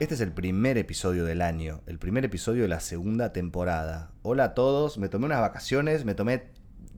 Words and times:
Este 0.00 0.14
es 0.14 0.22
el 0.22 0.32
primer 0.32 0.78
episodio 0.78 1.26
del 1.26 1.42
año, 1.42 1.82
el 1.86 1.98
primer 1.98 2.24
episodio 2.24 2.62
de 2.62 2.68
la 2.68 2.80
segunda 2.80 3.34
temporada. 3.34 4.12
Hola 4.22 4.44
a 4.44 4.54
todos, 4.54 4.96
me 4.96 5.10
tomé 5.10 5.26
unas 5.26 5.42
vacaciones, 5.42 6.06
me 6.06 6.14
tomé 6.14 6.44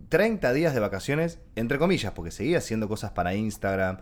30 0.08 0.52
días 0.52 0.72
de 0.72 0.78
vacaciones, 0.78 1.40
entre 1.56 1.80
comillas, 1.80 2.12
porque 2.12 2.30
seguí 2.30 2.54
haciendo 2.54 2.86
cosas 2.86 3.10
para 3.10 3.34
Instagram 3.34 3.98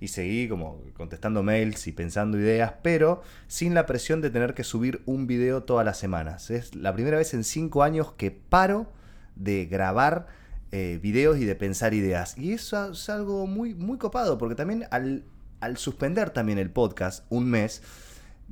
y 0.00 0.08
seguí 0.08 0.50
como 0.50 0.82
contestando 0.92 1.42
mails 1.42 1.86
y 1.86 1.92
pensando 1.92 2.38
ideas, 2.38 2.74
pero 2.82 3.22
sin 3.46 3.72
la 3.72 3.86
presión 3.86 4.20
de 4.20 4.28
tener 4.28 4.52
que 4.52 4.64
subir 4.64 5.00
un 5.06 5.26
video 5.26 5.62
todas 5.62 5.86
las 5.86 5.96
semanas. 5.98 6.50
Es 6.50 6.74
la 6.74 6.92
primera 6.92 7.16
vez 7.16 7.32
en 7.32 7.44
5 7.44 7.82
años 7.82 8.12
que 8.18 8.30
paro 8.32 8.92
de 9.34 9.64
grabar 9.64 10.26
eh, 10.72 10.98
videos 11.02 11.38
y 11.38 11.46
de 11.46 11.54
pensar 11.54 11.94
ideas. 11.94 12.36
Y 12.36 12.52
eso 12.52 12.92
es 12.92 13.08
algo 13.08 13.46
muy, 13.46 13.72
muy 13.72 13.96
copado, 13.96 14.36
porque 14.36 14.56
también 14.56 14.84
al, 14.90 15.24
al 15.60 15.78
suspender 15.78 16.28
también 16.28 16.58
el 16.58 16.70
podcast 16.70 17.24
un 17.30 17.48
mes, 17.48 17.80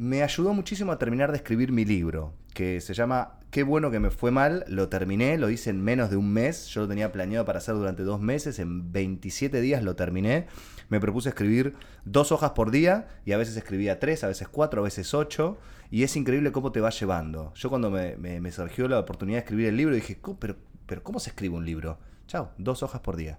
me 0.00 0.22
ayudó 0.22 0.54
muchísimo 0.54 0.92
a 0.92 0.98
terminar 0.98 1.30
de 1.30 1.36
escribir 1.36 1.72
mi 1.72 1.84
libro, 1.84 2.32
que 2.54 2.80
se 2.80 2.94
llama 2.94 3.34
Qué 3.50 3.64
bueno 3.64 3.90
que 3.90 4.00
me 4.00 4.08
fue 4.08 4.30
mal, 4.30 4.64
lo 4.66 4.88
terminé, 4.88 5.36
lo 5.36 5.50
hice 5.50 5.68
en 5.68 5.84
menos 5.84 6.08
de 6.08 6.16
un 6.16 6.32
mes, 6.32 6.68
yo 6.68 6.80
lo 6.80 6.88
tenía 6.88 7.12
planeado 7.12 7.44
para 7.44 7.58
hacer 7.58 7.74
durante 7.74 8.02
dos 8.02 8.18
meses, 8.18 8.58
en 8.60 8.92
27 8.92 9.60
días 9.60 9.82
lo 9.82 9.96
terminé, 9.96 10.46
me 10.88 11.00
propuse 11.00 11.28
escribir 11.28 11.74
dos 12.06 12.32
hojas 12.32 12.52
por 12.52 12.70
día 12.70 13.08
y 13.26 13.32
a 13.32 13.36
veces 13.36 13.58
escribía 13.58 14.00
tres, 14.00 14.24
a 14.24 14.28
veces 14.28 14.48
cuatro, 14.48 14.80
a 14.80 14.84
veces 14.84 15.12
ocho, 15.12 15.58
y 15.90 16.02
es 16.02 16.16
increíble 16.16 16.50
cómo 16.50 16.72
te 16.72 16.80
va 16.80 16.88
llevando. 16.88 17.52
Yo 17.54 17.68
cuando 17.68 17.90
me, 17.90 18.16
me, 18.16 18.52
surgió 18.52 18.88
la 18.88 19.00
oportunidad 19.00 19.36
de 19.36 19.40
escribir 19.40 19.66
el 19.66 19.76
libro 19.76 19.94
dije, 19.94 20.18
pero, 20.38 20.56
pero 20.86 21.02
¿cómo 21.02 21.20
se 21.20 21.28
escribe 21.28 21.56
un 21.56 21.66
libro? 21.66 21.98
Chao, 22.26 22.52
dos 22.56 22.82
hojas 22.82 23.02
por 23.02 23.16
día 23.16 23.38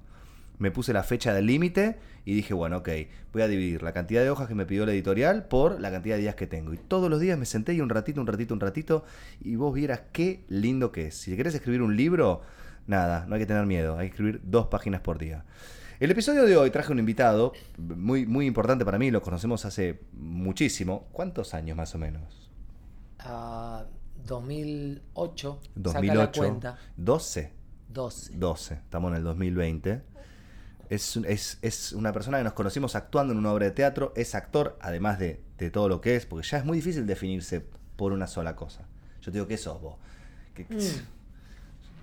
me 0.61 0.69
puse 0.69 0.93
la 0.93 1.01
fecha 1.01 1.33
del 1.33 1.47
límite 1.47 1.97
y 2.23 2.35
dije, 2.35 2.53
bueno, 2.53 2.77
ok, 2.77 2.89
voy 3.33 3.41
a 3.41 3.47
dividir 3.47 3.81
la 3.81 3.93
cantidad 3.93 4.21
de 4.21 4.29
hojas 4.29 4.47
que 4.47 4.53
me 4.53 4.67
pidió 4.67 4.85
la 4.85 4.91
editorial 4.91 5.45
por 5.47 5.81
la 5.81 5.89
cantidad 5.89 6.17
de 6.17 6.21
días 6.21 6.35
que 6.35 6.45
tengo. 6.45 6.71
Y 6.71 6.77
todos 6.77 7.09
los 7.09 7.19
días 7.19 7.35
me 7.37 7.47
senté 7.47 7.73
y 7.73 7.81
un 7.81 7.89
ratito, 7.89 8.21
un 8.21 8.27
ratito, 8.27 8.53
un 8.53 8.59
ratito, 8.59 9.03
y 9.41 9.55
vos 9.55 9.73
vieras 9.73 10.01
qué 10.11 10.45
lindo 10.49 10.91
que 10.91 11.07
es. 11.07 11.15
Si 11.15 11.35
querés 11.35 11.55
escribir 11.55 11.81
un 11.81 11.97
libro, 11.97 12.41
nada, 12.85 13.25
no 13.27 13.33
hay 13.33 13.41
que 13.41 13.47
tener 13.47 13.65
miedo, 13.65 13.97
hay 13.97 14.09
que 14.09 14.11
escribir 14.11 14.41
dos 14.43 14.67
páginas 14.67 15.01
por 15.01 15.17
día. 15.17 15.45
El 15.99 16.11
episodio 16.11 16.45
de 16.45 16.55
hoy 16.55 16.69
traje 16.69 16.91
un 16.91 16.99
invitado 16.99 17.53
muy, 17.79 18.27
muy 18.27 18.45
importante 18.45 18.85
para 18.85 18.99
mí, 18.99 19.09
lo 19.09 19.23
conocemos 19.23 19.65
hace 19.65 20.01
muchísimo. 20.13 21.07
¿Cuántos 21.11 21.55
años 21.55 21.75
más 21.75 21.95
o 21.95 21.97
menos? 21.97 22.51
2008. 24.27 25.59
2008. 25.73 26.39
cuenta. 26.39 26.77
12. 26.97 27.51
12. 27.89 28.37
12. 28.37 28.73
Estamos 28.75 29.11
en 29.11 29.17
el 29.17 29.23
2020 29.23 30.10
es, 30.91 31.93
una 31.93 32.11
persona 32.11 32.37
que 32.37 32.43
nos 32.43 32.53
conocimos 32.53 32.95
actuando 32.95 33.31
en 33.31 33.39
una 33.39 33.53
obra 33.53 33.65
de 33.67 33.71
teatro, 33.71 34.11
es 34.15 34.35
actor, 34.35 34.77
además 34.81 35.19
de, 35.19 35.39
todo 35.71 35.87
lo 35.87 36.01
que 36.01 36.15
es, 36.15 36.25
porque 36.25 36.45
ya 36.47 36.57
es 36.57 36.65
muy 36.65 36.77
difícil 36.77 37.05
definirse 37.05 37.63
por 37.95 38.11
una 38.11 38.27
sola 38.27 38.55
cosa. 38.55 38.87
Yo 39.21 39.31
te 39.31 39.37
digo, 39.37 39.47
¿qué 39.47 39.57
sos 39.57 39.79
vos? 39.79 39.95
Mm. 40.57 40.77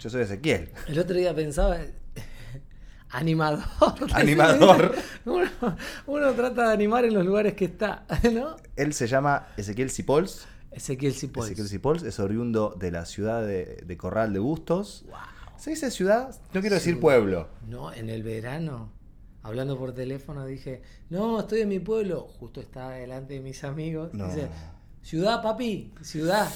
Yo 0.00 0.10
soy 0.10 0.22
Ezequiel. 0.22 0.70
El 0.86 0.98
otro 0.98 1.16
día 1.16 1.34
pensaba, 1.34 1.76
animador. 3.10 3.64
Animador. 4.14 4.94
Uno, 6.06 6.32
trata 6.32 6.68
de 6.68 6.72
animar 6.72 7.04
en 7.04 7.12
los 7.12 7.26
lugares 7.26 7.54
que 7.54 7.66
está, 7.66 8.06
¿no? 8.32 8.56
Él 8.76 8.94
se 8.94 9.06
llama 9.06 9.48
Ezequiel 9.58 9.90
Cipols. 9.90 10.46
Ezequiel 10.70 11.12
Cipols. 11.12 11.48
Ezequiel 11.48 11.68
Cipols 11.68 12.02
es 12.04 12.20
oriundo 12.20 12.74
de 12.78 12.90
la 12.90 13.04
ciudad 13.04 13.46
de, 13.46 13.96
Corral 13.98 14.32
de 14.32 14.38
Bustos. 14.38 15.04
¿Se 15.58 15.70
dice 15.70 15.90
ciudad? 15.90 16.34
No 16.54 16.60
quiero 16.60 16.76
decir 16.76 17.00
pueblo. 17.00 17.48
No, 17.66 17.92
en 17.92 18.08
el 18.10 18.22
verano, 18.22 18.92
hablando 19.42 19.76
por 19.76 19.92
teléfono, 19.92 20.46
dije, 20.46 20.82
no, 21.10 21.40
estoy 21.40 21.62
en 21.62 21.68
mi 21.68 21.80
pueblo. 21.80 22.28
Justo 22.38 22.60
estaba 22.60 22.92
delante 22.92 23.34
de 23.34 23.40
mis 23.40 23.64
amigos. 23.64 24.12
Dice, 24.12 24.48
ciudad, 25.02 25.42
papi, 25.42 25.92
ciudad. 26.00 26.48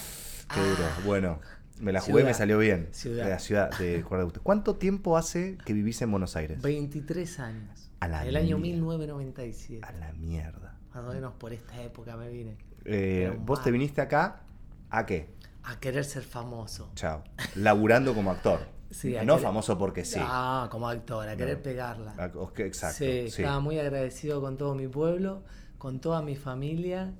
Qué 0.54 0.60
duro. 0.60 0.84
Ah. 0.84 1.00
Bueno, 1.04 1.40
me 1.80 1.92
la 1.92 2.00
jugué 2.00 2.22
y 2.22 2.24
me 2.24 2.34
salió 2.34 2.58
bien. 2.58 2.88
Ciudad. 2.92 3.24
De 3.24 3.30
la 3.30 3.38
ciudad 3.40 3.76
de 3.76 4.04
¿Cuánto 4.42 4.76
tiempo 4.76 5.16
hace 5.16 5.58
que 5.64 5.72
vivís 5.72 6.00
en 6.02 6.12
Buenos 6.12 6.36
Aires? 6.36 6.62
23 6.62 7.40
años. 7.40 7.90
A 7.98 8.06
la 8.06 8.24
el 8.24 8.36
año 8.36 8.56
1997. 8.58 9.84
A 9.84 9.92
la 9.92 10.12
mierda. 10.12 10.78
Más 10.94 11.04
o 11.04 11.12
menos 11.12 11.34
por 11.34 11.52
esta 11.52 11.82
época 11.82 12.16
me 12.16 12.28
vine. 12.28 12.56
Eh, 12.84 13.36
¿Vos 13.40 13.64
te 13.64 13.72
viniste 13.72 14.00
acá 14.00 14.42
a 14.90 15.06
qué? 15.06 15.30
A 15.64 15.80
querer 15.80 16.04
ser 16.04 16.22
famoso. 16.22 16.92
Chao. 16.94 17.24
Laburando 17.56 18.14
como 18.14 18.30
actor 18.30 18.60
no 19.25 19.38
famoso 19.38 19.78
porque 19.78 20.04
sí. 20.04 20.19
Ah, 20.20 20.69
como 20.70 20.88
actor, 20.88 21.28
a 21.28 21.36
querer 21.36 21.60
pegarla. 21.62 22.14
exacto. 22.56 22.98
Sí, 22.98 23.04
estaba 23.26 23.60
muy 23.60 23.78
agradecido 23.78 24.41
con 24.41 24.56
todo 24.56 24.75
mi 24.75 24.88
pueblo, 24.88 25.42
con 25.78 26.00
toda 26.00 26.22
mi 26.22 26.36
familia, 26.36 27.12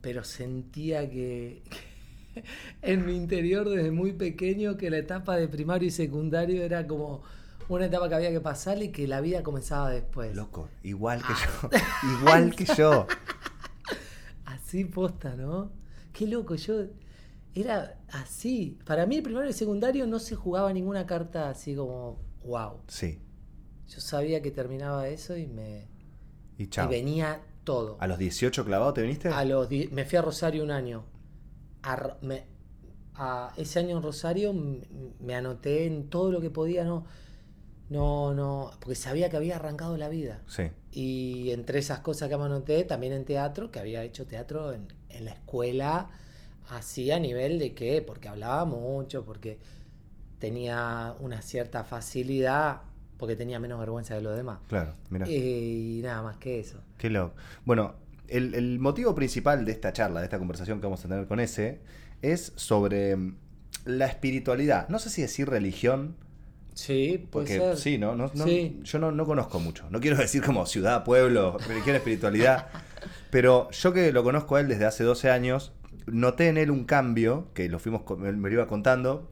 pero 0.00 0.24
sentía 0.24 1.08
que, 1.08 1.62
en 2.82 3.06
mi 3.06 3.16
interior 3.16 3.68
desde 3.68 3.90
muy 3.90 4.12
pequeño 4.12 4.76
que 4.76 4.90
la 4.90 4.98
etapa 4.98 5.36
de 5.36 5.48
primario 5.48 5.88
y 5.88 5.90
secundario 5.90 6.62
era 6.62 6.86
como 6.86 7.22
una 7.68 7.86
etapa 7.86 8.08
que 8.08 8.14
había 8.14 8.30
que 8.30 8.40
pasar 8.40 8.82
y 8.82 8.90
que 8.90 9.06
la 9.06 9.20
vida 9.20 9.42
comenzaba 9.42 9.90
después. 9.90 10.34
Loco, 10.34 10.68
igual 10.82 11.20
que 11.20 11.32
ah. 11.32 11.58
yo. 11.62 12.18
igual 12.18 12.54
que 12.54 12.64
yo. 12.76 13.06
Así 14.44 14.84
posta, 14.84 15.34
¿no? 15.36 15.70
Qué 16.12 16.26
loco, 16.26 16.54
yo 16.54 16.84
era 17.54 17.98
así. 18.10 18.78
Para 18.84 19.06
mí, 19.06 19.16
el 19.16 19.22
primero 19.22 19.44
y 19.44 19.48
el 19.48 19.54
secundario 19.54 20.06
no 20.06 20.18
se 20.18 20.34
jugaba 20.34 20.72
ninguna 20.72 21.06
carta 21.06 21.48
así 21.48 21.74
como, 21.74 22.18
wow. 22.44 22.80
Sí. 22.88 23.20
Yo 23.88 24.00
sabía 24.00 24.42
que 24.42 24.50
terminaba 24.50 25.08
eso 25.08 25.36
y 25.36 25.46
me. 25.46 25.88
Y, 26.58 26.64
y 26.64 26.86
venía 26.88 27.42
todo. 27.64 27.96
¿A 28.00 28.06
los 28.06 28.18
18 28.18 28.64
clavados 28.64 28.94
te 28.94 29.02
viniste? 29.02 29.28
A 29.28 29.44
los 29.44 29.68
me 29.70 30.04
fui 30.04 30.18
a 30.18 30.22
Rosario 30.22 30.64
un 30.64 30.70
año. 30.70 31.04
A, 31.82 33.52
ese 33.56 33.78
año 33.78 33.96
en 33.96 34.02
Rosario 34.02 34.52
me 35.20 35.34
anoté 35.36 35.86
en 35.86 36.08
todo 36.08 36.32
lo 36.32 36.40
que 36.40 36.50
podía, 36.50 36.84
no. 36.84 37.04
No, 37.90 38.32
no, 38.34 38.70
porque 38.80 38.94
sabía 38.94 39.28
que 39.28 39.36
había 39.36 39.56
arrancado 39.56 39.96
la 39.98 40.08
vida. 40.08 40.42
Sí. 40.48 40.64
Y 40.90 41.50
entre 41.50 41.78
esas 41.78 42.00
cosas 42.00 42.30
que 42.30 42.36
me 42.36 42.44
anoté, 42.44 42.82
también 42.84 43.12
en 43.12 43.24
teatro, 43.24 43.70
que 43.70 43.78
había 43.78 44.02
hecho 44.02 44.26
teatro 44.26 44.72
en, 44.72 44.88
en 45.10 45.26
la 45.26 45.32
escuela 45.32 46.08
así 46.70 47.10
a 47.10 47.18
nivel 47.18 47.58
de 47.58 47.74
qué, 47.74 48.02
porque 48.02 48.28
hablaba 48.28 48.64
mucho, 48.64 49.24
porque 49.24 49.58
tenía 50.38 51.14
una 51.20 51.42
cierta 51.42 51.84
facilidad, 51.84 52.82
porque 53.18 53.36
tenía 53.36 53.58
menos 53.58 53.78
vergüenza 53.78 54.14
de 54.14 54.22
los 54.22 54.36
demás. 54.36 54.58
Claro, 54.68 54.94
mira. 55.10 55.28
Y 55.28 56.00
nada 56.02 56.22
más 56.22 56.36
que 56.36 56.60
eso. 56.60 56.80
Qué 56.98 57.10
loco. 57.10 57.34
Bueno, 57.64 57.94
el, 58.28 58.78
motivo 58.78 59.14
principal 59.14 59.64
de 59.64 59.72
esta 59.72 59.92
charla, 59.92 60.20
de 60.20 60.26
esta 60.26 60.38
conversación 60.38 60.80
que 60.80 60.86
vamos 60.86 61.04
a 61.04 61.08
tener 61.08 61.26
con 61.26 61.40
ese, 61.40 61.80
es 62.22 62.52
sobre 62.56 63.16
mm, 63.16 63.36
la 63.84 64.06
espiritualidad. 64.06 64.88
No 64.88 64.98
sé 64.98 65.10
si 65.10 65.22
decir 65.22 65.48
religión. 65.48 66.16
Sí, 66.74 67.28
porque 67.30 67.58
ser. 67.58 67.76
sí, 67.76 67.98
¿no? 67.98 68.16
no, 68.16 68.32
Yo 68.34 68.98
no, 68.98 69.12
no, 69.12 69.26
conozco 69.26 69.60
mucho. 69.60 69.88
No 69.90 70.00
quiero 70.00 70.16
decir 70.16 70.42
como 70.42 70.66
ciudad, 70.66 71.04
pueblo, 71.04 71.56
religión, 71.68 71.94
espiritualidad. 71.94 72.66
pero 73.30 73.70
yo 73.70 73.92
que 73.92 74.12
lo 74.12 74.24
conozco 74.24 74.56
a 74.56 74.60
él 74.60 74.68
desde 74.68 74.86
hace 74.86 75.04
12 75.04 75.30
años, 75.30 75.72
noté 76.06 76.48
en 76.48 76.58
él 76.58 76.70
un 76.70 76.84
cambio, 76.84 77.48
que 77.54 77.68
lo 77.68 77.78
fuimos, 77.78 78.02
me 78.18 78.32
lo 78.32 78.50
iba 78.50 78.66
contando, 78.66 79.30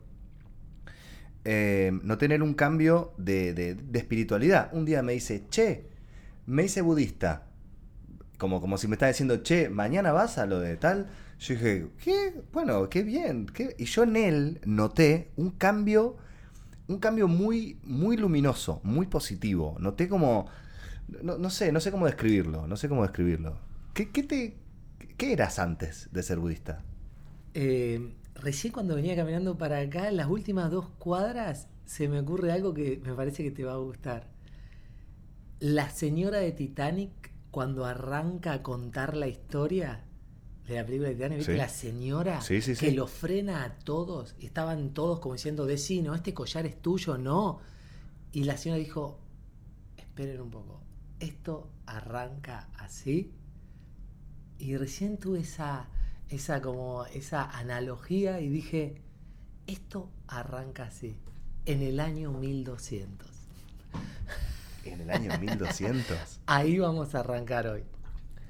eh, 1.45 1.99
noté 2.03 2.27
en 2.27 2.33
él 2.33 2.43
un 2.43 2.55
cambio 2.55 3.13
de, 3.19 3.77
espiritualidad. 3.93 4.71
Un 4.73 4.85
día 4.85 5.03
me 5.03 5.13
dice, 5.13 5.47
che, 5.49 5.89
me 6.47 6.65
hice 6.65 6.83
budista. 6.83 7.47
Como, 8.39 8.61
como 8.61 8.79
si 8.79 8.89
me 8.89 8.95
estaba 8.95 9.11
diciendo, 9.11 9.43
che, 9.43 9.69
mañana 9.69 10.13
vas 10.13 10.39
a 10.39 10.47
lo 10.47 10.61
de 10.61 10.77
tal. 10.77 11.09
Yo 11.39 11.55
dije, 11.55 11.89
¿qué? 12.03 12.41
Bueno, 12.53 12.89
qué 12.89 13.03
bien. 13.03 13.47
Y 13.79 13.85
yo 13.85 14.05
en 14.05 14.17
él 14.17 14.61
noté 14.65 15.33
un 15.37 15.51
cambio, 15.51 16.17
un 16.87 16.99
cambio 16.99 17.29
muy, 17.29 17.79
muy 17.83 18.17
luminoso, 18.17 18.81
muy 18.85 19.07
positivo. 19.07 19.77
Noté 19.81 20.09
como, 20.09 20.47
no, 21.23 21.51
sé, 21.51 21.73
no 21.73 21.81
sé 21.81 21.91
cómo 21.91 22.07
describirlo, 22.07 22.67
no 22.67 22.77
sé 22.77 22.89
cómo 22.89 23.03
describirlo. 23.03 23.59
¿Qué, 23.93 24.11
qué 24.11 24.23
te, 24.23 24.57
¿Qué 25.23 25.35
eras 25.35 25.61
antes 25.61 26.09
de 26.11 26.21
ser 26.25 26.41
budista? 26.41 26.83
Eh, 27.55 28.13
recién 28.35 28.73
cuando 28.73 28.97
venía 28.97 29.15
caminando 29.15 29.57
para 29.57 29.79
acá, 29.79 30.09
en 30.09 30.17
las 30.17 30.27
últimas 30.27 30.69
dos 30.69 30.89
cuadras, 30.99 31.69
se 31.85 32.09
me 32.09 32.19
ocurre 32.19 32.51
algo 32.51 32.75
que 32.75 33.01
me 33.05 33.15
parece 33.15 33.45
que 33.45 33.53
te 33.53 33.63
va 33.63 33.75
a 33.75 33.77
gustar. 33.77 34.27
La 35.61 35.91
señora 35.91 36.39
de 36.39 36.51
Titanic, 36.51 37.31
cuando 37.53 37.85
arranca 37.85 38.53
a 38.53 38.63
contar 38.65 39.17
la 39.17 39.29
historia, 39.29 40.03
de 40.67 40.75
la 40.75 40.85
película 40.85 41.11
de 41.11 41.15
Titanic, 41.15 41.39
¿viste? 41.39 41.53
Sí. 41.53 41.59
La 41.59 41.69
señora 41.69 42.41
Sí, 42.41 42.61
sí, 42.61 42.75
que 42.75 42.91
lo 42.91 43.07
frena 43.07 43.63
a 43.63 43.79
todos. 43.79 44.35
Y 44.41 44.47
estaban 44.47 44.93
todos 44.93 45.21
como 45.21 45.37
diciendo, 45.37 45.67
vecino, 45.67 46.17
este 46.17 46.35
collar 46.35 46.67
es 46.67 46.83
tuyo, 46.83 47.17
no. 47.17 47.61
Y 48.33 48.43
la 48.43 48.57
señora 48.57 48.81
dijo, 48.81 49.21
esperen 49.97 50.41
un 50.41 50.51
poco, 50.51 50.83
esto 51.21 51.71
arranca 51.87 52.71
así. 52.77 53.31
Y 54.63 54.77
recién 54.77 55.17
tuve 55.17 55.41
esa, 55.41 55.89
esa 56.29 56.63
como 56.63 57.05
esa 57.07 57.51
analogía 57.51 58.39
y 58.39 58.49
dije, 58.49 59.03
esto 59.67 60.09
arranca 60.29 60.85
así, 60.85 61.17
en 61.67 61.83
el 61.83 61.99
año 61.99 62.31
1200. 62.31 63.29
En 64.85 65.01
el 65.01 65.11
año 65.11 65.37
1200. 65.37 66.17
Ahí 66.47 66.79
vamos 66.79 67.13
a 67.17 67.21
arrancar 67.21 67.67
hoy. 67.67 67.83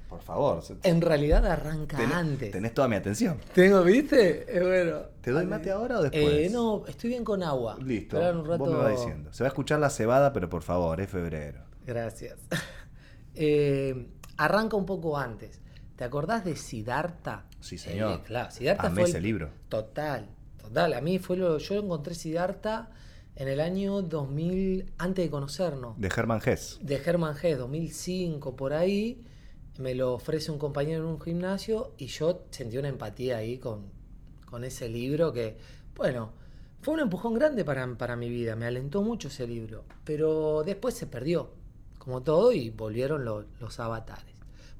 Por 0.07 0.21
favor. 0.21 0.61
En 0.83 1.01
realidad 1.01 1.47
arranca 1.47 1.97
tenés, 1.97 2.15
antes. 2.15 2.51
tenés 2.51 2.75
toda 2.75 2.87
mi 2.87 2.95
atención. 2.95 3.39
Tengo, 3.51 3.83
¿viste? 3.83 4.45
Eh, 4.55 4.61
bueno. 4.61 4.99
¿Te 5.19 5.31
doy 5.31 5.47
mate 5.47 5.71
ahora 5.71 5.97
o 5.97 6.03
después? 6.03 6.23
Eh, 6.23 6.49
no, 6.51 6.85
estoy 6.85 7.09
bien 7.09 7.23
con 7.23 7.41
agua. 7.41 7.75
Listo. 7.83 8.17
Un 8.19 8.45
rato. 8.45 8.59
Vos 8.59 8.69
me 8.69 8.77
vas 8.77 8.91
diciendo. 8.91 9.33
Se 9.33 9.43
va 9.43 9.47
a 9.47 9.49
escuchar 9.49 9.79
la 9.79 9.89
cebada, 9.89 10.31
pero 10.31 10.47
por 10.47 10.61
favor, 10.61 11.01
es 11.01 11.09
febrero. 11.09 11.63
Gracias. 11.87 12.37
Eh, 13.35 14.11
arranca 14.37 14.77
un 14.77 14.85
poco 14.85 15.17
antes. 15.17 15.59
¿Te 16.03 16.07
acordás 16.07 16.43
de 16.43 16.57
Siddhartha? 16.57 17.45
Sí, 17.61 17.77
señor. 17.77 18.19
Eh, 18.19 18.23
claro, 18.27 18.51
Siddhartha 18.51 18.87
Amé 18.87 19.01
fue. 19.03 19.09
ese 19.09 19.19
el- 19.19 19.23
libro. 19.23 19.49
Total, 19.69 20.27
total. 20.61 20.91
A 20.95 20.99
mí 20.99 21.17
fue 21.17 21.37
lo. 21.37 21.57
Yo 21.59 21.75
encontré 21.75 22.13
Siddhartha 22.13 22.89
en 23.37 23.47
el 23.47 23.61
año 23.61 24.01
2000, 24.01 24.91
antes 24.97 25.23
de 25.23 25.31
conocernos. 25.31 25.97
De 25.97 26.09
Hermann 26.09 26.41
Hesse. 26.45 26.77
de 26.81 26.95
Hermann 26.97 27.37
Hesse, 27.41 27.57
2005 27.57 28.53
por 28.57 28.73
ahí, 28.73 29.23
me 29.79 29.95
lo 29.95 30.13
ofrece 30.15 30.51
un 30.51 30.57
compañero 30.59 31.03
en 31.03 31.09
un 31.09 31.21
gimnasio 31.21 31.93
y 31.97 32.07
yo 32.07 32.47
sentí 32.49 32.77
una 32.77 32.89
empatía 32.89 33.37
ahí 33.37 33.57
con, 33.57 33.85
con 34.45 34.65
ese 34.65 34.89
libro 34.89 35.31
que, 35.31 35.57
bueno, 35.95 36.33
fue 36.81 36.95
un 36.95 36.99
empujón 36.99 37.33
grande 37.35 37.63
para, 37.63 37.87
para 37.95 38.17
mi 38.17 38.27
vida, 38.27 38.57
me 38.57 38.65
alentó 38.65 39.03
mucho 39.03 39.29
ese 39.29 39.47
libro, 39.47 39.85
pero 40.03 40.63
después 40.65 40.95
se 40.95 41.07
perdió, 41.07 41.51
como 41.97 42.21
todo, 42.23 42.51
y 42.51 42.71
volvieron 42.71 43.23
lo- 43.23 43.45
los 43.61 43.79
avatares. 43.79 44.32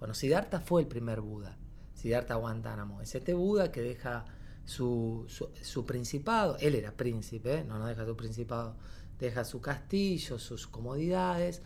Bueno, 0.03 0.15
Siddhartha 0.15 0.59
fue 0.59 0.81
el 0.81 0.87
primer 0.89 1.21
Buda, 1.21 1.57
Siddhartha 1.93 2.35
Guantánamo, 2.35 2.99
es 2.99 3.15
este 3.15 3.33
Buda 3.33 3.71
que 3.71 3.81
deja 3.81 4.25
su, 4.65 5.23
su, 5.29 5.85
principado, 5.85 6.57
él 6.59 6.75
era 6.75 6.91
príncipe, 6.91 7.59
¿eh? 7.59 7.63
no, 7.63 7.79
no 7.79 7.85
deja 7.87 8.05
su 8.05 8.17
principado, 8.17 8.75
deja 9.17 9.45
su 9.45 9.61
castillo, 9.61 10.39
sus 10.39 10.67
comodidades 10.67 11.61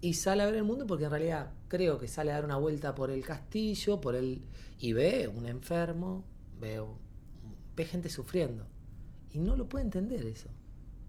y 0.00 0.14
sale 0.14 0.42
a 0.42 0.46
ver 0.46 0.56
el 0.56 0.64
mundo 0.64 0.84
porque 0.84 1.04
en 1.04 1.10
realidad 1.10 1.52
creo 1.68 1.96
que 1.96 2.08
sale 2.08 2.32
a 2.32 2.34
dar 2.34 2.44
una 2.44 2.56
vuelta 2.56 2.92
por 2.92 3.12
el 3.12 3.24
castillo, 3.24 4.00
por 4.00 4.16
el 4.16 4.42
y 4.80 4.92
ve 4.92 5.28
un 5.28 5.46
enfermo, 5.46 6.24
ve, 6.58 6.80
un- 6.80 6.98
ve 7.76 7.84
gente 7.84 8.08
sufriendo 8.08 8.66
y 9.30 9.38
no 9.38 9.54
lo 9.54 9.68
puede 9.68 9.84
entender 9.84 10.26
eso. 10.26 10.48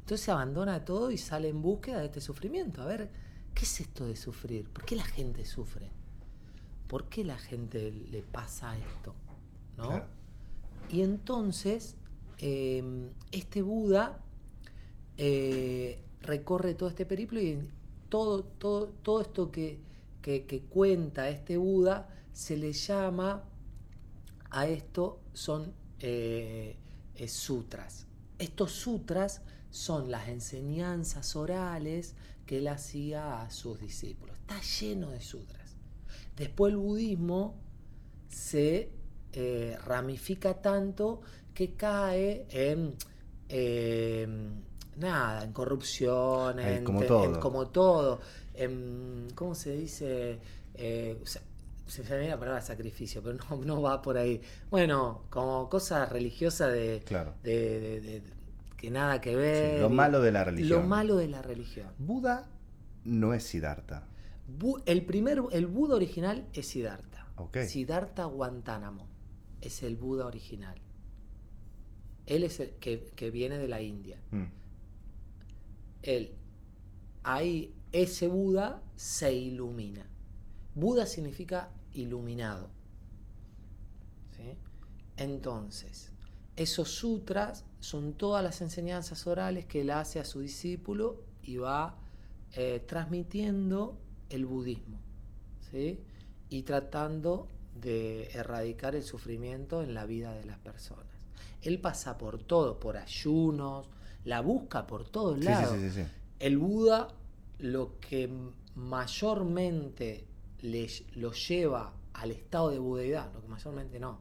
Entonces 0.02 0.30
abandona 0.30 0.86
todo 0.86 1.10
y 1.10 1.18
sale 1.18 1.50
en 1.50 1.60
búsqueda 1.60 2.02
de 2.02 2.06
este 2.06 2.22
sufrimiento. 2.22 2.84
A 2.84 2.86
ver, 2.86 3.10
¿qué 3.56 3.64
es 3.66 3.80
esto 3.82 4.06
de 4.06 4.16
sufrir? 4.16 4.70
¿Por 4.70 4.86
qué 4.86 4.96
la 4.96 5.06
gente 5.06 5.44
sufre? 5.44 5.97
¿Por 6.88 7.10
qué 7.10 7.24
la 7.24 7.38
gente 7.38 7.92
le 7.92 8.22
pasa 8.24 8.78
esto? 8.78 9.14
¿No? 9.78 9.90
Claro. 9.90 10.06
Y 10.90 11.02
entonces, 11.02 11.96
eh, 12.40 12.84
este 13.32 13.62
Buda 13.62 14.20
eh, 15.18 16.02
recorre 16.22 16.74
todo 16.76 16.90
este 16.90 17.06
periplo 17.06 17.42
y 17.42 17.60
todo, 18.10 18.44
todo, 18.44 18.88
todo 19.04 19.22
esto 19.22 19.52
que, 19.52 19.80
que- 20.22 20.46
que 20.46 20.62
cuenta 20.62 21.30
este 21.30 21.58
Buda 21.58 22.10
se 22.34 22.56
le 22.58 22.72
llama 22.74 23.44
a 24.50 24.68
esto 24.68 25.20
son 25.34 25.74
eh, 26.00 26.78
eh, 27.16 27.28
sutras. 27.28 28.06
Estos 28.40 28.72
sutras 28.72 29.42
son 29.72 30.10
las 30.12 30.30
enseñanzas 30.30 31.36
orales 31.36 32.16
que 32.46 32.60
él 32.60 32.68
hacía 32.68 33.42
a 33.42 33.50
sus 33.50 33.80
discípulos. 33.80 34.38
Está 34.38 34.62
lleno 34.62 35.10
de 35.10 35.20
sutras. 35.22 35.57
Después 36.38 36.72
el 36.72 36.78
budismo 36.78 37.56
se 38.30 38.90
eh, 39.34 39.78
ramifica 39.86 40.54
tanto 40.62 41.22
que 41.54 41.74
cae 41.74 42.46
en 42.50 42.94
eh, 43.50 44.28
nada, 44.98 45.44
en 45.44 45.52
corrupción, 45.54 46.60
en, 46.60 46.84
como 46.84 47.00
te- 47.00 47.08
todo. 47.08 47.24
en- 47.36 47.40
como 47.40 47.68
todo, 47.70 48.20
en, 48.54 49.28
¿cómo 49.36 49.56
se 49.56 49.76
dice? 49.76 50.40
Eh, 50.76 51.20
se 51.88 52.04
me 52.04 52.10
viene 52.10 52.30
la 52.30 52.38
palabra 52.40 52.62
sacrificio, 52.62 53.22
pero 53.24 53.38
no, 53.50 53.56
no 53.64 53.82
va 53.82 54.02
por 54.02 54.18
ahí. 54.18 54.42
Bueno, 54.70 55.24
como 55.30 55.70
cosa 55.70 56.06
religiosa 56.06 56.68
de, 56.68 57.02
Claro. 57.06 57.34
de- 57.44 57.80
de- 57.80 58.02
de- 58.02 58.20
de- 58.22 58.38
que 58.76 58.92
nada 58.92 59.20
que 59.22 59.36
ver. 59.36 59.76
Sí, 59.78 59.82
lo 59.82 59.90
malo 59.90 60.22
de 60.22 60.32
la 60.32 60.44
religión. 60.44 60.82
Lo 60.82 60.88
malo 60.88 61.16
de 61.16 61.28
la 61.30 61.42
religión. 61.42 61.88
Buda 61.98 62.48
no 63.06 63.34
es 63.34 63.44
Siddhartha. 63.44 64.06
Bu- 64.48 64.82
el 64.86 65.06
primer, 65.06 65.42
el 65.52 65.68
Buda 65.68 65.96
original 65.96 66.48
es 66.54 66.68
Siddhartha. 66.68 67.28
Ok. 67.36 67.58
Siddhartha 67.68 68.26
Guantánamo 68.26 69.08
es 69.62 69.84
el 69.84 69.96
Buda 69.98 70.26
original. 70.26 70.80
Él 72.26 72.44
es 72.44 72.60
el 72.60 72.72
que, 72.76 73.12
que 73.16 73.30
viene 73.32 73.58
de 73.58 73.68
la 73.68 73.82
India. 73.82 74.22
Mm. 74.32 74.44
Él, 76.04 76.36
ahí, 77.24 77.74
ese 77.92 78.28
Buda 78.28 78.82
se 78.96 79.34
ilumina. 79.34 80.06
Buda 80.76 81.06
significa 81.06 81.72
iluminado. 81.94 82.70
¿Sí? 84.36 84.58
Entonces, 85.18 86.12
esos 86.56 86.90
sutras 86.90 87.66
son 87.80 88.14
todas 88.14 88.44
las 88.44 88.62
enseñanzas 88.62 89.26
orales 89.28 89.66
que 89.66 89.82
él 89.82 89.90
hace 89.92 90.20
a 90.20 90.26
su 90.26 90.40
discípulo 90.42 91.24
y 91.42 91.58
va 91.58 91.98
eh, 92.54 92.84
transmitiendo 92.88 93.98
el 94.30 94.46
budismo. 94.46 94.98
¿sí? 95.72 96.00
Y 96.50 96.64
tratando 96.64 97.48
de 97.82 98.30
erradicar 98.32 98.96
el 98.96 99.04
sufrimiento 99.04 99.84
en 99.84 99.94
la 99.94 100.06
vida 100.06 100.34
de 100.34 100.46
las 100.46 100.58
personas. 100.60 101.06
Él 101.62 101.80
pasa 101.80 102.18
por 102.18 102.40
todo, 102.42 102.80
por 102.80 102.98
ayunos, 102.98 103.90
la 104.26 104.42
busca 104.42 104.88
por 104.88 105.08
todos 105.10 105.38
lados. 105.44 105.76
sí, 105.76 105.90
sí, 105.90 105.90
sí, 105.92 106.04
sí. 106.04 106.08
El 106.40 106.58
Buda 106.58 107.10
lo 107.60 108.00
que 108.00 108.30
mayormente 108.76 110.26
le, 110.62 110.88
lo 111.16 111.32
lleva 111.34 111.94
al 112.14 112.32
estado 112.32 112.70
de 112.70 112.80
budeidad, 112.80 113.32
lo 113.34 113.42
que 113.42 113.48
mayormente 113.48 114.00
no, 114.00 114.20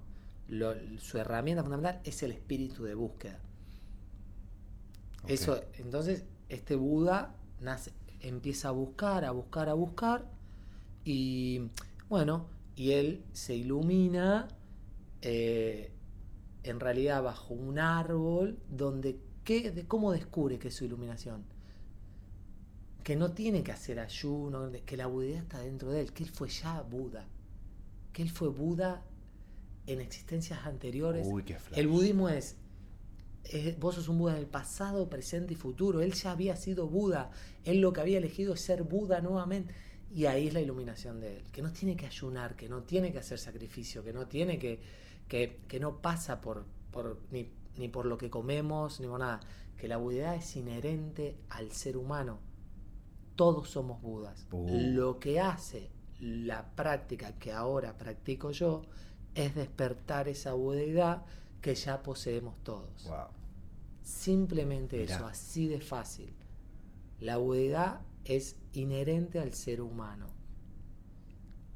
lo- 0.48 0.74
su 0.98 1.18
herramienta 1.18 1.62
fundamental 1.62 2.00
es 2.04 2.22
el 2.22 2.32
espíritu 2.32 2.84
de 2.84 2.94
búsqueda. 2.94 3.38
Eso, 5.28 5.60
entonces, 5.78 6.24
este 6.48 6.76
Buda 6.76 7.34
nace, 7.60 7.90
empieza 8.28 8.68
a 8.68 8.72
buscar, 8.72 9.24
a 9.24 9.30
buscar, 9.30 9.68
a 9.68 9.74
buscar, 9.74 10.26
y 11.04 11.70
bueno, 12.08 12.46
y 12.74 12.92
él 12.92 13.24
se 13.32 13.54
ilumina 13.54 14.48
eh, 15.22 15.92
en 16.62 16.80
realidad 16.80 17.22
bajo 17.22 17.54
un 17.54 17.78
árbol 17.78 18.58
donde 18.68 19.18
¿qué, 19.44 19.70
de, 19.70 19.86
¿cómo 19.86 20.12
descubre 20.12 20.58
que 20.58 20.68
es 20.68 20.74
su 20.74 20.84
iluminación? 20.84 21.44
Que 23.02 23.16
no 23.16 23.30
tiene 23.32 23.62
que 23.62 23.72
hacer 23.72 24.00
ayuno, 24.00 24.70
que 24.84 24.96
la 24.96 25.06
Budeidad 25.06 25.42
está 25.42 25.60
dentro 25.60 25.90
de 25.90 26.00
él, 26.02 26.12
que 26.12 26.24
él 26.24 26.30
fue 26.30 26.48
ya 26.48 26.82
Buda, 26.82 27.24
que 28.12 28.22
él 28.22 28.30
fue 28.30 28.48
Buda 28.48 29.04
en 29.86 30.00
existencias 30.00 30.66
anteriores. 30.66 31.26
Uy, 31.30 31.44
qué. 31.44 31.56
El 31.72 31.86
budismo 31.86 32.28
es, 32.28 32.56
es- 33.50 33.78
vos 33.78 33.94
sos 33.94 34.08
un 34.08 34.18
Buda 34.18 34.34
del 34.34 34.46
pasado, 34.46 35.08
presente 35.08 35.52
y 35.54 35.56
futuro. 35.56 36.00
Él 36.00 36.12
ya 36.12 36.32
había 36.32 36.56
sido 36.56 36.88
Buda. 36.88 37.30
Él 37.64 37.80
lo 37.80 37.92
que 37.92 38.00
había 38.00 38.18
elegido 38.18 38.54
es 38.54 38.60
ser 38.60 38.82
Buda 38.82 39.20
nuevamente. 39.20 39.74
Y 40.12 40.26
ahí 40.26 40.48
es 40.48 40.54
la 40.54 40.60
iluminación 40.60 41.20
de 41.20 41.38
él. 41.38 41.44
Que 41.52 41.62
no 41.62 41.72
tiene 41.72 41.96
que 41.96 42.06
ayunar, 42.06 42.56
que 42.56 42.68
no 42.68 42.82
tiene 42.84 43.12
que 43.12 43.18
hacer 43.18 43.38
sacrificio, 43.38 44.02
que 44.04 44.12
no 44.12 44.26
tiene 44.26 44.58
que, 44.58 44.80
que, 45.28 45.60
que 45.68 45.80
no 45.80 46.00
pasa 46.00 46.40
por, 46.40 46.64
por 46.90 47.20
ni, 47.30 47.50
ni 47.76 47.88
por 47.88 48.06
lo 48.06 48.16
que 48.16 48.30
comemos, 48.30 49.00
ni 49.00 49.06
por 49.06 49.18
nada. 49.20 49.40
Que 49.76 49.88
la 49.88 49.96
budidad 49.98 50.34
es 50.36 50.56
inherente 50.56 51.36
al 51.50 51.72
ser 51.72 51.96
humano. 51.96 52.38
Todos 53.34 53.68
somos 53.68 54.00
Budas. 54.00 54.46
Uh. 54.52 54.66
Lo 54.70 55.18
que 55.18 55.40
hace 55.40 55.90
la 56.20 56.74
práctica 56.74 57.32
que 57.38 57.52
ahora 57.52 57.98
practico 57.98 58.50
yo 58.50 58.82
es 59.34 59.54
despertar 59.54 60.28
esa 60.28 60.54
budeidad 60.54 61.24
que 61.66 61.74
ya 61.74 62.00
poseemos 62.00 62.62
todos. 62.62 63.08
Wow. 63.08 63.26
Simplemente 64.00 64.98
Mirá. 64.98 65.16
eso, 65.16 65.26
así 65.26 65.66
de 65.66 65.80
fácil. 65.80 66.32
La 67.18 67.38
budeidad 67.38 68.02
es 68.24 68.54
inherente 68.72 69.40
al 69.40 69.52
ser 69.52 69.80
humano. 69.80 70.28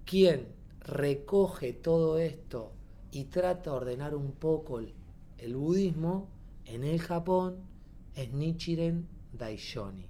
Quien 0.05 0.47
recoge 0.79 1.73
todo 1.73 2.19
esto 2.19 2.73
y 3.11 3.25
trata 3.25 3.71
de 3.71 3.77
ordenar 3.79 4.15
un 4.15 4.31
poco 4.31 4.79
el, 4.79 4.95
el 5.39 5.57
budismo 5.57 6.29
en 6.67 6.85
el 6.85 7.01
Japón 7.01 7.57
es 8.15 8.33
Nichiren 8.33 9.09
Daishonin, 9.33 10.07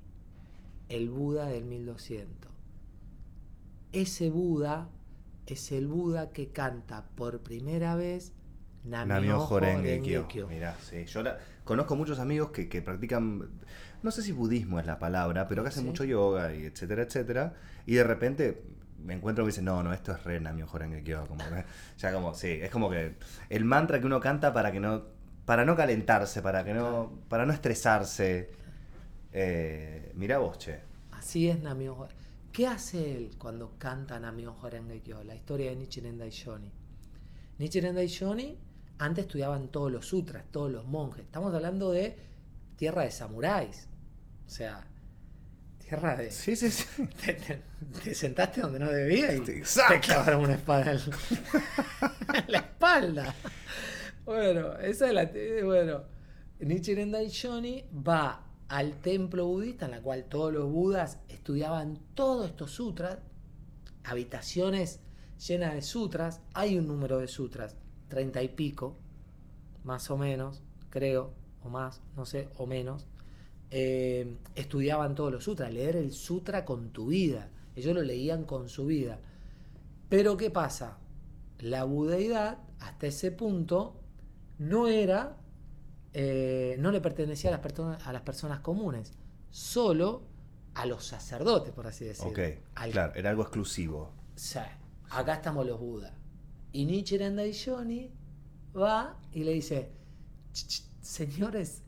el 0.91 1.09
Buda 1.09 1.47
del 1.47 1.65
1200. 1.65 2.53
Ese 3.93 4.29
Buda 4.29 4.91
es 5.47 5.73
el 5.73 5.87
Buda 5.87 6.33
que 6.33 6.51
canta 6.51 7.09
por 7.17 7.41
primera 7.41 7.97
vez 7.97 8.35
Namio 8.85 9.47
Horenge 9.49 10.01
Kyo. 10.29 10.49
Mirá, 10.49 10.77
sí. 10.81 11.05
Yo 11.05 11.23
conozco 11.65 11.97
muchos 11.97 12.19
amigos 12.19 12.51
que, 12.51 12.69
que, 12.69 12.83
practican, 12.83 13.49
no 14.03 14.11
sé 14.11 14.23
si 14.23 14.33
budismo 14.33 14.81
es 14.81 14.87
la 14.87 14.99
palabra, 14.99 15.47
pero 15.49 15.63
que 15.63 15.69
hacen 15.69 15.85
mucho 15.85 16.05
yoga 16.05 16.55
y 16.55 16.65
etcétera, 16.65 17.03
etcétera. 17.03 17.55
Y 17.87 17.95
de 17.95 18.05
repente 18.05 18.63
me 19.05 19.15
encuentro 19.15 19.45
que 19.45 19.49
dicen, 19.49 19.65
no, 19.65 19.83
no, 19.83 19.93
esto 19.93 20.13
es 20.13 20.25
re 20.25 20.41
Namio 20.41 20.67
Horenge 20.71 21.03
Kyo. 21.03 21.27
Como 21.27 21.45
ya 21.99 22.13
como, 22.13 22.35
sí, 22.35 22.49
es 22.49 22.71
como 22.71 22.91
que 22.91 23.17
el 23.49 23.65
mantra 23.65 24.01
que 24.01 24.07
uno 24.07 24.21
canta 24.21 24.53
para 24.53 24.73
que 24.73 24.81
no, 24.81 25.05
para 25.45 25.65
no 25.65 25.77
calentarse, 25.77 26.43
para 26.43 26.65
que 26.65 26.75
no, 26.75 27.21
para 27.29 27.45
no 27.45 27.53
estresarse. 27.53 28.51
Eh, 29.33 30.13
mirá 30.17 30.39
vos, 30.39 30.59
che. 30.59 30.81
Así 31.13 31.49
es 31.49 31.61
Namio 31.61 32.09
¿Qué 32.51 32.67
hace 32.67 33.17
él 33.17 33.31
cuando 33.39 33.79
canta 33.79 34.19
Namio 34.19 34.57
Horenge 34.61 35.03
Kyo? 35.03 35.23
La 35.23 35.37
historia 35.37 35.71
de 35.71 35.77
Nichiren 35.77 36.19
Daishonin. 36.19 36.73
Nichiren 37.59 37.95
Daishonin 37.95 38.57
antes 39.01 39.25
estudiaban 39.25 39.69
todos 39.69 39.91
los 39.91 40.07
sutras, 40.07 40.45
todos 40.53 40.71
los 40.71 40.85
monjes. 40.85 41.25
Estamos 41.25 41.55
hablando 41.55 41.91
de 41.91 42.17
tierra 42.77 43.03
de 43.03 43.11
samuráis. 43.11 43.89
O 44.47 44.51
sea, 44.51 44.87
tierra 45.79 46.17
de. 46.17 46.31
Sí, 46.31 46.55
sí, 46.55 46.71
sí. 46.71 46.85
Te, 48.05 48.15
sentaste 48.15 48.61
donde 48.61 48.79
no 48.79 48.91
debías 48.91 49.37
y 49.37 49.41
te 49.41 49.63
clavaron 50.01 50.45
una 50.45 50.55
espada 50.55 50.93
en, 50.93 51.01
la 52.49 52.59
espalda. 52.59 53.35
Bueno, 54.27 54.77
esa 54.79 55.09
es 55.09 55.15
la. 55.15 55.31
Bueno, 55.65 56.03
Nichiren 56.59 57.11
Daishonin 57.11 57.87
va 58.07 58.45
al 58.69 59.01
templo 59.01 59.47
budista 59.47 59.87
en 59.87 59.93
la 59.93 60.03
cual 60.03 60.25
todos 60.25 60.53
los 60.53 60.71
budas 60.71 61.19
estudiaban 61.29 61.99
todos 62.15 62.51
estos 62.51 62.71
sutras, 62.73 63.19
habitaciones 64.05 65.01
llenas 65.49 65.73
de 65.73 65.81
sutras, 65.81 66.43
hay 66.53 66.77
un 66.77 66.87
número 66.87 67.19
de 67.19 67.29
sutras, 67.29 67.77
treinta 68.11 68.43
y 68.43 68.49
pico, 68.49 68.99
más 69.85 70.11
o 70.11 70.19
menos, 70.19 70.63
creo, 70.91 71.33
o 71.63 71.71
más, 71.71 72.03
no 72.15 72.27
sé, 72.27 72.51
o 72.59 72.67
menos, 72.67 73.07
eh, 73.71 74.37
estudiaban 74.55 75.15
todos 75.15 75.33
los 75.33 75.45
sutras, 75.45 75.73
leer 75.73 75.97
el 75.97 76.13
sutra 76.13 76.67
con 76.67 76.91
tu 76.91 77.07
vida, 77.07 77.49
ellos 77.75 77.95
lo 77.95 78.03
leían 78.03 78.45
con 78.45 78.69
su 78.69 78.85
vida. 78.85 79.21
Pero 80.11 80.37
¿qué 80.37 80.51
pasa? 80.51 80.99
La 81.61 81.85
budeidad, 81.85 82.59
hasta 82.81 83.07
ese 83.07 83.31
punto, 83.31 84.01
no 84.59 84.89
era, 84.89 85.37
eh, 86.13 86.77
no 86.79 86.91
le 86.91 87.01
pertenecía 87.01 87.49
a 87.51 87.53
las, 87.53 87.61
personas, 87.61 88.07
a 88.07 88.13
las 88.13 88.23
personas 88.23 88.61
comunes, 88.61 89.13
solo 89.51 90.25
a 90.75 90.85
los 90.87 91.05
sacerdotes, 91.05 91.73
por 91.73 91.87
así 91.87 92.05
decirlo. 92.05 92.31
Ok, 92.31 92.91
claro, 92.91 93.15
era 93.15 93.31
algo 93.31 93.43
exclusivo. 93.43 94.13
Sí, 94.35 94.59
acá 95.11 95.35
estamos 95.35 95.67
los 95.67 95.79
budas. 95.79 96.13
Y 96.73 96.87
Nichiren 96.87 97.37
Daishonin 97.37 98.11
va 98.77 99.17
y 99.33 99.45
le 99.45 99.53
dice, 99.53 99.91
señores, 101.01 101.83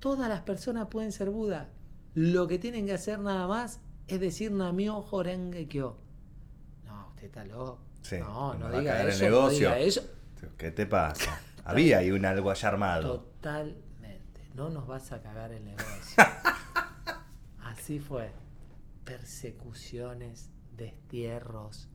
todas 0.00 0.28
las 0.28 0.40
personas 0.42 0.88
pueden 0.88 1.12
ser 1.12 1.30
Buda. 1.30 1.70
Lo 2.14 2.46
que 2.46 2.58
tienen 2.58 2.86
que 2.86 2.92
hacer 2.92 3.18
nada 3.18 3.46
más 3.46 3.80
es 4.06 4.20
decir 4.20 4.52
Namio 4.52 4.98
Horenge 5.10 5.66
Kyo. 5.68 5.96
No, 6.84 7.08
usted 7.08 7.24
está 7.24 7.44
loco. 7.44 7.80
no, 8.20 8.54
no, 8.54 8.78
diga 8.78 9.08
eso, 9.08 9.28
no 9.30 9.48
diga 9.48 9.78
eso. 9.78 10.02
¿Qué 10.56 10.70
te 10.70 10.86
pasa? 10.86 11.40
Había 11.64 11.98
ahí 11.98 12.10
un 12.10 12.24
algo 12.26 12.50
allá 12.50 12.68
armado. 12.68 13.20
Totalmente. 13.20 14.50
No 14.54 14.68
nos 14.68 14.86
vas 14.86 15.10
a 15.12 15.22
cagar 15.22 15.52
el 15.52 15.64
negocio. 15.64 16.24
Así 17.64 17.98
fue. 17.98 18.30
Persecuciones, 19.04 20.50
destierros, 20.76 21.88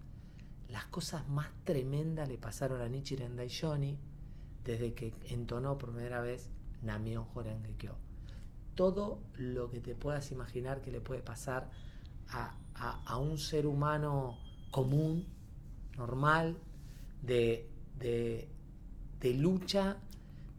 las 0.70 0.86
cosas 0.86 1.28
más 1.28 1.50
tremendas 1.64 2.30
le 2.30 2.38
pasaron 2.38 2.82
a 2.82 2.88
Nichiren 2.88 3.36
Daishonin 3.36 3.98
desde 4.64 4.94
que 4.94 5.14
entonó 5.30 5.78
por 5.78 5.92
primera 5.92 6.22
vez 6.22 6.50
Namion 6.84 7.26
Horenge 7.34 7.76
Kyo. 7.76 7.96
Todo 8.76 9.20
lo 9.36 9.70
que 9.70 9.82
te 9.82 9.96
puedas 9.96 10.32
imaginar 10.32 10.82
que 10.82 10.92
le 10.92 11.02
puede 11.02 11.22
pasar 11.22 11.70
a, 12.30 13.18
un 13.18 13.38
ser 13.40 13.66
humano 13.66 14.38
común, 14.70 15.26
normal, 15.98 16.56
de, 17.24 17.68
de 18.00 19.34
lucha, 19.34 19.98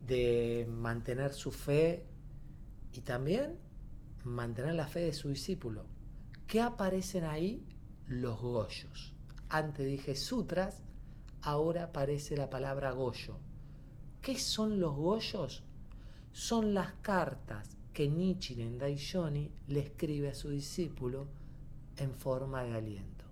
de 0.06 0.68
mantener 0.68 1.32
su 1.32 1.52
fe 1.52 2.04
y 2.92 3.00
también 3.02 3.56
mantener 4.24 4.74
la 4.74 4.88
fe 4.88 5.00
de 5.00 5.12
su 5.12 5.28
discípulo. 5.28 5.86
¿Qué 6.46 6.60
aparecen 6.60 7.24
ahí? 7.24 7.64
Los 8.08 8.40
goyos 8.40 9.09
antes 9.50 9.84
dije 9.84 10.14
sutras, 10.14 10.82
ahora 11.42 11.84
aparece 11.84 12.36
la 12.36 12.48
palabra 12.48 12.92
goyo. 12.92 13.36
¿Qué 14.22 14.38
son 14.38 14.78
los 14.78 14.94
goyos? 14.94 15.64
Son 16.32 16.72
las 16.72 16.92
cartas 17.02 17.76
que 17.92 18.08
Nichiren 18.08 18.78
Daishonin 18.78 19.50
le 19.66 19.80
escribe 19.80 20.28
a 20.28 20.34
su 20.34 20.50
discípulo 20.50 21.26
en 21.96 22.14
forma 22.14 22.62
de 22.62 22.74
aliento. 22.74 23.24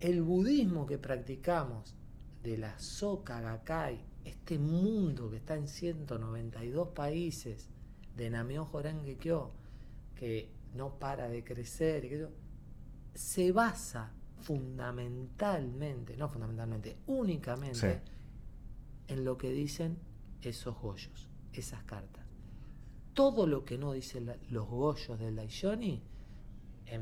El 0.00 0.22
budismo 0.22 0.86
que 0.86 0.98
practicamos 0.98 1.94
de 2.42 2.58
la 2.58 2.78
Soka 2.78 3.40
Gakkai, 3.40 3.98
este 4.24 4.58
mundo 4.58 5.30
que 5.30 5.38
está 5.38 5.56
en 5.56 5.66
192 5.66 6.88
países 6.88 7.68
de 8.14 8.30
Namyo 8.30 8.68
Horenge 8.70 9.16
Kyo, 9.16 9.50
que 10.14 10.52
no 10.74 10.98
para 10.98 11.28
de 11.28 11.42
crecer, 11.42 12.30
se 13.14 13.50
basa 13.52 14.12
fundamentalmente, 14.40 16.16
no 16.16 16.28
fundamentalmente, 16.28 16.96
únicamente 17.06 18.02
en 19.08 19.24
lo 19.24 19.36
que 19.36 19.50
dicen 19.50 19.98
esos 20.42 20.78
goyos, 20.80 21.28
esas 21.52 21.82
cartas. 21.84 22.24
Todo 23.14 23.46
lo 23.46 23.64
que 23.64 23.78
no 23.78 23.92
dicen 23.92 24.32
los 24.50 24.68
goyos 24.68 25.18
del 25.18 25.36
Daishoni 25.36 26.02
es, 26.86 27.00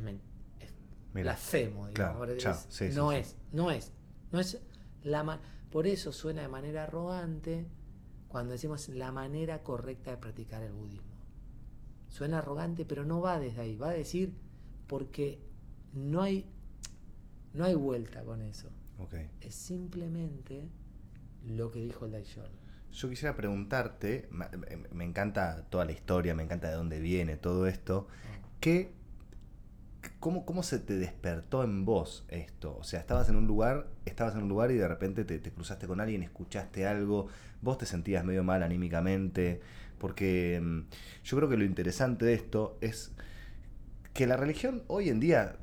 es 0.60 0.74
blasfemo, 1.12 1.88
digamos. 1.88 2.28
no, 2.94 3.12
es, 3.12 3.36
no 3.52 3.70
es, 3.70 3.92
no 4.32 4.40
es 4.40 4.60
la 5.02 5.40
por 5.70 5.86
eso 5.86 6.12
suena 6.12 6.42
de 6.42 6.48
manera 6.48 6.84
arrogante 6.84 7.66
cuando 8.28 8.52
decimos 8.52 8.88
la 8.88 9.12
manera 9.12 9.62
correcta 9.62 10.12
de 10.12 10.16
practicar 10.16 10.62
el 10.62 10.72
budismo. 10.72 11.16
Suena 12.08 12.38
arrogante, 12.38 12.84
pero 12.84 13.04
no 13.04 13.20
va 13.20 13.38
desde 13.38 13.60
ahí, 13.60 13.76
va 13.76 13.90
a 13.90 13.94
decir 13.94 14.32
porque 14.86 15.40
no 15.92 16.22
hay 16.22 16.46
no 17.56 17.64
hay 17.64 17.74
vuelta 17.74 18.22
con 18.22 18.42
eso. 18.42 18.68
Es 19.40 19.54
simplemente 19.54 20.68
lo 21.46 21.70
que 21.70 21.80
dijo 21.80 22.06
el 22.06 22.12
Daishon. 22.12 22.50
Yo 22.92 23.08
quisiera 23.08 23.36
preguntarte, 23.36 24.28
me 24.92 25.04
encanta 25.04 25.66
toda 25.68 25.84
la 25.84 25.92
historia, 25.92 26.34
me 26.34 26.42
encanta 26.42 26.68
de 26.68 26.74
dónde 26.74 27.00
viene 27.00 27.36
todo 27.36 27.66
esto. 27.66 28.08
Ah. 28.10 28.48
¿Qué, 28.60 28.92
cómo, 30.18 30.46
¿Cómo 30.46 30.62
se 30.62 30.78
te 30.78 30.96
despertó 30.96 31.62
en 31.62 31.84
vos 31.84 32.24
esto? 32.28 32.76
O 32.78 32.84
sea, 32.84 33.00
estabas 33.00 33.28
en 33.28 33.36
un 33.36 33.46
lugar, 33.46 33.88
estabas 34.06 34.34
en 34.34 34.42
un 34.42 34.48
lugar 34.48 34.70
y 34.70 34.76
de 34.76 34.88
repente 34.88 35.24
te, 35.24 35.38
te 35.38 35.50
cruzaste 35.50 35.86
con 35.86 36.00
alguien, 36.00 36.22
escuchaste 36.22 36.86
algo, 36.86 37.28
vos 37.60 37.76
te 37.76 37.86
sentías 37.86 38.24
medio 38.24 38.44
mal 38.44 38.62
anímicamente, 38.62 39.60
porque 39.98 40.60
mm, 40.62 40.80
yo 41.24 41.36
creo 41.36 41.48
que 41.48 41.56
lo 41.56 41.64
interesante 41.64 42.24
de 42.24 42.34
esto 42.34 42.78
es 42.80 43.12
que 44.14 44.26
la 44.26 44.36
religión 44.38 44.82
hoy 44.86 45.10
en 45.10 45.20
día 45.20 45.56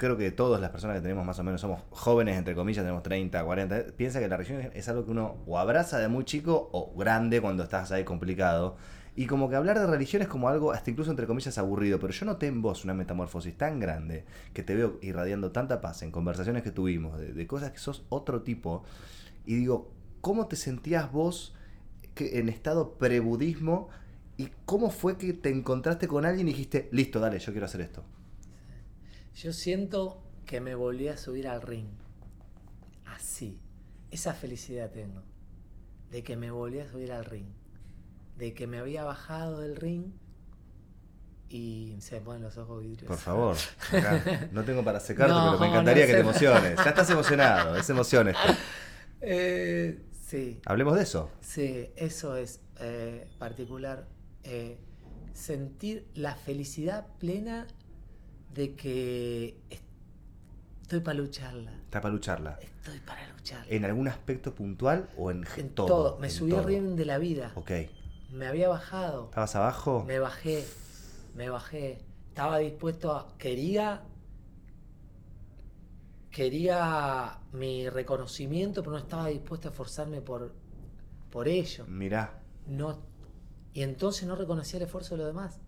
creo 0.00 0.16
que 0.16 0.30
todas 0.30 0.62
las 0.62 0.70
personas 0.70 0.96
que 0.96 1.02
tenemos 1.02 1.26
más 1.26 1.38
o 1.38 1.44
menos 1.44 1.60
somos 1.60 1.82
jóvenes, 1.90 2.38
entre 2.38 2.54
comillas, 2.54 2.82
tenemos 2.82 3.02
30, 3.02 3.44
40, 3.44 3.84
piensa 3.98 4.18
que 4.18 4.28
la 4.28 4.38
religión 4.38 4.70
es 4.72 4.88
algo 4.88 5.04
que 5.04 5.10
uno 5.10 5.36
o 5.46 5.58
abraza 5.58 5.98
de 5.98 6.08
muy 6.08 6.24
chico 6.24 6.70
o 6.72 6.96
grande 6.96 7.42
cuando 7.42 7.62
estás 7.62 7.92
ahí 7.92 8.02
complicado. 8.02 8.78
Y 9.14 9.26
como 9.26 9.50
que 9.50 9.56
hablar 9.56 9.78
de 9.78 9.86
religión 9.86 10.22
es 10.22 10.28
como 10.28 10.48
algo, 10.48 10.72
hasta 10.72 10.90
incluso 10.90 11.10
entre 11.10 11.26
comillas, 11.26 11.58
aburrido. 11.58 12.00
Pero 12.00 12.14
yo 12.14 12.24
noté 12.24 12.46
en 12.46 12.62
vos 12.62 12.82
una 12.84 12.94
metamorfosis 12.94 13.58
tan 13.58 13.78
grande 13.78 14.24
que 14.54 14.62
te 14.62 14.74
veo 14.74 14.98
irradiando 15.02 15.52
tanta 15.52 15.82
paz 15.82 16.00
en 16.00 16.10
conversaciones 16.10 16.62
que 16.62 16.70
tuvimos, 16.70 17.18
de, 17.18 17.46
cosas 17.46 17.70
que 17.70 17.78
sos 17.78 18.06
otro 18.08 18.40
tipo. 18.40 18.84
Y 19.44 19.56
digo, 19.56 19.92
¿cómo 20.22 20.46
te 20.46 20.56
sentías 20.56 21.12
vos 21.12 21.54
que 22.14 22.38
en 22.38 22.48
estado 22.48 22.94
prebudismo? 22.94 23.90
¿Y 24.38 24.48
cómo 24.64 24.88
fue 24.88 25.18
que 25.18 25.34
te 25.34 25.50
encontraste 25.50 26.08
con 26.08 26.24
alguien 26.24 26.48
y 26.48 26.52
dijiste, 26.52 26.88
listo, 26.90 27.20
dale, 27.20 27.38
yo 27.38 27.52
quiero 27.52 27.66
hacer 27.66 27.82
esto? 27.82 28.02
Yo 29.34 29.52
siento 29.52 30.22
que 30.46 30.60
me 30.60 30.74
volví 30.74 31.08
a 31.08 31.16
subir 31.16 31.48
al 31.48 31.62
ring. 31.62 31.88
Así. 33.06 33.60
Esa 34.10 34.34
felicidad 34.34 34.90
tengo. 34.90 35.22
De 36.10 36.22
que 36.22 36.36
me 36.36 36.50
volví 36.50 36.80
a 36.80 36.90
subir 36.90 37.12
al 37.12 37.24
ring. 37.24 37.46
De 38.36 38.54
que 38.54 38.66
me 38.66 38.78
había 38.78 39.04
bajado 39.04 39.60
del 39.60 39.76
ring 39.76 40.12
y 41.50 41.96
se 41.98 42.14
me 42.14 42.20
ponen 42.20 42.42
los 42.42 42.56
ojos 42.56 42.80
vidrios. 42.80 43.08
Por 43.08 43.18
favor, 43.18 43.56
no 44.52 44.64
tengo 44.64 44.84
para 44.84 45.00
secarte, 45.00 45.34
pero 45.34 45.58
me 45.58 45.66
encantaría 45.66 46.06
que 46.06 46.14
te 46.14 46.20
emociones. 46.20 46.76
Ya 46.76 46.90
estás 46.90 47.10
emocionado, 47.10 47.76
es 47.76 47.90
emoción 47.90 48.32
eh, 49.20 50.00
sí. 50.28 50.60
Hablemos 50.64 50.94
de 50.94 51.02
eso. 51.02 51.28
Sí, 51.40 51.90
eso 51.96 52.36
es 52.36 52.60
eh, 52.78 53.28
particular. 53.38 54.06
Eh, 54.44 54.78
sentir 55.32 56.06
la 56.14 56.36
felicidad 56.36 57.06
plena 57.18 57.66
de 58.54 58.74
que 58.74 59.56
Estoy 60.82 61.00
para 61.00 61.18
lucharla. 61.18 61.72
Está 61.84 62.00
para 62.00 62.12
lucharla. 62.12 62.58
Estoy 62.60 62.98
para 62.98 63.28
lucharla. 63.32 63.64
¿En 63.68 63.84
algún 63.84 64.08
aspecto 64.08 64.56
puntual 64.56 65.08
o 65.16 65.30
en, 65.30 65.46
En 65.56 65.70
todo? 65.70 65.86
todo. 65.86 66.18
Me 66.18 66.26
En 66.26 66.32
subí 66.32 66.52
al 66.52 66.64
ring 66.64 66.96
de 66.96 67.04
la 67.04 67.18
vida. 67.18 67.52
Ok. 67.54 67.70
Me 68.32 68.48
había 68.48 68.68
bajado. 68.68 69.26
¿Estabas 69.26 69.54
abajo? 69.54 70.04
Me 70.04 70.18
bajé. 70.18 70.64
Me 71.36 71.48
bajé. 71.48 72.00
Estaba 72.28 72.58
dispuesto 72.58 73.12
a. 73.12 73.36
Quería. 73.38 74.02
Quería 76.32 77.38
mi 77.52 77.88
reconocimiento, 77.88 78.82
pero 78.82 78.90
no 78.92 78.98
estaba 78.98 79.28
dispuesto 79.28 79.68
a 79.68 79.70
esforzarme 79.70 80.20
por, 80.20 80.52
por 81.30 81.46
ello. 81.46 81.86
Mirá. 81.86 82.40
No, 82.66 82.98
y 83.74 83.82
entonces 83.82 84.26
no 84.26 84.34
reconocía 84.34 84.78
el 84.78 84.86
esfuerzo 84.86 85.14
de 85.16 85.18
los 85.18 85.26
demás. 85.28 85.60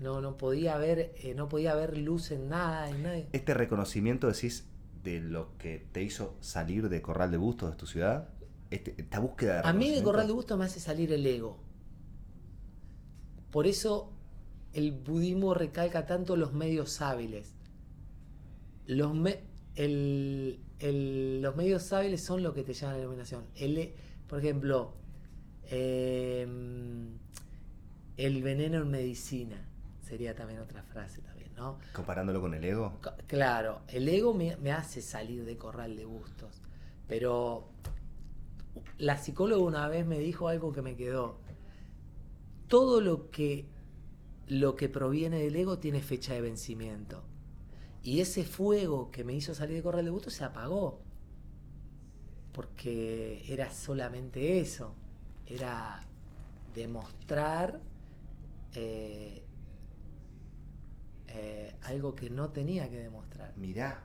No, 0.00 0.20
no 0.20 0.36
podía 0.36 0.76
ver, 0.78 1.12
eh, 1.22 1.34
no 1.34 1.48
podía 1.48 1.74
ver 1.74 1.98
luz 1.98 2.30
en 2.30 2.48
nada, 2.48 2.88
en 2.88 3.02
nadie. 3.02 3.28
Este 3.32 3.52
reconocimiento, 3.54 4.28
decís, 4.28 4.66
de 5.02 5.20
lo 5.20 5.56
que 5.58 5.86
te 5.92 6.02
hizo 6.02 6.36
salir 6.40 6.88
de 6.88 7.02
Corral 7.02 7.30
de 7.30 7.36
Bustos, 7.36 7.70
de 7.70 7.76
tu 7.76 7.86
ciudad. 7.86 8.28
Este- 8.70 8.94
esta 8.98 9.18
búsqueda 9.18 9.62
de 9.62 9.68
A 9.68 9.72
mí 9.72 9.90
de. 9.94 10.02
Corral 10.02 10.26
de 10.26 10.32
Gusto 10.34 10.56
me 10.56 10.64
hace 10.66 10.78
salir 10.80 11.12
el 11.12 11.26
ego. 11.26 11.58
Por 13.50 13.66
eso 13.66 14.12
el 14.72 14.92
budismo 14.92 15.54
recalca 15.54 16.06
tanto 16.06 16.36
los 16.36 16.52
medios 16.52 17.00
hábiles. 17.00 17.54
Los, 18.86 19.14
me- 19.14 19.40
el- 19.74 20.60
el- 20.78 21.40
los 21.42 21.56
medios 21.56 21.92
hábiles 21.92 22.22
son 22.22 22.42
lo 22.42 22.54
que 22.54 22.62
te 22.62 22.74
llama 22.74 22.94
la 22.94 23.00
iluminación. 23.00 23.44
El 23.56 23.92
por 24.28 24.38
ejemplo, 24.40 24.94
em, 25.64 27.18
el 28.16 28.42
veneno 28.42 28.78
en 28.78 28.90
medicina 28.90 29.68
sería 30.00 30.34
también 30.34 30.60
otra 30.60 30.82
frase 30.82 31.20
también, 31.22 31.54
¿no? 31.54 31.78
Comparándolo 31.92 32.40
con 32.40 32.54
el 32.54 32.64
ego. 32.64 32.98
Claro, 33.26 33.80
el 33.88 34.08
ego 34.08 34.34
me, 34.34 34.56
me 34.56 34.72
hace 34.72 35.02
salir 35.02 35.44
de 35.44 35.56
corral 35.56 35.96
de 35.96 36.04
bustos. 36.04 36.60
Pero 37.06 37.68
la 38.98 39.16
psicóloga 39.16 39.62
una 39.62 39.88
vez 39.88 40.06
me 40.06 40.18
dijo 40.18 40.48
algo 40.48 40.72
que 40.72 40.82
me 40.82 40.96
quedó. 40.96 41.38
Todo 42.68 43.00
lo 43.00 43.30
que, 43.30 43.66
lo 44.46 44.76
que 44.76 44.88
proviene 44.88 45.38
del 45.38 45.56
ego 45.56 45.78
tiene 45.78 46.00
fecha 46.02 46.34
de 46.34 46.42
vencimiento. 46.42 47.22
Y 48.02 48.20
ese 48.20 48.44
fuego 48.44 49.10
que 49.10 49.24
me 49.24 49.34
hizo 49.34 49.54
salir 49.54 49.76
de 49.76 49.82
corral 49.82 50.04
de 50.04 50.10
bustos 50.10 50.34
se 50.34 50.44
apagó. 50.44 51.00
Porque 52.58 53.44
era 53.46 53.70
solamente 53.70 54.58
eso. 54.58 54.92
Era 55.46 56.00
demostrar 56.74 57.78
eh, 58.74 59.44
eh, 61.28 61.76
algo 61.84 62.16
que 62.16 62.30
no 62.30 62.48
tenía 62.48 62.90
que 62.90 62.98
demostrar. 62.98 63.52
Mirá. 63.58 64.00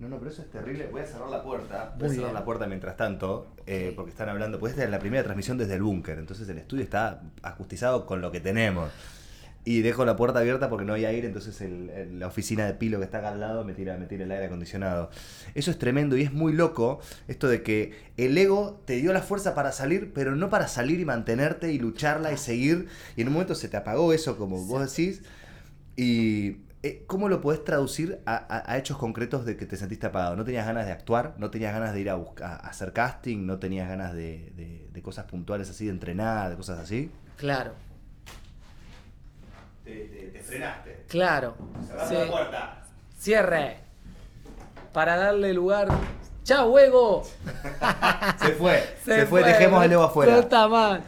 No, 0.00 0.10
no, 0.10 0.18
pero 0.18 0.30
eso 0.30 0.42
es 0.42 0.50
terrible. 0.50 0.88
Voy 0.88 1.00
a 1.00 1.06
cerrar 1.06 1.30
la 1.30 1.42
puerta. 1.42 1.94
Voy 1.98 2.08
Muy 2.08 2.08
a 2.08 2.10
cerrar 2.10 2.26
bien. 2.26 2.34
la 2.34 2.44
puerta 2.44 2.66
mientras 2.66 2.94
tanto, 2.98 3.54
eh, 3.64 3.94
porque 3.96 4.10
están 4.10 4.28
hablando. 4.28 4.58
Pues 4.58 4.72
esta 4.72 4.84
es 4.84 4.90
la 4.90 4.98
primera 4.98 5.24
transmisión 5.24 5.56
desde 5.56 5.76
el 5.76 5.82
búnker, 5.82 6.18
entonces 6.18 6.46
el 6.46 6.58
estudio 6.58 6.84
está 6.84 7.22
acustizado 7.40 8.04
con 8.04 8.20
lo 8.20 8.30
que 8.30 8.40
tenemos. 8.40 8.90
Y 9.70 9.82
dejo 9.82 10.06
la 10.06 10.16
puerta 10.16 10.38
abierta 10.38 10.70
porque 10.70 10.86
no 10.86 10.94
hay 10.94 11.04
aire, 11.04 11.26
entonces 11.26 11.60
el- 11.60 11.90
el- 11.90 12.18
la 12.20 12.26
oficina 12.28 12.64
de 12.64 12.72
Pilo 12.72 12.98
que 13.00 13.04
está 13.04 13.18
acá 13.18 13.28
al 13.32 13.40
lado 13.40 13.64
me 13.64 13.74
tira, 13.74 13.98
me 13.98 14.06
tira 14.06 14.24
el 14.24 14.30
aire 14.32 14.46
acondicionado. 14.46 15.10
Eso 15.54 15.70
es 15.70 15.78
tremendo 15.78 16.16
y 16.16 16.22
es 16.22 16.32
muy 16.32 16.54
loco 16.54 17.00
esto 17.26 17.48
de 17.48 17.62
que 17.62 17.92
el 18.16 18.38
ego 18.38 18.80
te 18.86 18.94
dio 18.96 19.12
la 19.12 19.20
fuerza 19.20 19.54
para 19.54 19.72
salir, 19.72 20.12
pero 20.14 20.34
no 20.34 20.48
para 20.48 20.68
salir 20.68 21.00
y 21.00 21.04
mantenerte 21.04 21.70
y 21.70 21.78
lucharla 21.78 22.32
y 22.32 22.38
seguir. 22.38 22.86
Y 23.14 23.20
en 23.20 23.26
un 23.28 23.34
momento 23.34 23.54
se 23.54 23.68
te 23.68 23.76
apagó 23.76 24.14
eso, 24.14 24.38
como 24.38 24.64
vos 24.64 24.80
decís. 24.96 25.22
Y 25.96 26.58
eh, 26.82 27.04
¿cómo 27.06 27.28
lo 27.28 27.40
podés 27.40 27.64
traducir 27.64 28.20
a, 28.24 28.36
a- 28.36 28.72
a 28.72 28.78
hechos 28.78 28.96
concretos 28.98 29.44
de 29.44 29.56
que 29.58 29.66
te 29.66 29.76
sentiste 29.76 30.06
apagado? 30.06 30.36
¿No 30.36 30.44
tenías 30.44 30.66
ganas 30.66 30.86
de 30.86 30.92
actuar? 30.92 31.34
¿No 31.38 31.50
tenías 31.50 31.74
ganas 31.74 31.92
de 31.92 32.00
ir 32.00 32.08
a, 32.10 32.14
buscar, 32.14 32.52
a 32.52 32.56
hacer 32.68 32.92
casting? 32.92 33.44
¿No 33.46 33.58
tenías 33.58 33.88
ganas 33.88 34.14
de, 34.14 34.52
de- 34.56 34.88
de 34.92 35.02
cosas 35.02 35.26
puntuales 35.26 35.68
así, 35.68 35.84
de 35.86 35.90
entrenar, 35.90 36.50
de 36.50 36.56
cosas 36.56 36.78
así? 36.78 37.10
Claro, 37.36 37.72
Te, 40.32 40.40
frenaste. 40.42 41.04
claro. 41.08 41.56
Cerrando 41.86 42.08
Sí. 42.08 42.14
la 42.24 42.30
puerta. 42.30 42.82
Cierre. 43.18 43.76
Para 44.92 45.16
darle 45.16 45.52
lugar. 45.54 45.88
¡Chao, 46.44 46.78
ego! 46.78 47.22
Se 48.40 48.52
fue, 48.52 48.82
se, 49.04 49.26
fue, 49.26 49.42
dejemos 49.42 49.78
no- 49.80 49.84
el 49.84 49.92
ego 49.92 50.02
No 50.02 50.08
afuera. 50.08 50.38
está 50.38 50.66
mal. 50.68 51.02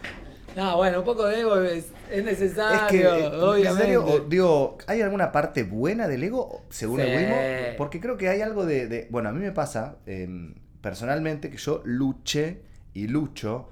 No, 0.57 0.77
bueno, 0.77 0.99
un 0.99 1.05
poco 1.05 1.27
de 1.27 1.40
ego 1.40 1.61
es, 1.62 1.87
es 2.11 2.25
necesario, 2.25 2.81
Es 2.81 2.90
que, 2.90 3.03
eh, 3.03 3.27
en 3.27 3.35
obviamente. 3.40 3.97
o- 3.97 4.19
digo, 4.21 4.79
¿hay 4.87 5.01
alguna 5.01 5.31
parte 5.33 5.62
buena 5.62 6.09
del 6.09 6.25
ego, 6.25 6.62
según 6.71 7.01
el 7.01 7.07
Sí. 7.07 7.12
budismo? 7.14 7.37
Porque 7.79 8.01
creo 8.01 8.16
que 8.16 8.29
hay 8.29 8.40
algo 8.43 8.66
de, 8.66 8.87
de- 8.88 9.07
bueno, 9.11 9.29
a 9.29 9.33
mí 9.33 9.38
me 9.40 9.53
pasa 9.53 9.97
em, 10.07 10.55
personalmente 10.83 11.51
que 11.51 11.57
yo 11.57 11.81
luché 11.85 12.62
y 12.95 13.07
lucho 13.07 13.69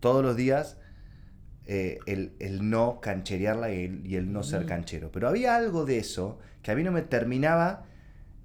todos 0.00 0.22
los 0.24 0.36
días 0.36 0.78
eh, 1.66 1.98
el, 2.06 2.32
el 2.40 2.68
no 2.70 3.00
cancherearla 3.00 3.72
y 3.72 3.84
el, 3.84 4.06
y 4.06 4.16
el 4.16 4.32
no 4.32 4.42
ser 4.42 4.66
canchero. 4.66 5.10
Pero 5.12 5.28
había 5.28 5.54
algo 5.56 5.84
de 5.84 5.98
eso 5.98 6.38
que 6.62 6.70
a 6.70 6.74
mí 6.74 6.82
no 6.82 6.92
me 6.92 7.02
terminaba 7.02 7.84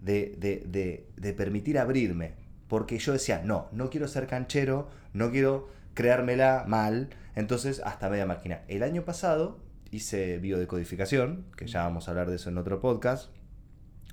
de, 0.02 0.36
de- 0.38 0.64
de- 0.68 1.08
de 1.16 1.34
permitir 1.34 1.80
abrirme. 1.80 2.34
Porque 2.68 2.98
yo 3.00 3.14
decía, 3.14 3.42
no, 3.44 3.68
no 3.72 3.90
quiero 3.90 4.08
ser 4.08 4.28
canchero, 4.28 4.90
no 5.14 5.32
quiero 5.32 5.70
creármela 5.94 6.66
mal. 6.68 7.10
Entonces, 7.36 7.82
hasta 7.86 8.10
media 8.10 8.26
máquina. 8.26 8.62
El 8.68 8.84
año 8.84 9.04
pasado 9.06 9.60
hice 9.90 10.38
biodecodificación, 10.40 11.46
que 11.56 11.66
ya 11.68 11.84
vamos 11.84 12.08
a 12.08 12.12
hablar 12.12 12.30
de 12.30 12.36
eso 12.36 12.50
en 12.50 12.58
otro 12.58 12.82
podcast, 12.82 13.32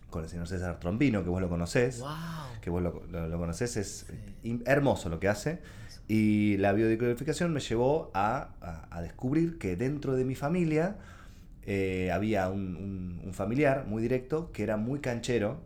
con 0.09 0.23
el 0.23 0.31
señor 0.31 0.47
César 0.47 0.79
Trombino, 0.79 1.25
que 1.25 1.31
vos 1.31 1.41
lo 1.41 1.49
conocés 1.49 1.99
Wow. 1.99 2.11
que 2.61 2.71
vos 2.71 2.81
lo, 2.83 3.03
lo- 3.11 3.29
lo 3.29 3.39
conocés, 3.39 3.77
es 3.77 4.07
Sí. 4.43 4.63
hermoso 4.67 5.09
lo 5.09 5.19
que 5.19 5.29
hace. 5.29 5.59
Y 6.07 6.57
la 6.59 6.73
biodecodificación 6.73 7.53
me 7.53 7.61
llevó 7.61 8.11
a, 8.15 8.51
a- 8.91 9.03
descubrir 9.03 9.59
que 9.59 9.77
dentro 9.77 10.15
de 10.15 10.25
mi 10.25 10.35
familia 10.35 10.97
eh, 11.63 12.11
había 12.13 12.51
un 12.51 13.31
familiar 13.33 13.87
muy 13.87 14.03
directo 14.03 14.53
que 14.53 14.63
era 14.63 14.77
muy 14.77 15.01
canchero 15.01 15.65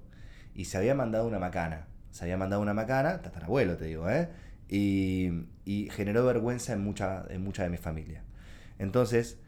y 0.54 0.66
se 0.66 0.76
había 0.78 0.94
mandado 0.94 1.26
una 1.26 1.38
macana. 1.38 1.86
Se 2.10 2.24
había 2.24 2.36
mandado 2.36 2.62
una 2.62 2.74
macana, 2.74 3.20
tatarabuelo 3.22 3.76
te 3.76 3.84
digo, 3.86 4.08
¿eh? 4.10 4.28
Y, 4.68 5.30
y 5.64 5.88
generó 5.90 6.24
vergüenza 6.24 6.72
en 6.72 6.82
mucha, 6.82 7.24
en 7.30 7.42
mucha 7.42 7.62
de 7.62 7.70
mi 7.70 7.76
familia. 7.76 8.22
Entonces, 8.78 9.38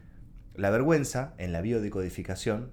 la 0.55 0.69
vergüenza 0.69 1.33
en 1.37 1.51
la 1.53 1.61
biodecodificación 1.61 2.71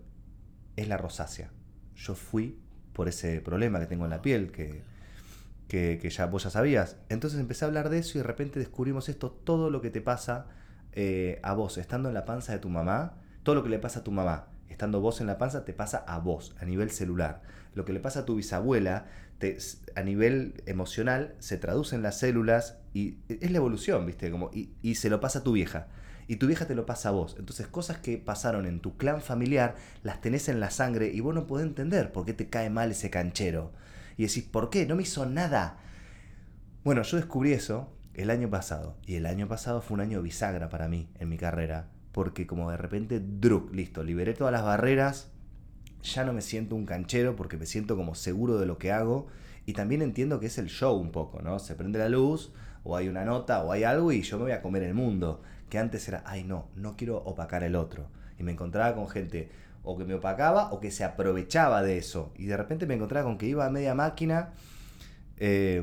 es 0.76 0.88
la 0.88 0.96
rosácea. 0.96 1.50
Yo 1.96 2.14
fui 2.14 2.58
por 2.92 3.08
ese 3.08 3.40
problema 3.40 3.80
que 3.80 3.86
tengo 3.86 4.04
en 4.04 4.10
la 4.10 4.22
piel, 4.22 4.50
que, 4.50 4.82
que, 5.68 6.10
ya 6.10 6.26
vos 6.26 6.44
ya 6.44 6.50
sabías. 6.50 6.96
Entonces 7.08 7.38
empecé 7.38 7.64
a 7.64 7.68
hablar 7.68 7.90
de 7.90 7.98
eso 7.98 8.18
y 8.18 8.22
de 8.22 8.26
repente 8.26 8.58
descubrimos 8.58 9.08
esto, 9.08 9.30
todo 9.30 9.70
lo 9.70 9.80
que 9.80 9.90
te 9.90 10.00
pasa 10.00 10.46
eh, 10.92 11.38
a 11.42 11.52
vos, 11.52 11.78
estando 11.78 12.08
en 12.08 12.14
la 12.14 12.24
panza 12.24 12.52
de 12.52 12.58
tu 12.58 12.70
mamá, 12.70 13.18
todo 13.42 13.54
lo 13.54 13.62
que 13.62 13.68
le 13.68 13.78
pasa 13.78 14.00
a 14.00 14.04
tu 14.04 14.10
mamá, 14.10 14.48
estando 14.68 15.00
vos 15.00 15.20
en 15.20 15.26
la 15.26 15.38
panza, 15.38 15.64
te 15.64 15.72
pasa 15.72 15.98
a 15.98 16.18
vos, 16.18 16.56
a 16.60 16.64
nivel 16.64 16.90
celular. 16.90 17.42
Lo 17.74 17.84
que 17.84 17.92
le 17.92 18.00
pasa 18.00 18.20
a 18.20 18.24
tu 18.24 18.36
bisabuela, 18.36 19.06
a 19.94 20.02
nivel 20.02 20.62
emocional, 20.66 21.36
se 21.38 21.58
traduce 21.58 21.94
en 21.94 22.02
las 22.02 22.18
células 22.18 22.78
y 22.94 23.18
es 23.28 23.50
la 23.50 23.58
evolución, 23.58 24.06
¿viste? 24.06 24.30
Como, 24.30 24.50
y, 24.52 24.70
y 24.82 24.96
se 24.96 25.10
lo 25.10 25.20
pasa 25.20 25.40
a 25.40 25.42
tu 25.44 25.52
vieja. 25.52 25.86
Y 26.26 26.36
tu 26.36 26.46
vieja 26.46 26.66
te 26.66 26.74
lo 26.74 26.84
pasa 26.86 27.10
a 27.10 27.12
vos. 27.12 27.36
Entonces, 27.38 27.66
cosas 27.68 27.98
que 27.98 28.18
pasaron 28.18 28.66
en 28.66 28.80
tu 28.80 28.96
clan 28.96 29.22
familiar, 29.22 29.76
las 30.02 30.20
tenés 30.20 30.48
en 30.48 30.60
la 30.60 30.70
sangre 30.70 31.08
y 31.08 31.20
vos 31.20 31.34
no 31.34 31.46
podés 31.46 31.66
entender 31.66 32.12
por 32.12 32.26
qué 32.26 32.34
te 32.34 32.48
cae 32.48 32.68
mal 32.68 32.90
ese 32.90 33.10
canchero. 33.10 33.72
Y 34.18 34.26
decís, 34.26 34.44
¿por 34.44 34.68
qué? 34.68 34.84
No 34.84 34.96
me 34.96 35.04
hizo 35.04 35.24
nada. 35.24 35.78
Bueno, 36.84 37.02
yo 37.02 37.16
descubrí 37.16 37.52
eso 37.52 37.88
el 38.14 38.30
año 38.30 38.50
pasado. 38.50 38.96
Y 39.06 39.14
el 39.14 39.26
año 39.26 39.46
pasado 39.46 39.80
fue 39.80 39.94
un 39.94 40.00
año 40.00 40.20
bisagra 40.20 40.68
para 40.68 40.88
mí 40.88 41.08
en 41.20 41.28
mi 41.28 41.38
carrera. 41.38 41.88
Porque 42.10 42.46
como 42.46 42.70
de 42.70 42.76
repente, 42.76 43.20
druk, 43.20 43.72
listo, 43.72 44.02
liberé 44.02 44.34
todas 44.34 44.52
las 44.52 44.64
barreras. 44.64 45.30
Ya 46.02 46.24
no 46.24 46.32
me 46.32 46.42
siento 46.42 46.74
un 46.74 46.84
canchero 46.84 47.36
porque 47.36 47.56
me 47.56 47.64
siento 47.64 47.96
como 47.96 48.16
seguro 48.16 48.58
de 48.58 48.66
lo 48.66 48.76
que 48.76 48.90
hago. 48.90 49.28
Y 49.66 49.74
también 49.74 50.02
entiendo 50.02 50.40
que 50.40 50.46
es 50.46 50.58
el 50.58 50.68
show 50.68 50.96
un 50.96 51.12
poco, 51.12 51.40
¿no? 51.40 51.60
Se 51.60 51.76
prende 51.76 52.00
la 52.00 52.08
luz, 52.08 52.52
o 52.82 52.96
hay 52.96 53.08
una 53.08 53.24
nota, 53.24 53.62
o 53.62 53.70
hay 53.70 53.84
algo, 53.84 54.10
y 54.10 54.22
yo 54.22 54.36
me 54.36 54.44
voy 54.44 54.52
a 54.52 54.62
comer 54.62 54.82
el 54.82 54.94
mundo. 54.94 55.42
Que 55.70 55.78
antes 55.78 56.08
era, 56.08 56.24
ay 56.26 56.42
no, 56.42 56.66
no 56.74 56.96
quiero 56.96 57.18
opacar 57.18 57.62
el 57.62 57.76
otro. 57.76 58.08
Y 58.36 58.42
me 58.42 58.50
encontraba 58.50 58.96
con 58.96 59.08
gente 59.08 59.50
o 59.82 59.96
que 59.96 60.04
me 60.04 60.14
opacaba 60.14 60.70
o 60.72 60.80
que 60.80 60.90
se 60.90 61.04
aprovechaba 61.04 61.82
de 61.82 61.98
eso. 61.98 62.32
Y 62.36 62.46
de 62.46 62.56
repente 62.56 62.86
me 62.86 62.94
encontraba 62.94 63.24
con 63.26 63.38
que 63.38 63.46
iba 63.46 63.66
a 63.66 63.70
media 63.70 63.94
máquina. 63.94 64.50
eh, 65.36 65.82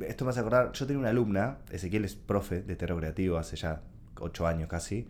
esto 0.00 0.24
me 0.24 0.30
hace 0.30 0.40
acordar, 0.40 0.72
yo 0.72 0.86
tenía 0.86 1.00
una 1.00 1.10
alumna, 1.10 1.58
Ezequiel 1.70 2.04
es 2.04 2.14
profe 2.14 2.62
de 2.62 2.76
terror 2.76 2.98
creativo 2.98 3.36
hace 3.36 3.56
ya 3.56 3.82
ocho 4.18 4.46
años 4.46 4.68
casi, 4.68 5.08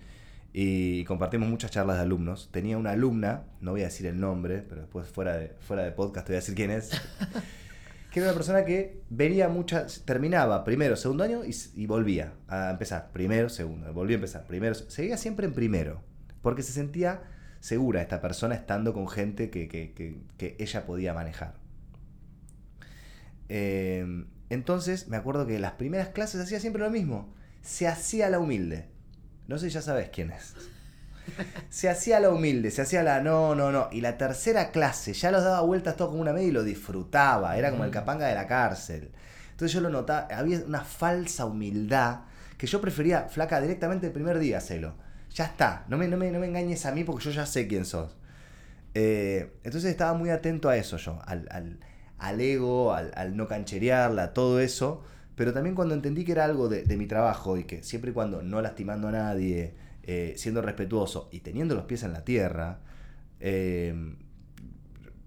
y 0.52 1.04
compartimos 1.04 1.48
muchas 1.48 1.70
charlas 1.70 1.96
de 1.96 2.02
alumnos. 2.02 2.50
Tenía 2.52 2.76
una 2.76 2.90
alumna, 2.90 3.44
no 3.60 3.72
voy 3.72 3.82
a 3.82 3.84
decir 3.84 4.06
el 4.06 4.18
nombre, 4.18 4.62
pero 4.68 4.82
después 4.82 5.08
fuera 5.08 5.36
de, 5.36 5.54
fuera 5.60 5.84
de 5.84 5.92
podcast 5.92 6.26
voy 6.26 6.36
a 6.36 6.40
decir 6.40 6.54
quién 6.54 6.70
es, 6.70 6.90
que 8.10 8.20
era 8.20 8.28
una 8.28 8.34
persona 8.34 8.64
que 8.64 9.02
venía 9.08 9.48
muchas, 9.48 10.02
terminaba 10.04 10.64
primero, 10.64 10.96
segundo 10.96 11.24
año 11.24 11.42
y 11.44 11.86
volvía 11.86 12.34
a 12.48 12.70
empezar, 12.70 13.10
primero, 13.12 13.48
segundo, 13.48 13.92
volvía 13.92 14.16
a 14.16 14.18
empezar, 14.18 14.46
primero, 14.46 14.74
seguía 14.74 15.16
siempre 15.16 15.46
en 15.46 15.52
primero. 15.54 16.02
Porque 16.42 16.62
se 16.62 16.72
sentía 16.72 17.22
segura 17.62 18.02
esta 18.02 18.20
persona 18.20 18.56
estando 18.56 18.92
con 18.92 19.08
gente 19.08 19.48
que, 19.48 19.68
que- 19.68 19.92
que- 19.94 20.18
que 20.36 20.56
ella 20.58 20.84
podía 20.84 21.14
manejar. 21.14 21.54
Eh, 23.48 24.24
entonces 24.50 25.06
me 25.08 25.16
acuerdo 25.16 25.46
que 25.46 25.58
las 25.58 25.72
primeras 25.72 26.08
clases 26.08 26.40
hacía 26.40 26.60
siempre 26.60 26.82
lo 26.82 26.90
mismo. 26.90 27.32
Se 27.62 27.86
hacía 27.86 28.28
la 28.30 28.38
humilde. 28.40 28.88
No 29.46 29.58
sé 29.58 29.68
si 29.68 29.74
ya 29.74 29.82
sabes 29.82 30.10
quién 30.10 30.30
es. 30.32 30.54
Se 31.70 31.88
hacía 31.88 32.18
la 32.18 32.30
humilde, 32.30 32.72
se 32.72 32.82
hacía 32.82 33.04
la 33.04 33.20
no, 33.20 33.54
no, 33.54 33.70
no. 33.70 33.88
Y 33.92 34.00
la 34.00 34.18
tercera 34.18 34.72
clase 34.72 35.12
ya 35.12 35.30
los 35.30 35.44
daba 35.44 35.60
vueltas 35.60 35.96
todo 35.96 36.08
como 36.08 36.20
una 36.20 36.32
media 36.32 36.48
y 36.48 36.52
lo 36.52 36.64
disfrutaba. 36.64 37.56
Era 37.56 37.70
como 37.70 37.84
el 37.84 37.90
capanga 37.92 38.26
de 38.26 38.34
la 38.34 38.48
cárcel. 38.48 39.12
Entonces 39.52 39.72
yo 39.72 39.80
lo 39.80 39.88
notaba, 39.88 40.26
había 40.36 40.58
una 40.66 40.80
falsa 40.84 41.46
humildad 41.46 42.22
que 42.58 42.66
yo 42.66 42.80
prefería, 42.80 43.28
flaca, 43.28 43.60
directamente 43.60 44.08
el 44.08 44.12
primer 44.12 44.40
día, 44.40 44.58
hacelo. 44.58 44.94
Ya 45.34 45.46
está, 45.46 45.84
no 45.88 45.96
me, 45.96 46.08
no 46.08 46.16
me, 46.16 46.30
no 46.30 46.38
me 46.40 46.46
engañes 46.46 46.84
a 46.86 46.92
mí 46.92 47.04
porque 47.04 47.24
yo 47.24 47.30
ya 47.30 47.46
sé 47.46 47.66
quién 47.66 47.84
sos. 47.86 48.16
Eh, 48.94 49.52
entonces 49.64 49.90
estaba 49.90 50.14
muy 50.14 50.30
atento 50.30 50.68
a 50.68 50.76
eso 50.76 50.96
yo, 50.98 51.20
al, 51.26 51.48
al- 51.50 51.80
al 52.18 52.40
ego, 52.40 52.94
al, 52.94 53.12
al 53.16 53.36
no 53.36 53.48
cancherearla, 53.48 54.34
todo 54.34 54.60
eso. 54.60 55.04
Pero 55.36 55.52
también 55.52 55.74
cuando 55.76 55.94
entendí 55.94 56.24
que 56.24 56.32
era 56.32 56.44
algo 56.46 56.68
de, 56.68 56.84
mi 56.96 57.06
trabajo 57.06 57.56
y 57.58 57.64
que 57.64 57.82
siempre 57.84 58.10
y 58.12 58.14
cuando 58.14 58.42
no 58.42 58.62
lastimando 58.62 59.08
a 59.08 59.12
nadie, 59.12 59.74
eh, 60.04 60.34
siendo 60.36 60.62
respetuoso 60.62 61.28
y 61.32 61.40
teniendo 61.40 61.74
los 61.76 61.84
pies 61.86 62.02
en 62.04 62.12
la 62.12 62.24
tierra, 62.24 62.80
eh, 63.40 63.94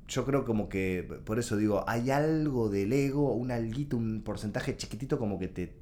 yo 0.08 0.26
creo 0.26 0.46
como 0.46 0.70
que, 0.70 1.04
por 1.26 1.40
eso 1.40 1.58
digo, 1.58 1.84
hay 1.88 2.12
algo 2.12 2.70
del 2.70 2.94
ego, 2.94 3.34
un 3.34 3.52
alguito, 3.52 3.98
un 3.98 4.22
porcentaje 4.24 4.78
chiquitito 4.78 5.18
como 5.18 5.40
que 5.40 5.48
te, 5.48 5.74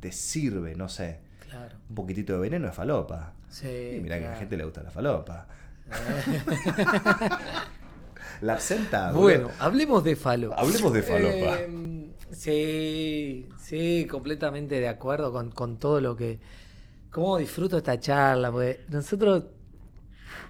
te 0.00 0.12
sirve, 0.12 0.74
no 0.76 0.88
sé. 0.88 1.20
Claro. 1.52 1.76
Un 1.90 1.94
poquitito 1.94 2.32
de 2.32 2.38
veneno 2.38 2.68
es 2.68 2.74
falopa. 2.74 3.34
Sí. 3.50 3.96
Y 3.96 4.00
mira 4.00 4.18
que 4.18 4.26
a 4.26 4.30
la 4.30 4.36
gente 4.36 4.56
le 4.56 4.64
gusta 4.64 4.82
la 4.82 4.90
falopa. 4.90 5.46
La 8.40 8.54
absenta. 8.54 9.12
Bueno, 9.12 9.50
hablemos 9.58 10.02
de 10.02 10.16
falo. 10.16 10.58
Hablemos 10.58 10.92
de 10.92 11.02
falopa. 11.02 11.60
Eh, 11.60 12.10
sí, 12.32 13.48
sí, 13.60 14.06
completamente 14.10 14.80
de 14.80 14.88
acuerdo 14.88 15.30
con, 15.32 15.50
con 15.50 15.76
todo 15.76 16.00
lo 16.00 16.16
que. 16.16 16.40
Cómo 17.10 17.36
disfruto 17.36 17.76
esta 17.76 18.00
charla, 18.00 18.50
porque 18.50 18.80
nosotros 18.88 19.44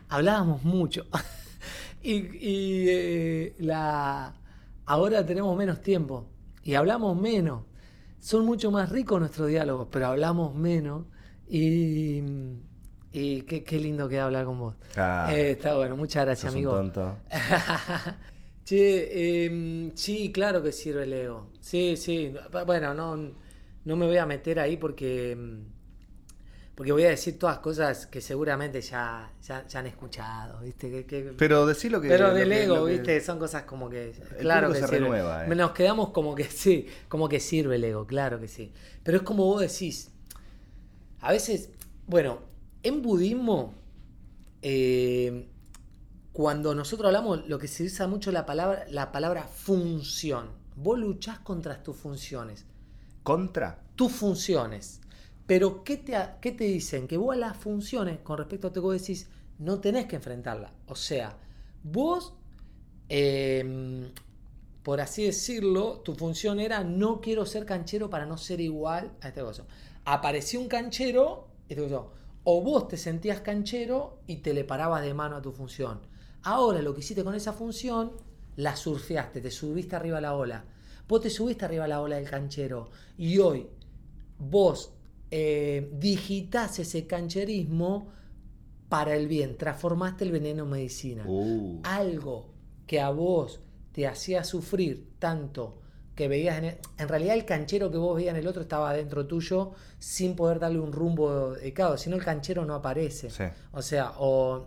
hablábamos 0.09 0.63
mucho. 0.63 1.05
y 2.03 2.13
y, 2.13 2.89
eh, 2.89 3.55
la, 3.59 4.33
ahora 4.87 5.27
tenemos 5.27 5.57
menos 5.57 5.83
tiempo 5.83 6.29
y 6.63 6.75
hablamos 6.75 7.21
menos. 7.21 7.65
Son 8.23 8.47
mucho 8.47 8.71
más 8.71 8.91
ricos 8.91 9.21
nuestros 9.21 9.49
diálogos, 9.49 9.89
pero 9.91 10.07
hablamos 10.09 10.55
menos. 10.55 11.07
Y, 11.49 12.23
y 13.13 13.43
qué, 13.43 13.65
qué 13.65 13.79
lindo 13.79 14.09
que 14.09 14.21
hablar 14.21 14.45
con 14.47 14.59
vos. 14.61 14.77
Ah, 14.97 15.35
Eh, 15.35 15.53
está 15.53 15.77
bueno, 15.77 15.97
muchas 15.97 16.25
gracias, 16.25 16.53
un 16.55 16.57
amigo. 16.57 16.71
tonto. 16.71 17.19
che, 18.65 19.45
em, 19.47 19.93
sí, 19.97 20.33
claro 20.33 20.63
que 20.63 20.73
sirve 20.73 21.05
el 21.05 21.13
ego. 21.13 21.51
Sí, 21.61 21.97
sí. 21.97 22.33
Bueno, 22.67 22.95
no, 22.95 23.17
no 23.85 23.97
me 23.97 24.07
voy 24.07 24.17
a 24.19 24.27
meter 24.27 24.59
ahí 24.61 24.77
porque, 24.77 25.33
em, 25.33 25.65
porque 26.83 26.91
voy 26.91 27.05
a 27.05 27.11
decir 27.11 27.39
todas 27.39 27.61
cosas 27.61 28.09
que 28.09 28.21
seguramente 28.21 28.81
ya, 28.81 29.31
ya, 29.47 29.65
ya 29.69 29.79
han 29.79 29.87
escuchado, 29.87 30.59
¿viste? 30.63 30.91
Que- 30.91 31.05
que- 31.07 31.33
Pero 31.39 31.65
decí 31.65 31.89
lo 31.89 32.01
que. 32.01 32.09
pero 32.09 32.35
del 32.35 32.51
ego, 32.51 32.87
que- 32.87 32.93
¿viste? 32.95 33.21
Son 33.21 33.39
cosas 33.39 33.63
como 33.63 33.89
que. 33.89 34.13
Claro 34.41 34.73
que 34.73 34.81
se 34.81 34.87
sirve. 34.89 34.99
renueva, 34.99 35.47
eh. 35.47 35.55
Nos 35.55 35.71
quedamos 35.71 36.09
como 36.11 36.35
que 36.35 36.43
sí, 36.51 36.89
como 37.09 37.29
que 37.29 37.39
sirve 37.39 37.77
el 37.77 37.85
ego, 37.85 38.05
claro 38.05 38.41
que 38.41 38.49
sí. 38.49 38.73
Pero 39.05 39.19
es 39.19 39.23
como 39.23 39.45
vos 39.45 39.61
decís. 39.61 40.11
A 41.21 41.31
veces, 41.31 41.69
bueno, 42.09 42.41
en 42.83 43.01
budismo, 43.01 43.75
eh, 44.61 45.49
cuando 46.33 46.75
nosotros 46.75 47.07
hablamos, 47.07 47.47
lo 47.47 47.61
que 47.61 47.69
se 47.69 47.85
usa 47.85 48.09
mucho 48.09 48.33
la 48.33 48.45
palabra, 48.45 48.87
la 48.91 49.13
palabra 49.13 49.45
función. 49.45 50.49
Vos 50.75 50.99
luchás 50.99 51.39
contra 51.39 51.81
tus 51.81 51.97
funciones 51.97 52.65
Contra. 53.23 53.79
tus 53.95 54.11
funciones. 54.11 55.01
Pero, 55.53 55.85
¿qué 55.85 55.99
te, 55.99 56.17
qué 56.41 56.53
te 56.53 56.65
dicen? 56.65 57.07
Que 57.07 57.19
vos 57.19 57.37
las 57.37 57.59
funciones, 57.59 58.21
con 58.21 58.39
respecto 58.39 58.69
a 58.69 58.81
vos 58.81 58.99
decís, 58.99 59.29
no 59.59 59.81
tenés 59.81 60.07
que 60.07 60.17
enfrentarla. 60.17 60.73
O 60.87 60.95
sea, 60.95 61.37
vos, 61.83 62.33
eh, 63.11 64.11
por 64.83 65.03
así 65.03 65.27
decirlo, 65.27 66.01
tu 66.01 66.15
función 66.15 66.59
era 66.59 66.83
no 66.85 67.21
quiero 67.21 67.45
ser 67.45 67.67
canchero 67.67 68.09
para 68.09 68.25
no 68.25 68.39
ser 68.39 68.63
igual 68.63 69.13
a 69.21 69.29
este 69.29 69.43
cosa. 69.43 69.67
Apareció 70.07 70.59
un 70.59 70.69
canchero, 70.69 71.49
y 71.69 71.75
te 71.75 71.83
gustó. 71.83 72.15
o 72.45 72.63
vos 72.63 72.89
te 72.89 72.97
sentías 72.97 73.43
canchero 73.43 74.21
y 74.27 74.37
te 74.37 74.55
le 74.55 74.65
parabas 74.65 75.03
de 75.03 75.13
mano 75.13 75.37
a 75.37 75.43
tu 75.43 75.53
función. 75.53 76.01
Ahora 76.45 76.81
lo 76.81 76.95
que 76.95 77.01
hiciste 77.01 77.25
con 77.25 77.35
esa 77.35 77.53
función, 77.53 78.13
la 78.57 78.75
surfeaste, 78.75 79.43
te 79.43 79.51
subiste 79.51 79.97
arriba 79.97 80.17
a 80.17 80.23
la 80.23 80.35
ola. 80.35 80.65
Vos 81.07 81.21
te 81.21 81.29
subiste 81.29 81.67
arriba 81.67 81.85
a 81.85 81.89
la 81.89 82.01
ola 82.01 82.17
del 82.17 82.31
canchero 82.31 82.89
y 83.19 83.37
hoy 83.37 83.69
vos 84.39 84.95
eh, 85.35 85.89
digitás 85.95 86.79
ese 86.79 87.07
cancherismo 87.07 88.09
para 88.91 89.17
el 89.17 89.27
bien, 89.29 89.57
transformaste 89.57 90.25
el 90.25 90.31
veneno 90.33 90.65
en 90.65 90.71
medicina. 90.71 91.25
Uh. 91.27 91.81
Algo 91.85 92.51
que 92.87 93.01
a 93.01 93.09
vos 93.09 93.61
te 93.93 94.07
hacía 94.07 94.45
sufrir 94.45 95.09
tanto 95.19 95.79
que 96.15 96.29
veías 96.29 96.59
en, 96.59 96.65
el- 96.67 96.77
en 96.99 97.09
realidad 97.09 97.35
el 97.35 97.47
canchero 97.47 97.91
que 97.91 97.97
vos 97.97 98.17
veías 98.17 98.35
en 98.35 98.41
el 98.41 98.47
otro 98.47 98.61
estaba 98.61 98.93
dentro 98.93 99.27
tuyo 99.27 99.73
sin 99.99 100.37
poder 100.37 100.59
darle 100.59 100.79
un 100.81 100.93
rumbo 100.93 101.53
dedicado, 101.55 101.97
si 101.97 102.11
no 102.11 102.17
el 102.17 102.25
canchero 102.25 102.67
no 102.67 102.75
aparece. 102.75 103.31
Sí. 103.31 103.45
O 103.73 103.81
sea, 103.81 104.13
o, 104.19 104.67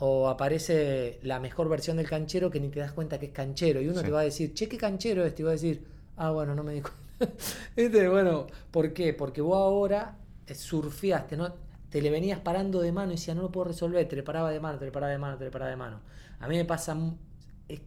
o 0.00 0.28
aparece 0.28 1.20
la 1.22 1.38
mejor 1.38 1.68
versión 1.68 1.96
del 1.98 2.08
canchero 2.08 2.50
que 2.50 2.58
ni 2.58 2.70
te 2.70 2.80
das 2.80 2.90
cuenta 2.90 3.20
que 3.20 3.26
es 3.26 3.32
canchero. 3.32 3.80
Y 3.80 3.86
uno 3.86 4.00
Sí. 4.00 4.06
te 4.06 4.10
va 4.10 4.20
a 4.22 4.24
decir, 4.24 4.52
che, 4.54 4.68
¿qué 4.68 4.76
canchero 4.76 5.22
es 5.22 5.28
este? 5.28 5.42
Y 5.42 5.44
va 5.44 5.50
a 5.52 5.54
decir, 5.54 5.84
ah, 6.16 6.32
bueno, 6.32 6.56
no 6.56 6.64
me 6.64 6.74
di 6.74 6.80
cuenta. 6.80 7.03
¿Viste? 7.76 8.08
Bueno, 8.08 8.46
¿por 8.70 8.92
qué? 8.92 9.12
Porque 9.14 9.40
vos 9.40 9.56
ahora 9.56 10.16
eh, 10.46 10.54
surfeaste, 10.54 11.36
¿no? 11.36 11.52
Te 11.90 12.02
le 12.02 12.10
venías 12.10 12.40
parando 12.40 12.80
de 12.80 12.92
mano 12.92 13.12
y 13.12 13.16
decías, 13.16 13.36
no 13.36 13.42
lo 13.42 13.52
puedo 13.52 13.66
resolver, 13.68 14.06
te 14.08 14.16
le 14.16 14.22
paraba 14.22 14.50
de 14.50 14.60
mano, 14.60 14.78
te 14.78 14.84
le 14.86 14.92
paraba 14.92 15.12
de 15.12 15.18
mano, 15.18 15.36
te 15.38 15.44
le 15.44 15.50
paraba 15.50 15.70
de 15.70 15.76
mano. 15.76 16.00
A 16.40 16.48
mí 16.48 16.56
me 16.56 16.64
pasa, 16.64 16.96
es- 17.68 17.82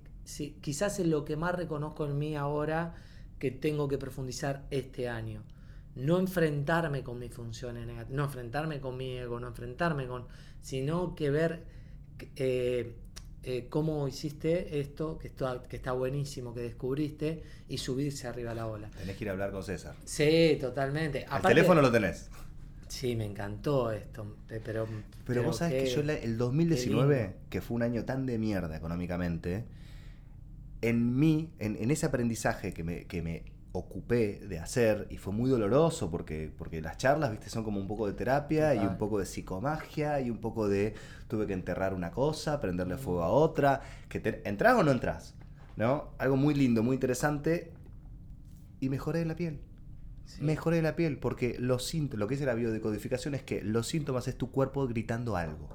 quizás 0.61 0.99
es 0.99 1.07
lo 1.07 1.25
que 1.25 1.35
más 1.35 1.55
reconozco 1.55 2.05
en 2.05 2.17
mí 2.17 2.35
ahora 2.35 2.95
que 3.39 3.51
tengo 3.51 3.87
que 3.87 3.97
profundizar 3.97 4.65
este 4.71 5.09
año. 5.09 5.43
No 5.95 6.19
enfrentarme 6.19 7.03
con 7.03 7.19
mis 7.19 7.33
funciones 7.33 7.85
negativas, 7.87 8.15
no 8.15 8.23
enfrentarme 8.25 8.79
con 8.79 8.95
mi 8.97 9.17
ego, 9.17 9.39
no 9.39 9.47
enfrentarme 9.47 10.07
con, 10.07 10.25
sino 10.61 11.15
que 11.15 11.29
ver 11.31 11.65
eh, 12.35 12.95
eh, 13.49 13.67
cómo 13.69 14.05
hiciste 14.09 14.79
esto, 14.81 15.17
que 15.17 15.27
está, 15.27 15.63
que 15.69 15.77
está 15.77 15.93
buenísimo, 15.93 16.53
que 16.53 16.59
descubriste, 16.59 17.43
y 17.69 17.77
subirse 17.77 18.27
arriba 18.27 18.51
a 18.51 18.55
la 18.55 18.67
ola. 18.67 18.89
Tenés 18.89 19.15
que 19.15 19.23
ir 19.23 19.29
a 19.29 19.31
hablar 19.31 19.51
con 19.51 19.63
César. 19.63 19.95
Sí, 20.03 20.57
totalmente. 20.59 21.19
El 21.19 21.25
Aparte- 21.27 21.47
teléfono 21.49 21.81
lo 21.81 21.89
tenés. 21.91 22.29
Sí, 22.89 23.15
me 23.15 23.25
encantó 23.25 23.91
esto, 23.91 24.35
pe- 24.47 24.59
pero... 24.59 24.85
Pero 25.25 25.43
vos 25.43 25.57
sabés 25.57 25.83
que 25.83 25.89
yo 25.89 26.03
la- 26.03 26.13
el 26.15 26.19
qué 26.21 26.27
2019, 26.37 27.17
lindo. 27.21 27.37
que 27.49 27.61
fue 27.61 27.75
un 27.75 27.83
año 27.83 28.03
tan 28.03 28.25
de 28.25 28.37
mierda 28.37 28.75
económicamente, 28.75 29.63
en 30.81 31.17
mí, 31.17 31.49
en, 31.59 31.75
en 31.81 31.89
ese 31.91 32.05
aprendizaje 32.05 32.73
que 32.73 32.83
me, 32.83 33.05
que 33.05 33.21
me 33.21 33.43
ocupé 33.77 34.39
de 34.47 34.59
hacer, 34.59 35.07
y 35.09 35.17
fue 35.17 35.33
muy 35.33 35.49
doloroso 35.49 36.09
porque, 36.11 36.51
porque 36.57 36.81
las 36.81 36.97
charlas, 36.97 37.31
viste, 37.31 37.49
son 37.49 37.63
como 37.63 37.79
un 37.79 37.87
poco 37.87 38.07
de 38.07 38.13
terapia 38.13 38.75
y 38.75 38.79
un 38.79 38.97
poco 38.97 39.19
de 39.19 39.25
psicomagia 39.25 40.19
y 40.21 40.29
un 40.29 40.39
poco 40.39 40.67
de 40.67 40.93
tuve 41.27 41.47
que 41.47 41.53
enterrar 41.53 41.93
una 41.93 42.11
cosa, 42.11 42.59
prenderle 42.59 42.97
fuego 42.97 43.23
a 43.23 43.29
otra, 43.29 43.81
que 44.09 44.19
te, 44.19 44.47
¿entras 44.47 44.75
o 44.75 44.83
no 44.83 44.91
entras? 44.91 45.35
¿No? 45.75 46.09
Algo 46.17 46.37
muy 46.37 46.53
lindo, 46.53 46.83
muy 46.83 46.95
interesante, 46.95 47.71
y 48.79 48.89
mejoré 48.89 49.25
la 49.25 49.35
piel. 49.35 49.61
Sí. 50.25 50.41
Mejoré 50.43 50.81
la 50.81 50.95
piel 50.95 51.17
porque 51.17 51.55
los 51.57 51.93
lo 51.93 52.27
que 52.27 52.35
es 52.35 52.41
la 52.41 52.53
biodecodificación 52.53 53.33
es 53.33 53.43
que 53.43 53.61
los 53.63 53.87
síntomas 53.87 54.27
es 54.27 54.37
tu 54.37 54.51
cuerpo 54.51 54.87
gritando 54.87 55.35
algo. 55.37 55.69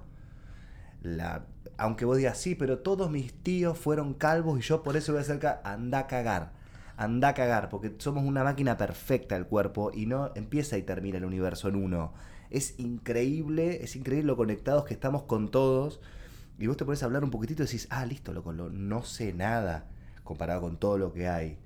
La, 1.01 1.47
aunque 1.79 2.05
vos 2.05 2.17
digas, 2.17 2.39
sí, 2.39 2.55
pero 2.55 2.79
todos 2.79 3.11
mis 3.11 3.33
tíos 3.33 3.79
fueron 3.79 4.15
calvos 4.15 4.59
y 4.59 4.63
yo 4.63 4.83
por 4.83 4.97
eso 4.97 5.13
voy 5.13 5.21
a 5.21 5.23
hacer 5.23 5.39
ca-". 5.39 5.61
anda 5.65 6.01
a 6.01 6.07
cagar. 6.07 6.53
Anda 7.05 7.29
a 7.29 7.35
cagar, 7.35 7.69
porque 7.69 7.95
somos 7.99 8.25
una 8.25 8.45
máquina 8.45 8.77
perfecta 8.77 9.37
el 9.37 9.47
cuerpo 9.47 9.91
y 9.93 10.07
no 10.07 10.31
empieza 10.35 10.77
y 10.79 10.83
termina 10.83 11.19
el 11.19 11.25
universo 11.25 11.69
en 11.69 11.77
uno. 11.77 12.13
Es 12.51 12.79
increíble, 12.79 13.83
es 13.83 13.97
increíble 13.97 14.27
lo 14.29 14.37
conectados 14.37 14.85
que 14.85 14.95
estamos 14.95 15.23
con 15.25 15.51
todos. 15.51 16.01
Y 16.59 16.67
vos 16.69 16.77
te 16.77 16.85
pones 16.85 17.03
a 17.03 17.07
hablar 17.07 17.25
un 17.25 17.31
poquitito 17.31 17.63
y 17.63 17.67
decís, 17.67 17.89
ah, 17.91 18.07
listo, 18.07 18.33
loco, 18.33 18.53
lo- 18.53 18.71
no 18.71 19.03
sé 19.05 19.33
nada 19.33 19.89
comparado 20.25 20.61
con 20.63 20.79
todo 20.79 20.99
lo 20.99 21.13
que 21.13 21.29
hay 21.29 21.59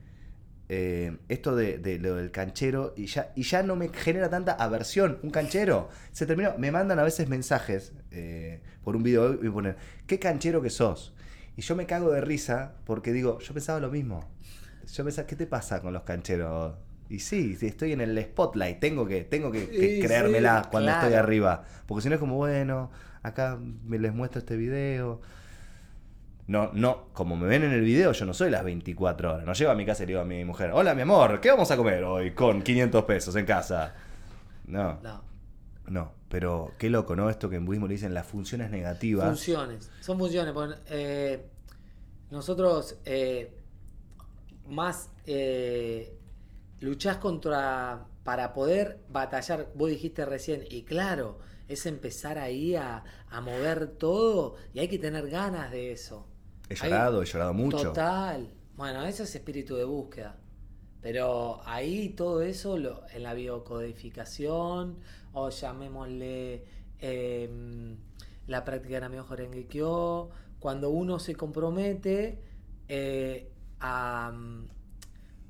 eh, 0.68 1.16
esto 1.28 1.54
de, 1.54 1.98
lo 2.00 2.16
del 2.16 2.30
canchero 2.32 2.92
y 2.96 3.06
ya, 3.06 3.32
y 3.36 3.42
ya 3.42 3.62
no 3.62 3.76
me 3.76 3.88
genera 3.90 4.28
tanta 4.30 4.52
aversión. 4.52 5.18
Un 5.22 5.30
canchero 5.30 5.88
se 6.12 6.26
terminó. 6.26 6.54
Me 6.58 6.72
mandan 6.72 6.98
a 6.98 7.04
veces 7.04 7.28
mensajes 7.28 7.92
eh, 8.10 8.62
por 8.82 8.96
un 8.96 9.02
video 9.02 9.34
y 9.34 9.38
me 9.44 9.50
ponen, 9.50 9.76
¿qué 10.06 10.18
canchero 10.18 10.62
que 10.62 10.70
sos? 10.70 11.14
Y 11.56 11.62
yo 11.62 11.76
me 11.76 11.86
cago 11.86 12.10
de 12.10 12.20
risa 12.20 12.74
porque 12.84 13.12
digo, 13.12 13.38
yo 13.40 13.54
pensaba 13.54 13.80
lo 13.80 13.90
mismo. 13.90 14.24
Yo 14.92 15.04
pensaba, 15.04 15.26
¿qué 15.26 15.36
te 15.36 15.46
pasa 15.46 15.80
con 15.80 15.92
los 15.92 16.02
cancheros? 16.02 16.74
Y 17.08 17.20
sí, 17.20 17.56
estoy 17.60 17.92
en 17.92 18.00
el 18.00 18.20
spotlight, 18.22 18.80
tengo 18.80 19.06
que, 19.06 19.24
tengo 19.24 19.50
que, 19.52 19.68
que 19.68 19.76
Y 19.76 20.00
sí, 20.00 20.06
creérmela 20.06 20.68
cuando 20.70 20.90
estoy 20.90 21.14
arriba. 21.14 21.64
Porque 21.86 22.02
si 22.02 22.08
no 22.08 22.14
es 22.14 22.20
como, 22.20 22.34
bueno, 22.36 22.90
acá 23.22 23.58
me 23.84 23.98
les 23.98 24.12
muestro 24.12 24.40
este 24.40 24.56
video. 24.56 25.20
No, 26.48 26.70
no, 26.72 27.08
como 27.12 27.36
me 27.36 27.46
ven 27.46 27.64
en 27.64 27.72
el 27.72 27.80
video, 27.80 28.12
yo 28.12 28.24
no 28.24 28.32
soy 28.34 28.50
las 28.50 28.64
24 28.64 29.34
horas. 29.34 29.46
No 29.46 29.52
llego 29.52 29.70
a 29.70 29.74
mi 29.74 29.84
casa 29.84 30.02
y 30.04 30.06
le 30.06 30.12
digo 30.12 30.20
a 30.20 30.24
mi 30.24 30.44
mujer, 30.44 30.70
hola 30.72 30.94
mi 30.94 31.02
amor, 31.02 31.40
¿qué 31.40 31.50
vamos 31.50 31.70
a 31.70 31.76
comer 31.76 32.04
hoy 32.04 32.32
con 32.34 32.62
500 32.62 33.04
pesos 33.04 33.34
en 33.36 33.46
casa? 33.46 33.94
No, 34.66 34.98
No. 35.02 35.22
no, 35.88 36.12
pero 36.28 36.72
qué 36.78 36.88
loco, 36.90 37.14
¿no? 37.16 37.30
Esto 37.30 37.48
que 37.50 37.56
en 37.56 37.64
budismo 37.64 37.86
le 37.88 37.94
dicen 37.94 38.14
las 38.14 38.26
funciones 38.26 38.70
negativas. 38.70 39.26
Funciones. 39.26 39.90
Son 40.00 40.18
funciones. 40.18 40.52
porque, 40.52 40.74
eh, 40.88 41.46
nosotros 42.30 42.96
eh, 43.04 43.52
más 44.68 45.10
eh, 45.26 46.16
luchás 46.80 47.18
contra. 47.18 48.06
Para 48.24 48.52
poder 48.54 48.98
batallar, 49.08 49.70
vos 49.76 49.88
dijiste 49.88 50.24
recién, 50.24 50.64
y 50.68 50.82
claro, 50.82 51.38
es 51.68 51.86
empezar 51.86 52.38
ahí 52.38 52.74
a, 52.74 53.04
a 53.28 53.40
mover 53.40 53.86
todo 53.86 54.56
y 54.74 54.80
hay 54.80 54.88
que 54.88 54.98
tener 54.98 55.28
ganas 55.30 55.70
de 55.70 55.92
eso. 55.92 56.26
He 56.68 56.74
llorado, 56.74 57.22
he 57.22 57.26
llorado 57.26 57.54
mucho. 57.54 57.78
Total. 57.78 58.52
Bueno, 58.76 59.04
eso 59.04 59.22
es 59.22 59.34
espíritu 59.34 59.76
de 59.76 59.84
búsqueda. 59.84 60.36
Pero 61.00 61.60
ahí 61.64 62.08
todo 62.10 62.42
eso, 62.42 62.76
lo, 62.76 63.08
en 63.10 63.22
la 63.22 63.32
biocodificación, 63.32 64.98
o 65.32 65.50
llamémosle 65.50 66.64
em, 66.98 67.96
la 68.48 68.64
práctica 68.64 68.96
de 68.96 69.00
Namio 69.02 69.24
Jorenge 69.24 69.66
Kyo, 69.66 70.30
cuando 70.58 70.90
uno 70.90 71.18
se 71.18 71.36
compromete 71.36 72.42
eh, 72.88 73.52
a, 73.80 74.32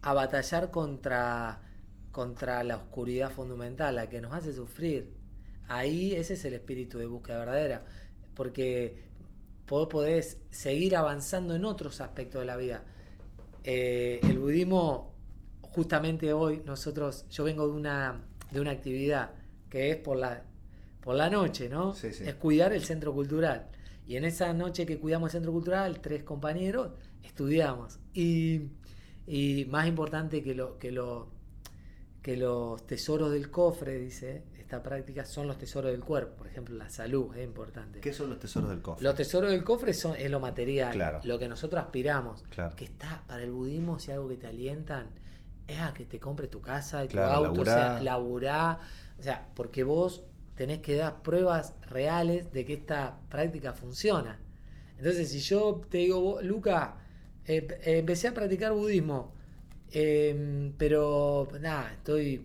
a 0.02 0.14
batallar 0.14 0.70
contra, 0.70 1.60
contra 2.12 2.62
la 2.64 2.76
oscuridad 2.76 3.30
fundamental, 3.30 3.96
la 3.96 4.08
que 4.08 4.20
nos 4.20 4.32
hace 4.32 4.52
sufrir. 4.52 5.14
Ahí 5.68 6.14
ese 6.14 6.34
es 6.34 6.44
el 6.44 6.54
espíritu 6.54 6.98
de 6.98 7.06
búsqueda 7.06 7.38
verdadera. 7.38 7.84
Porque 8.34 9.04
vos 9.68 9.88
podés 9.88 10.38
seguir 10.50 10.96
avanzando 10.96 11.54
en 11.54 11.64
otros 11.64 12.00
aspectos 12.00 12.40
de 12.40 12.46
la 12.46 12.56
vida. 12.56 12.84
Eh, 13.64 14.20
el 14.22 14.38
budismo, 14.38 15.12
justamente 15.60 16.32
hoy, 16.32 16.62
nosotros, 16.64 17.26
yo 17.30 17.44
vengo 17.44 17.66
de 17.66 17.72
una, 17.72 18.20
de 18.50 18.60
una 18.60 18.70
actividad 18.70 19.32
que 19.68 19.90
es 19.90 19.96
por 19.96 20.16
la, 20.18 20.44
por 21.00 21.16
la 21.16 21.28
noche, 21.28 21.68
¿no? 21.68 21.94
Sí, 21.94 22.12
sí. 22.12 22.24
Es 22.24 22.34
cuidar 22.36 22.72
el 22.72 22.84
centro 22.84 23.12
cultural. 23.12 23.66
Y 24.06 24.16
en 24.16 24.24
esa 24.24 24.52
noche 24.52 24.86
que 24.86 24.98
cuidamos 24.98 25.30
el 25.30 25.40
centro 25.40 25.52
cultural, 25.52 26.00
tres 26.00 26.22
compañeros 26.22 26.92
estudiamos. 27.24 27.98
Y, 28.16 28.70
y 29.26 29.66
más 29.66 29.87
importante 29.87 30.42
que, 30.42 30.55
lo, 30.55 30.79
que, 30.79 30.90
lo, 30.90 31.29
que 32.22 32.37
los 32.37 32.87
tesoros 32.87 33.31
del 33.31 33.50
cofre, 33.50 33.98
dice 33.98 34.44
esta 34.59 34.83
práctica, 34.83 35.24
son 35.24 35.46
los 35.46 35.59
tesoros 35.59 35.92
del 35.92 36.00
cuerpo. 36.02 36.37
Por 36.38 36.46
ejemplo, 36.48 36.74
la 36.76 36.88
salud 36.90 37.37
es 37.37 37.44
importante. 37.44 38.00
¿Qué 38.00 38.12
son 38.12 38.31
los 38.31 38.38
tesoros 38.40 38.70
del 38.70 38.83
cofre? 38.83 39.05
Los 39.05 39.14
tesoros 39.14 39.50
del 39.50 39.62
cofre 39.62 39.92
son, 39.94 40.16
es 40.16 40.31
lo 40.31 40.40
material, 40.40 40.92
Claro. 40.92 41.20
lo 41.24 41.38
que 41.38 41.48
nosotros 41.48 41.81
aspiramos. 41.85 42.42
Claro. 42.50 42.74
Que 42.74 42.87
está 42.87 43.22
para 43.29 43.42
el 43.42 43.52
budismo, 43.52 43.98
si 43.98 44.11
algo 44.11 44.29
que 44.29 44.37
te 44.37 44.46
alientan, 44.48 45.07
es 45.68 45.79
a 45.81 45.92
que 45.92 46.05
te 46.07 46.18
compres 46.18 46.50
tu 46.50 46.61
casa 46.61 47.05
y 47.05 47.09
Claro, 47.09 47.42
tu 47.42 47.46
auto, 47.48 47.61
o 47.62 47.64
sea, 47.64 48.00
laburá. 48.00 48.02
laburá. 48.02 48.81
O 49.18 49.22
sea, 49.22 49.48
porque 49.55 49.85
vos 49.85 50.24
tenés 50.55 50.79
que 50.81 50.96
dar 50.96 51.22
pruebas 51.22 51.74
reales 51.90 52.50
de 52.52 52.64
que 52.64 52.72
esta 52.74 53.18
práctica 53.29 53.72
funciona. 53.72 54.40
Entonces, 54.98 55.31
si 55.31 55.40
yo 55.40 55.83
te 55.90 55.98
digo, 55.98 56.40
Luca, 56.42 56.96
eh, 57.46 57.98
empecé 57.98 58.28
a 58.28 58.35
practicar 58.35 58.72
budismo, 58.72 59.32
eh, 59.92 60.72
pero 60.78 61.48
nada, 61.61 61.92
estoy. 61.92 62.42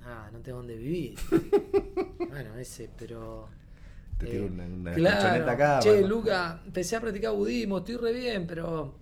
Nada, 0.00 0.30
no 0.32 0.40
tengo 0.40 0.58
dónde 0.58 0.76
vivir. 0.76 1.14
bueno, 2.28 2.56
ese, 2.58 2.90
pero. 2.96 3.48
Te 4.18 4.26
tiro 4.26 4.44
Eh, 4.44 4.50
una, 4.50 4.64
una 4.64 4.92
Claro. 4.94 5.50
acá. 5.50 5.78
che, 5.80 5.90
bueno. 5.90 6.08
Luca, 6.08 6.62
empecé 6.66 6.96
a 6.96 7.00
practicar 7.00 7.32
budismo, 7.34 7.78
estoy 7.78 7.96
re 7.96 8.12
bien, 8.12 8.46
pero. 8.46 8.98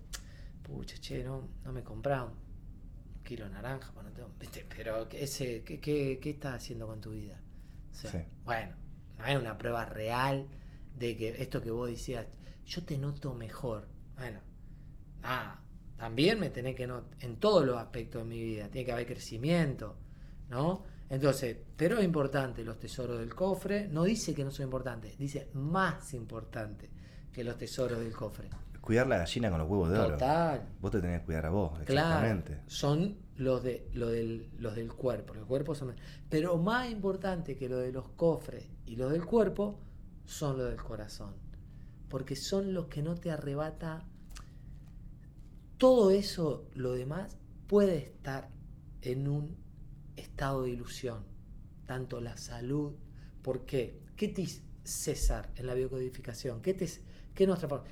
Pucha, 0.63 0.95
che, 0.99 1.23
no, 1.23 1.47
no 1.65 1.73
me 1.73 1.83
compraron 1.83 2.29
un 3.17 3.23
kilo 3.23 3.45
de 3.45 3.51
naranja, 3.51 3.91
pues 3.93 4.05
no 4.05 4.11
tengo-. 4.11 4.29
Pero, 4.75 5.09
¿qué, 5.09 5.23
ese, 5.23 5.63
qué, 5.63 5.79
qué, 5.79 6.19
qué 6.21 6.29
estás 6.29 6.55
haciendo 6.55 6.87
con 6.87 7.01
tu 7.01 7.11
vida? 7.11 7.39
O 7.91 7.95
sea, 7.95 8.11
Sí. 8.11 8.17
Bueno, 8.45 8.75
no 9.17 9.23
hay 9.25 9.35
una 9.35 9.57
prueba 9.57 9.85
real 9.85 10.47
de 10.97 11.17
que 11.17 11.29
esto 11.41 11.61
que 11.61 11.71
vos 11.71 11.89
decías, 11.89 12.25
yo 12.65 12.83
te 12.83 12.97
noto 12.97 13.33
mejor. 13.33 13.87
Bueno, 14.17 14.39
nada, 15.21 15.61
también 15.97 16.39
me 16.39 16.49
tenés 16.49 16.75
que 16.75 16.87
notar 16.87 17.17
en 17.19 17.37
todos 17.37 17.65
los 17.65 17.77
aspectos 17.77 18.23
de 18.23 18.27
mi 18.27 18.41
vida, 18.41 18.67
tiene 18.69 18.85
que 18.85 18.91
haber 18.91 19.05
crecimiento, 19.05 19.97
¿no? 20.49 20.83
Entonces, 21.09 21.57
pero 21.75 21.97
es 21.97 22.05
importante 22.05 22.63
los 22.63 22.79
tesoros 22.79 23.19
del 23.19 23.35
cofre, 23.35 23.87
no 23.89 24.03
dice 24.03 24.33
que 24.33 24.43
no 24.43 24.51
son 24.51 24.65
importantes, 24.65 25.17
dice 25.17 25.49
más 25.53 26.13
importante 26.13 26.89
que 27.31 27.43
los 27.43 27.57
tesoros 27.57 27.99
del 27.99 28.13
cofre. 28.13 28.49
Cuidar 28.79 29.07
la 29.07 29.17
gallina 29.19 29.49
con 29.49 29.59
los 29.59 29.69
huevos 29.69 29.91
de 29.91 29.99
oro. 29.99 30.11
Total. 30.13 30.69
Vos 30.79 30.89
te 30.91 31.01
tenés 31.01 31.19
que 31.19 31.25
cuidar 31.27 31.45
a 31.45 31.49
vos, 31.51 31.79
Claro, 31.85 32.07
exactamente. 32.07 32.61
son 32.65 33.17
los, 33.35 33.61
de, 33.61 33.89
lo 33.93 34.09
del, 34.09 34.49
los 34.57 34.75
del 34.75 34.91
cuerpo. 34.91 35.33
Los 35.33 35.45
cuerpos 35.45 35.77
son, 35.77 35.95
pero 36.29 36.57
más 36.57 36.89
importante 36.89 37.55
que 37.55 37.69
lo 37.69 37.77
de 37.77 37.91
los 37.91 38.07
cofres 38.09 38.65
y 38.85 38.95
los 38.95 39.11
del 39.11 39.25
cuerpo 39.25 39.79
son 40.25 40.57
los 40.57 40.67
del 40.69 40.81
corazón. 40.81 41.35
Porque 42.09 42.35
son 42.35 42.73
los 42.73 42.87
que 42.87 43.03
no 43.03 43.15
te 43.15 43.31
arrebata. 43.31 44.03
Todo 45.81 46.11
eso, 46.11 46.67
lo 46.75 46.91
demás, 46.91 47.37
puede 47.65 47.97
estar 47.97 48.49
en 49.01 49.27
un 49.27 49.57
estado 50.15 50.61
de 50.61 50.69
ilusión. 50.69 51.25
Tanto 51.87 52.21
la 52.21 52.37
salud. 52.37 52.93
¿Por 53.41 53.65
qué? 53.65 53.99
¿Qué 54.15 54.27
te 54.27 54.45
César 54.83 55.49
en 55.55 55.65
la 55.65 55.73
biocodificación? 55.73 56.61
¿Qué, 56.61 56.75
te, 56.75 56.87
qué 57.33 57.47
nos 57.47 57.57
transforma? 57.57 57.85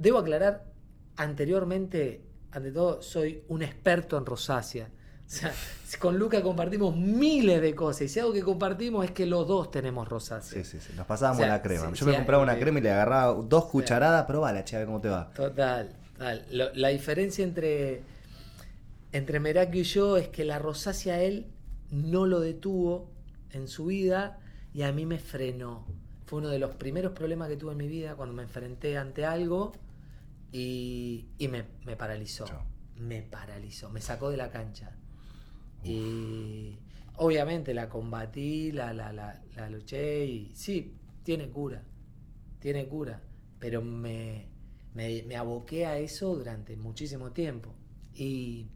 Debo 0.00 0.18
aclarar, 0.18 0.72
anteriormente, 1.14 2.26
ante 2.50 2.72
todo, 2.72 3.00
soy 3.02 3.44
un 3.46 3.62
experto 3.62 4.18
en 4.18 4.26
rosácea. 4.26 4.90
O 5.24 5.30
sea, 5.30 5.52
con 6.00 6.18
Luca 6.18 6.42
compartimos 6.42 6.96
miles 6.96 7.62
de 7.62 7.72
cosas. 7.76 8.02
Y 8.02 8.08
si 8.08 8.18
algo 8.18 8.32
que 8.32 8.42
compartimos 8.42 9.04
es 9.04 9.12
que 9.12 9.26
los 9.26 9.46
dos 9.46 9.70
tenemos 9.70 10.08
rosácea. 10.08 10.64
Sí, 10.64 10.68
sí, 10.68 10.84
sí. 10.84 10.92
Nos 10.96 11.06
pasábamos 11.06 11.38
O 11.38 11.44
sea, 11.44 11.52
la 11.52 11.62
crema. 11.62 11.86
sí, 11.86 11.92
Yo 11.92 12.04
sí, 12.04 12.04
me 12.06 12.16
compraba 12.16 12.42
una 12.42 12.58
crema 12.58 12.80
y 12.80 12.82
le 12.82 12.90
agarraba 12.90 13.32
dos 13.40 13.66
cucharadas, 13.66 14.26
probala, 14.26 14.64
che, 14.64 14.74
a 14.74 14.80
ver 14.80 14.86
cómo 14.86 15.00
te 15.00 15.08
va. 15.08 15.30
Total, 15.30 16.01
Lo- 16.50 16.72
la 16.74 16.88
diferencia 16.88 17.44
entre, 17.44 18.02
entre 19.12 19.40
Merakio 19.40 19.80
y 19.80 19.84
yo 19.84 20.16
es 20.16 20.28
que 20.28 20.44
la 20.44 20.58
rosácea 20.58 21.22
él 21.22 21.46
no 21.90 22.26
lo 22.26 22.40
detuvo 22.40 23.10
en 23.50 23.68
su 23.68 23.86
vida 23.86 24.38
y 24.72 24.82
a 24.82 24.92
mí 24.92 25.04
me 25.06 25.18
frenó. 25.18 25.86
Fue 26.26 26.38
uno 26.38 26.48
de 26.48 26.58
los 26.58 26.74
primeros 26.76 27.12
problemas 27.12 27.48
que 27.48 27.56
tuve 27.56 27.72
en 27.72 27.78
mi 27.78 27.88
vida 27.88 28.14
cuando 28.14 28.34
me 28.34 28.42
enfrenté 28.42 28.96
ante 28.96 29.24
algo 29.26 29.72
y, 30.52 31.26
y 31.38 31.48
me, 31.48 31.64
me 31.84 31.96
paralizó. 31.96 32.46
Chao. 32.46 32.64
Me 32.98 33.22
paralizó, 33.22 33.90
me 33.90 34.00
sacó 34.00 34.30
de 34.30 34.36
la 34.38 34.50
cancha. 34.50 34.92
Y 35.84 36.76
obviamente 37.16 37.74
la 37.74 37.88
combatí, 37.88 38.72
la, 38.72 38.92
la, 38.94 39.12
la, 39.12 39.42
la 39.56 39.70
luché 39.70 40.24
y 40.26 40.52
sí, 40.54 40.94
tiene 41.24 41.48
cura, 41.50 41.82
tiene 42.60 42.86
cura, 42.86 43.20
pero 43.58 43.82
me, 43.82 44.46
me, 44.94 45.22
me 45.22 45.36
aboqué 45.36 45.86
a 45.86 45.98
eso 45.98 46.34
durante 46.34 46.76
muchísimo 46.76 47.32
tiempo 47.32 47.70
y, 48.14 48.66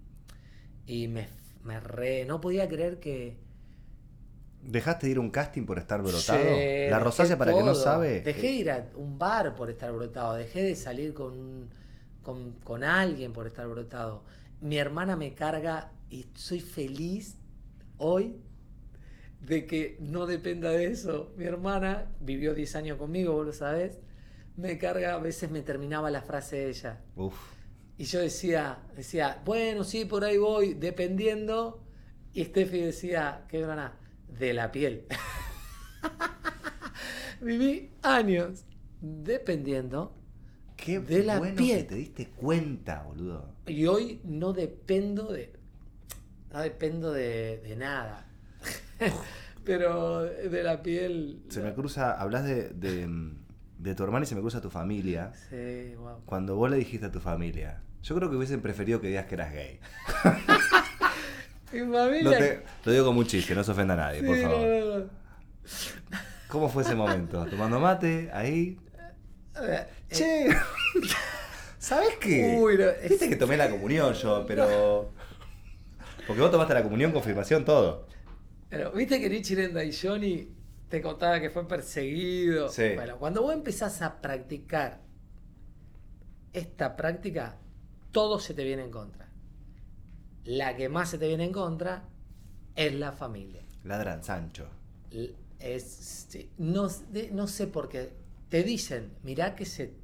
y 0.87 1.09
me, 1.09 1.29
me 1.65 1.81
re, 1.81 2.25
no 2.25 2.41
podía 2.41 2.69
creer 2.69 2.99
que... 3.01 3.37
¿Dejaste 4.63 5.07
de 5.07 5.13
ir 5.13 5.19
a 5.19 5.21
un 5.21 5.31
casting 5.31 5.65
por 5.65 5.79
estar 5.79 6.03
brotado? 6.03 6.39
Che, 6.43 6.91
la 6.91 6.99
rosácea, 6.99 7.39
para 7.39 7.55
que 7.55 7.63
no 7.63 7.75
sabe. 7.75 8.21
Dejé 8.23 8.49
de 8.49 8.53
ir 8.53 8.71
a 8.71 8.89
un 8.97 9.19
bar 9.19 9.55
por 9.55 9.71
estar 9.71 9.93
brotado, 9.93 10.35
dejé 10.35 10.63
de 10.63 10.75
salir 10.75 11.15
con, 11.15 11.69
con, 12.23 12.53
con 12.65 12.83
alguien 12.83 13.33
por 13.33 13.47
estar 13.47 13.69
brotado. 13.69 14.25
Mi 14.61 14.79
hermana 14.79 15.15
me 15.17 15.35
carga 15.35 15.93
y 16.11 16.27
soy 16.35 16.61
feliz 16.61 17.37
hoy 17.99 18.37
de 19.41 19.67
que 19.67 19.99
no 20.01 20.27
dependa 20.27 20.71
de 20.71 20.87
eso. 20.87 21.33
Mi 21.37 21.45
hermana 21.45 22.11
vivió 22.21 22.55
10 22.55 22.77
años 22.77 22.99
conmigo, 22.99 23.35
vos 23.35 23.47
lo 23.47 23.53
sabés. 23.53 23.99
Me 24.57 24.79
carga, 24.79 25.15
a 25.15 25.19
veces 25.19 25.51
me 25.51 25.63
terminaba 25.63 26.11
la 26.11 26.23
frase 26.23 26.57
de 26.57 26.69
ella. 26.71 27.01
Uf. 27.15 27.35
Y 27.99 28.05
yo 28.05 28.21
decía, 28.21 28.79
decía, 28.95 29.43
bueno, 29.45 29.85
sí, 29.85 30.05
por 30.05 30.25
ahí 30.25 30.39
voy, 30.39 30.75
dependiendo. 30.75 31.83
Y 32.33 32.45
Steffi 32.45 32.81
decía, 32.81 33.45
¿qué 33.49 33.61
gana? 33.61 33.97
De 34.29 34.53
la 34.53 34.73
piel. 34.73 35.07
Viví 37.41 37.91
años 38.03 38.65
dependiendo. 39.01 40.15
Qué 40.77 41.01
De 41.01 41.23
la 41.23 41.39
bueno 41.39 41.57
piel. 41.57 41.79
que 41.79 41.85
te 41.85 41.95
diste 41.95 42.29
cuenta, 42.31 43.03
boludo. 43.03 43.55
Y 43.67 43.87
hoy 43.87 44.21
no 44.25 44.53
dependo 44.53 45.33
de. 45.33 45.53
No 46.53 46.61
dependo 46.61 47.13
de, 47.13 47.59
de 47.59 47.77
nada. 47.77 48.27
Pero 49.65 50.23
de 50.23 50.63
la 50.63 50.83
piel. 50.83 51.43
Se 51.49 51.61
me 51.61 51.75
cruza, 51.75 52.21
hablas 52.21 52.45
de, 52.45 52.71
de, 52.71 53.09
de 53.79 53.95
tu 53.95 54.03
hermana 54.05 54.25
y 54.25 54.27
se 54.27 54.35
me 54.35 54.41
cruza 54.41 54.61
tu 54.61 54.71
familia. 54.71 55.33
Sí, 55.51 55.95
wow. 55.97 56.23
Cuando 56.25 56.57
vos 56.57 56.71
le 56.71 56.77
dijiste 56.77 57.07
a 57.07 57.11
tu 57.11 57.21
familia, 57.21 57.83
yo 58.03 58.15
creo 58.15 58.31
que 58.31 58.37
hubiesen 58.37 58.61
preferido 58.63 59.01
que 59.01 59.09
digas 59.09 59.27
que 59.27 59.35
eras 59.35 59.53
gay. 59.53 59.81
Mi 61.73 61.81
familia. 61.81 62.23
No 62.23 62.31
te- 62.31 62.63
lo 62.85 62.93
digo 62.93 63.05
como 63.07 63.19
un 63.21 63.27
chiste, 63.27 63.55
no 63.55 63.65
se 63.65 63.73
ofenda 63.73 63.95
a 63.95 63.97
nadie, 63.97 64.23
por 64.23 64.37
favor. 64.41 64.59
no, 64.61 64.99
no. 64.99 65.05
¿Cómo 66.49 66.69
fue 66.69 66.85
ese 66.85 66.95
momento? 66.95 67.45
Tomando 67.47 67.81
mate, 67.81 68.31
ahí. 68.33 68.79
Eh, 69.61 69.87
Che. 70.11 70.47
¿Sabes 71.79 72.17
qué? 72.21 72.57
Uy, 72.61 72.79
no, 72.79 72.85
Viste 73.09 73.29
que 73.29 73.37
tomé 73.37 73.57
la 73.57 73.69
comunión 73.69 74.13
yo, 74.15 74.45
pero. 74.47 75.11
Porque 76.27 76.41
vos 76.43 76.51
tomaste 76.51 76.75
la 76.75 76.83
comunión, 76.83 77.13
confirmación, 77.13 77.65
todo. 77.65 78.07
Pero, 78.71 78.93
Viste 78.93 79.21
que 79.21 79.29
Richie 79.29 79.57
Lenda 79.57 79.83
y 79.85 79.93
Johnny 79.93 80.49
te 80.89 81.03
contaba 81.03 81.41
que 81.41 81.51
fue 81.51 81.67
perseguido. 81.67 82.69
Sí. 82.69 82.95
Bueno, 82.95 83.19
cuando 83.19 83.43
vos 83.43 83.53
empezás 83.53 84.03
a 84.03 84.21
practicar 84.21 85.01
esta 86.53 86.97
práctica, 86.97 87.57
todo 88.13 88.39
se 88.39 88.55
te 88.55 88.65
viene 88.65 88.85
en 88.85 88.91
contra. 88.91 89.29
La 90.45 90.77
que 90.77 90.89
más 90.89 91.11
se 91.11 91.19
te 91.19 91.27
viene 91.29 91.45
en 91.45 91.53
contra 91.53 92.05
es 92.77 92.95
la 92.95 93.13
familia. 93.13 93.63
Ladran 93.85 94.23
Sancho. 94.23 94.69
Es, 95.59 96.29
no, 96.59 96.89
sé 97.47 97.67
por 97.67 97.89
qué. 97.89 98.13
Te 98.49 98.63
dicen, 98.63 99.13
mirá 99.23 99.57
que 99.57 99.65
se, 99.65 99.95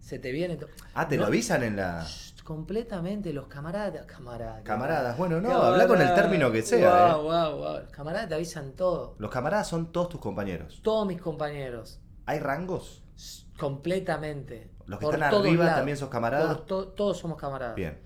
se 0.00 0.18
te 0.18 0.32
viene. 0.32 0.58
Ah, 0.94 1.08
te 1.08 1.16
No, 1.16 1.22
lo 1.22 1.26
avisan 1.28 1.62
en 1.62 1.76
la. 1.76 2.06
Completamente, 2.46 3.32
los 3.32 3.48
camaradas. 3.48 4.06
Camaradas. 4.06 4.62
Camaradas, 4.62 5.18
bueno, 5.18 5.40
no, 5.40 5.50
habla 5.62 5.88
con 5.88 6.00
el 6.00 6.14
término 6.14 6.52
que 6.52 6.62
sea, 6.62 7.16
Wow, 7.16 7.20
eh. 7.20 7.24
wow, 7.50 7.56
wow. 7.58 7.80
Los 7.80 7.90
camaradas 7.90 8.28
te 8.28 8.34
avisan 8.36 8.72
todo. 8.76 9.16
Los 9.18 9.32
camaradas 9.32 9.66
son 9.66 9.90
todos 9.90 10.10
tus 10.10 10.20
compañeros. 10.20 10.80
Todos 10.84 11.08
mis 11.08 11.20
compañeros. 11.20 11.98
¿Hay 12.24 12.38
rangos? 12.38 13.02
Completamente. 13.58 14.70
Los 14.86 15.00
que 15.00 15.06
Por 15.06 15.14
están 15.14 15.34
arriba 15.34 15.64
lados. 15.64 15.76
también 15.78 15.96
sos 15.96 16.08
camaradas. 16.08 16.64
To- 16.66 16.86
todos 16.88 17.18
somos 17.18 17.36
camaradas. 17.36 17.74
Bien. 17.74 17.98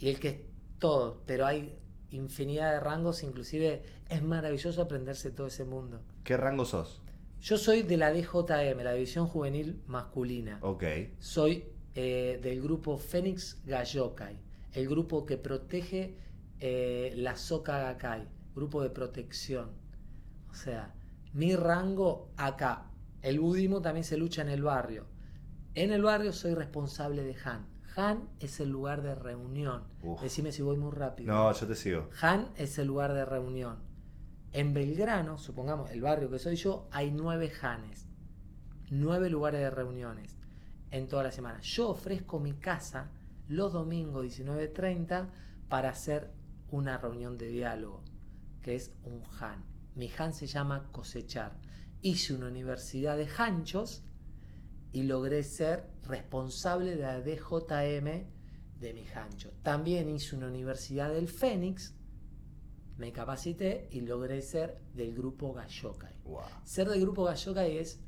Y 0.00 0.08
el 0.08 0.18
que 0.18 0.28
es 0.28 0.36
todo, 0.80 1.22
pero 1.24 1.46
hay 1.46 1.78
infinidad 2.10 2.72
de 2.72 2.80
rangos, 2.80 3.22
inclusive 3.22 3.84
es 4.08 4.22
maravilloso 4.24 4.82
aprenderse 4.82 5.30
todo 5.30 5.46
ese 5.46 5.64
mundo. 5.64 6.02
¿Qué 6.24 6.36
rango 6.36 6.64
sos? 6.64 7.00
Yo 7.40 7.58
soy 7.58 7.82
de 7.82 7.96
la 7.96 8.10
DJM, 8.12 8.82
la 8.82 8.92
División 8.92 9.28
Juvenil 9.28 9.82
Masculina. 9.86 10.58
Ok. 10.62 10.82
Soy 11.20 11.68
eh, 11.94 12.40
del 12.42 12.60
grupo 12.60 12.98
Fénix 12.98 13.62
Gallokai, 13.64 14.36
el 14.72 14.88
grupo 14.88 15.24
que 15.24 15.36
protege 15.36 16.16
eh, 16.58 17.12
la 17.16 17.36
Soka 17.36 17.78
Gakkai, 17.78 18.26
grupo 18.54 18.82
de 18.82 18.90
protección. 18.90 19.70
O 20.50 20.54
sea, 20.54 20.92
mi 21.32 21.54
rango 21.54 22.30
acá. 22.36 22.90
El 23.22 23.40
budismo 23.40 23.80
también 23.80 24.04
se 24.04 24.16
lucha 24.16 24.42
en 24.42 24.48
el 24.48 24.62
barrio. 24.62 25.06
En 25.74 25.92
el 25.92 26.02
barrio 26.02 26.32
soy 26.32 26.54
responsable 26.54 27.22
de 27.22 27.36
Han. 27.44 27.66
Han 27.96 28.28
es 28.40 28.58
el 28.58 28.70
lugar 28.70 29.02
de 29.02 29.14
reunión. 29.14 29.84
Uf. 30.02 30.20
Decime 30.20 30.50
si 30.50 30.62
voy 30.62 30.76
muy 30.76 30.90
rápido. 30.90 31.32
No, 31.32 31.52
yo 31.52 31.66
te 31.66 31.76
sigo. 31.76 32.10
Han 32.20 32.48
es 32.56 32.76
el 32.78 32.88
lugar 32.88 33.14
de 33.14 33.24
reunión. 33.24 33.78
En 34.52 34.74
Belgrano, 34.74 35.38
supongamos 35.38 35.90
el 35.92 36.00
barrio 36.00 36.28
que 36.28 36.40
soy 36.40 36.56
yo, 36.56 36.88
hay 36.90 37.12
nueve 37.12 37.52
Hanes. 37.62 38.06
Nueve 38.90 39.30
lugares 39.30 39.60
de 39.60 39.70
reuniones 39.70 40.36
en 40.94 41.08
toda 41.08 41.24
la 41.24 41.32
semana. 41.32 41.60
Yo 41.60 41.88
ofrezco 41.88 42.38
mi 42.38 42.52
casa 42.52 43.10
los 43.48 43.72
domingos 43.72 44.24
19.30 44.24 45.28
para 45.68 45.90
hacer 45.90 46.30
una 46.70 46.98
reunión 46.98 47.36
de 47.36 47.48
diálogo, 47.48 48.04
que 48.62 48.76
es 48.76 48.92
un 49.02 49.20
Han. 49.40 49.64
Mi 49.96 50.08
Han 50.16 50.32
se 50.32 50.46
llama 50.46 50.88
cosechar. 50.92 51.58
Hice 52.00 52.34
una 52.34 52.46
universidad 52.46 53.16
de 53.16 53.26
hanchos 53.26 54.04
y 54.92 55.02
logré 55.02 55.42
ser 55.42 55.90
responsable 56.04 56.94
de 56.94 57.02
la 57.02 57.20
DJM 57.20 58.30
de 58.78 58.94
mi 58.94 59.04
hancho. 59.14 59.50
También 59.64 60.08
hice 60.08 60.36
una 60.36 60.46
universidad 60.46 61.12
del 61.12 61.26
Fénix, 61.26 61.94
me 62.98 63.10
capacité 63.10 63.88
y 63.90 64.02
logré 64.02 64.40
ser 64.42 64.80
del 64.94 65.12
grupo 65.12 65.52
Gallokai. 65.52 66.14
Wow. 66.24 66.42
Ser 66.64 66.88
del 66.88 67.00
grupo 67.00 67.24
Gallokai 67.24 67.78
es 67.78 68.03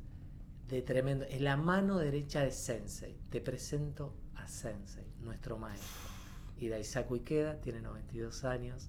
de 0.68 0.82
tremendo, 0.82 1.24
es 1.24 1.40
la 1.40 1.56
mano 1.56 1.98
derecha 1.98 2.42
de 2.42 2.50
Sensei. 2.50 3.16
Te 3.30 3.40
presento 3.40 4.14
a 4.34 4.46
Sensei, 4.48 5.04
nuestro 5.22 5.58
maestro. 5.58 5.88
Y 6.58 6.68
Daisaku 6.68 7.16
Ikeda 7.16 7.60
tiene 7.60 7.80
92 7.80 8.44
años 8.44 8.88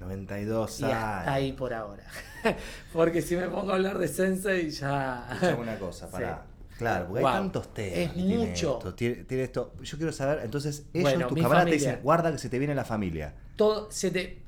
92 0.00 0.80
y 0.80 0.84
hasta 0.84 1.18
años. 1.20 1.28
ahí 1.28 1.52
por 1.52 1.72
ahora. 1.74 2.04
Porque 2.92 3.22
si 3.22 3.36
me 3.36 3.48
pongo 3.48 3.70
a 3.72 3.74
hablar 3.74 3.98
de 3.98 4.08
Sensei 4.08 4.70
ya... 4.70 5.28
Escuchame 5.32 5.60
una 5.62 5.78
cosa, 5.78 6.06
Sí. 6.06 6.12
pará. 6.12 6.46
Claro, 6.78 7.06
porque 7.08 7.20
Wow. 7.22 7.28
hay 7.30 7.34
tantos 7.36 7.74
temas. 7.74 7.98
Es 7.98 8.08
que 8.10 8.14
tiene 8.22 8.46
mucho. 8.48 8.78
esto, 8.78 8.94
tiene, 8.94 9.14
tiene 9.24 9.42
esto. 9.44 9.74
Yo 9.82 9.96
quiero 9.98 10.10
saber, 10.12 10.40
entonces, 10.42 10.86
ellos, 10.92 11.02
Bueno, 11.12 11.26
tus 11.28 11.38
camaradas 11.40 11.66
te 11.66 11.72
dicen, 11.74 12.00
guarda 12.02 12.32
que 12.32 12.38
se 12.38 12.48
te 12.48 12.58
viene 12.58 12.74
la 12.74 12.84
familia. 12.84 13.34
todo 13.56 13.88
se 13.92 14.10
te 14.10 14.42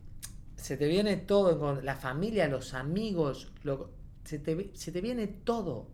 se 0.57 0.77
te 0.79 0.89
viene 0.89 1.19
todo 1.19 1.59
con 1.61 1.85
la 1.85 1.95
familia 1.95 2.49
los 2.49 2.73
amigos 2.75 3.53
lo- 3.65 3.91
se, 4.25 4.39
te, 4.39 4.71
se 4.73 4.91
te 4.91 5.01
viene 5.03 5.27
todo 5.29 5.89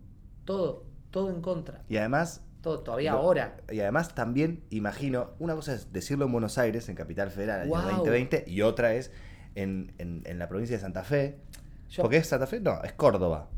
todo 0.44 0.85
todo 1.11 1.31
en 1.31 1.40
contra 1.42 1.83
Y 1.88 1.96
además, 1.96 2.42
todo 2.61 2.81
todavía 2.81 3.12
Lo- 3.12 3.18
ahora 3.18 3.57
y 3.70 3.81
además 3.81 4.14
también 4.14 4.62
imagino, 4.70 5.31
una 5.38 5.55
cosa 5.55 5.74
es 5.74 5.92
decirlo 5.92 6.26
en 6.26 6.33
Buenos 6.33 6.57
Aires, 6.59 6.88
en 6.88 6.94
Capital 6.94 7.31
Federal, 7.31 7.62
año 7.62 7.70
Wow. 7.70 7.83
2020, 7.96 8.44
y 8.46 8.62
otra 8.62 8.94
es 8.94 9.11
en, 9.57 9.92
en- 9.98 10.22
en 10.24 10.38
la 10.38 10.48
provincia 10.48 10.76
de 10.76 10.81
Santa 10.81 11.03
Fe. 11.03 11.38
Yo- 11.88 12.03
¿Por 12.03 12.11
qué 12.12 12.18
es 12.18 12.26
Santa 12.29 12.46
Fe? 12.46 12.61
No, 12.61 12.81
es 12.85 12.92
Córdoba. 12.92 13.48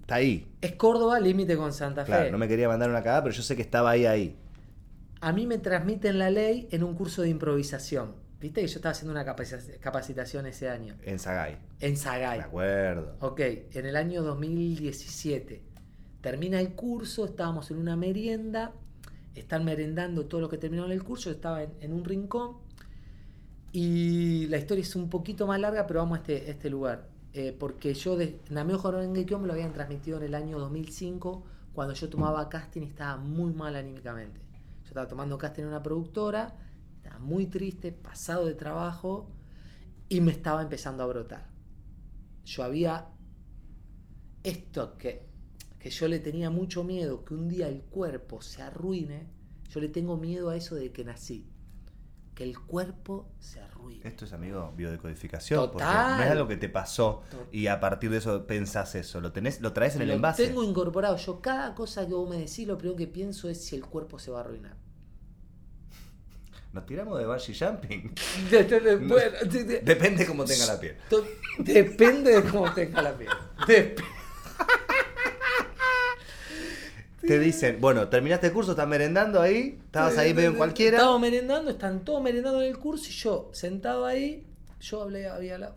Está 0.00 0.16
ahí. 0.16 0.46
es 0.60 0.72
Córdoba 0.72 1.18
límite 1.20 1.56
con 1.56 1.72
Santa 1.72 2.04
Claro, 2.04 2.26
Fe 2.26 2.30
no 2.32 2.38
me 2.38 2.46
quería 2.48 2.68
mandar 2.68 2.90
una 2.90 3.02
cagada, 3.02 3.22
pero 3.24 3.34
yo 3.34 3.42
sé 3.42 3.56
que 3.56 3.62
estaba 3.62 3.90
ahí, 3.90 4.04
ahí. 4.06 4.36
a 5.20 5.32
mí 5.32 5.46
me 5.46 5.58
transmiten 5.58 6.18
la 6.18 6.30
ley 6.30 6.68
en 6.72 6.82
un 6.84 6.94
curso 6.94 7.22
de 7.22 7.28
improvisación 7.28 8.14
viste 8.40 8.60
que 8.60 8.66
yo 8.66 8.76
estaba 8.76 8.90
haciendo 8.90 9.12
una 9.12 9.24
capaci- 9.24 9.78
capacitación 9.78 10.46
ese 10.46 10.68
año 10.68 10.96
En 11.04 11.20
Sagay. 11.20 11.56
en 11.80 11.96
Sagay 11.96 12.40
acuerdo. 12.40 13.16
Ok, 13.20 13.40
en 13.40 13.86
el 13.86 13.94
año 13.94 14.22
2017. 14.24 15.62
Termina 16.22 16.58
el 16.58 16.74
curso, 16.74 17.26
estábamos 17.26 17.70
en 17.70 17.76
una 17.76 17.96
merienda, 17.96 18.72
están 19.34 19.64
merendando 19.64 20.24
todo 20.24 20.40
lo 20.40 20.48
que 20.48 20.56
terminó 20.56 20.86
en 20.86 20.92
el 20.92 21.04
curso, 21.04 21.26
yo 21.26 21.36
estaba 21.36 21.62
en, 21.62 21.72
en 21.80 21.92
un 21.92 22.04
rincón 22.04 22.56
y 23.72 24.46
la 24.46 24.56
historia 24.56 24.82
es 24.82 24.96
un 24.96 25.10
poquito 25.10 25.46
más 25.46 25.60
larga, 25.60 25.86
pero 25.86 26.00
vamos 26.00 26.18
a 26.18 26.20
este, 26.22 26.50
este 26.50 26.70
lugar. 26.70 27.10
Eh, 27.34 27.54
porque 27.58 27.92
yo 27.94 28.16
de 28.16 28.40
Nameo 28.48 28.78
Jorongekyo 28.78 29.38
me 29.38 29.46
lo 29.46 29.52
habían 29.52 29.72
transmitido 29.74 30.16
en 30.18 30.24
el 30.24 30.34
año 30.34 30.58
2005, 30.58 31.42
cuando 31.74 31.94
yo 31.94 32.08
tomaba 32.08 32.48
casting 32.48 32.82
y 32.82 32.86
estaba 32.86 33.16
muy 33.18 33.52
mal 33.52 33.76
anímicamente. 33.76 34.40
Yo 34.82 34.88
estaba 34.88 35.08
tomando 35.08 35.36
casting 35.36 35.62
en 35.62 35.68
una 35.68 35.82
productora, 35.82 36.54
estaba 36.96 37.18
muy 37.18 37.46
triste, 37.46 37.92
pasado 37.92 38.46
de 38.46 38.54
trabajo 38.54 39.30
y 40.08 40.20
me 40.20 40.32
estaba 40.32 40.62
empezando 40.62 41.02
a 41.02 41.06
brotar 41.06 41.52
yo 42.44 42.64
había 42.64 43.06
esto 44.42 44.98
que, 44.98 45.28
que 45.82 45.90
yo 45.90 46.06
le 46.06 46.20
tenía 46.20 46.48
mucho 46.48 46.84
miedo, 46.84 47.24
que 47.24 47.34
un 47.34 47.48
día 47.48 47.66
el 47.68 47.80
cuerpo 47.82 48.40
se 48.40 48.62
arruine, 48.62 49.26
yo 49.68 49.80
le 49.80 49.88
tengo 49.88 50.16
miedo 50.16 50.50
a 50.50 50.56
eso 50.56 50.76
de 50.76 50.92
que 50.92 51.04
nací, 51.04 51.48
que 52.36 52.44
el 52.44 52.58
cuerpo 52.60 53.28
se 53.40 53.60
arruine. 53.60 54.06
Esto 54.06 54.24
es, 54.24 54.32
amigo, 54.32 54.72
biodecodificación. 54.76 55.58
Porque 55.72 55.84
Total. 55.84 56.18
no 56.18 56.22
es 56.24 56.30
algo 56.30 56.46
que 56.46 56.56
te 56.56 56.68
pasó 56.68 57.22
Total. 57.30 57.46
y 57.50 57.66
a 57.66 57.80
partir 57.80 58.10
de 58.10 58.18
eso 58.18 58.46
pensás 58.46 58.94
eso. 58.94 59.20
Lo, 59.20 59.32
tenés, 59.32 59.60
lo 59.60 59.72
traes 59.72 59.96
en 59.96 60.02
el 60.02 60.08
Lo 60.08 60.14
envase. 60.14 60.46
tengo 60.46 60.62
incorporado, 60.62 61.16
yo 61.16 61.40
cada 61.40 61.74
cosa 61.74 62.06
que 62.06 62.14
vos 62.14 62.30
me 62.30 62.36
decís, 62.38 62.66
lo 62.66 62.78
primero 62.78 62.96
que 62.96 63.08
pienso 63.08 63.48
es 63.48 63.62
si 63.64 63.74
el 63.74 63.84
cuerpo 63.84 64.18
se 64.20 64.30
va 64.30 64.38
a 64.38 64.40
arruinar. 64.42 64.76
Nos 66.72 66.86
tiramos 66.86 67.18
de 67.18 67.26
bungee 67.26 67.54
jumping. 67.58 68.14
De- 68.50 68.64
de- 68.64 69.80
Depende 69.84 70.24
cómo 70.26 70.44
tenga 70.44 70.66
la 70.66 70.80
piel. 70.80 70.96
depende 71.58 72.40
de 72.40 72.48
cómo 72.50 72.72
tenga 72.72 73.02
la 73.02 73.12
piel. 73.18 73.30
Dep- 73.66 74.00
Te 77.26 77.38
dicen, 77.38 77.80
bueno, 77.80 78.08
terminaste 78.08 78.48
el 78.48 78.52
curso, 78.52 78.72
estás 78.72 78.88
merendando 78.88 79.40
ahí, 79.40 79.80
estabas 79.84 80.18
ahí 80.18 80.34
medio 80.34 80.50
en 80.50 80.56
cualquiera. 80.56 80.96
Estábamos 80.96 81.20
merendando, 81.20 81.70
están 81.70 82.04
todos 82.04 82.22
merendando 82.22 82.60
en 82.62 82.68
el 82.68 82.78
curso 82.78 83.06
y 83.08 83.12
yo, 83.12 83.50
sentado 83.52 84.04
ahí, 84.06 84.46
yo 84.80 85.02
hablé, 85.02 85.28
había 85.28 85.54
hablado. 85.54 85.76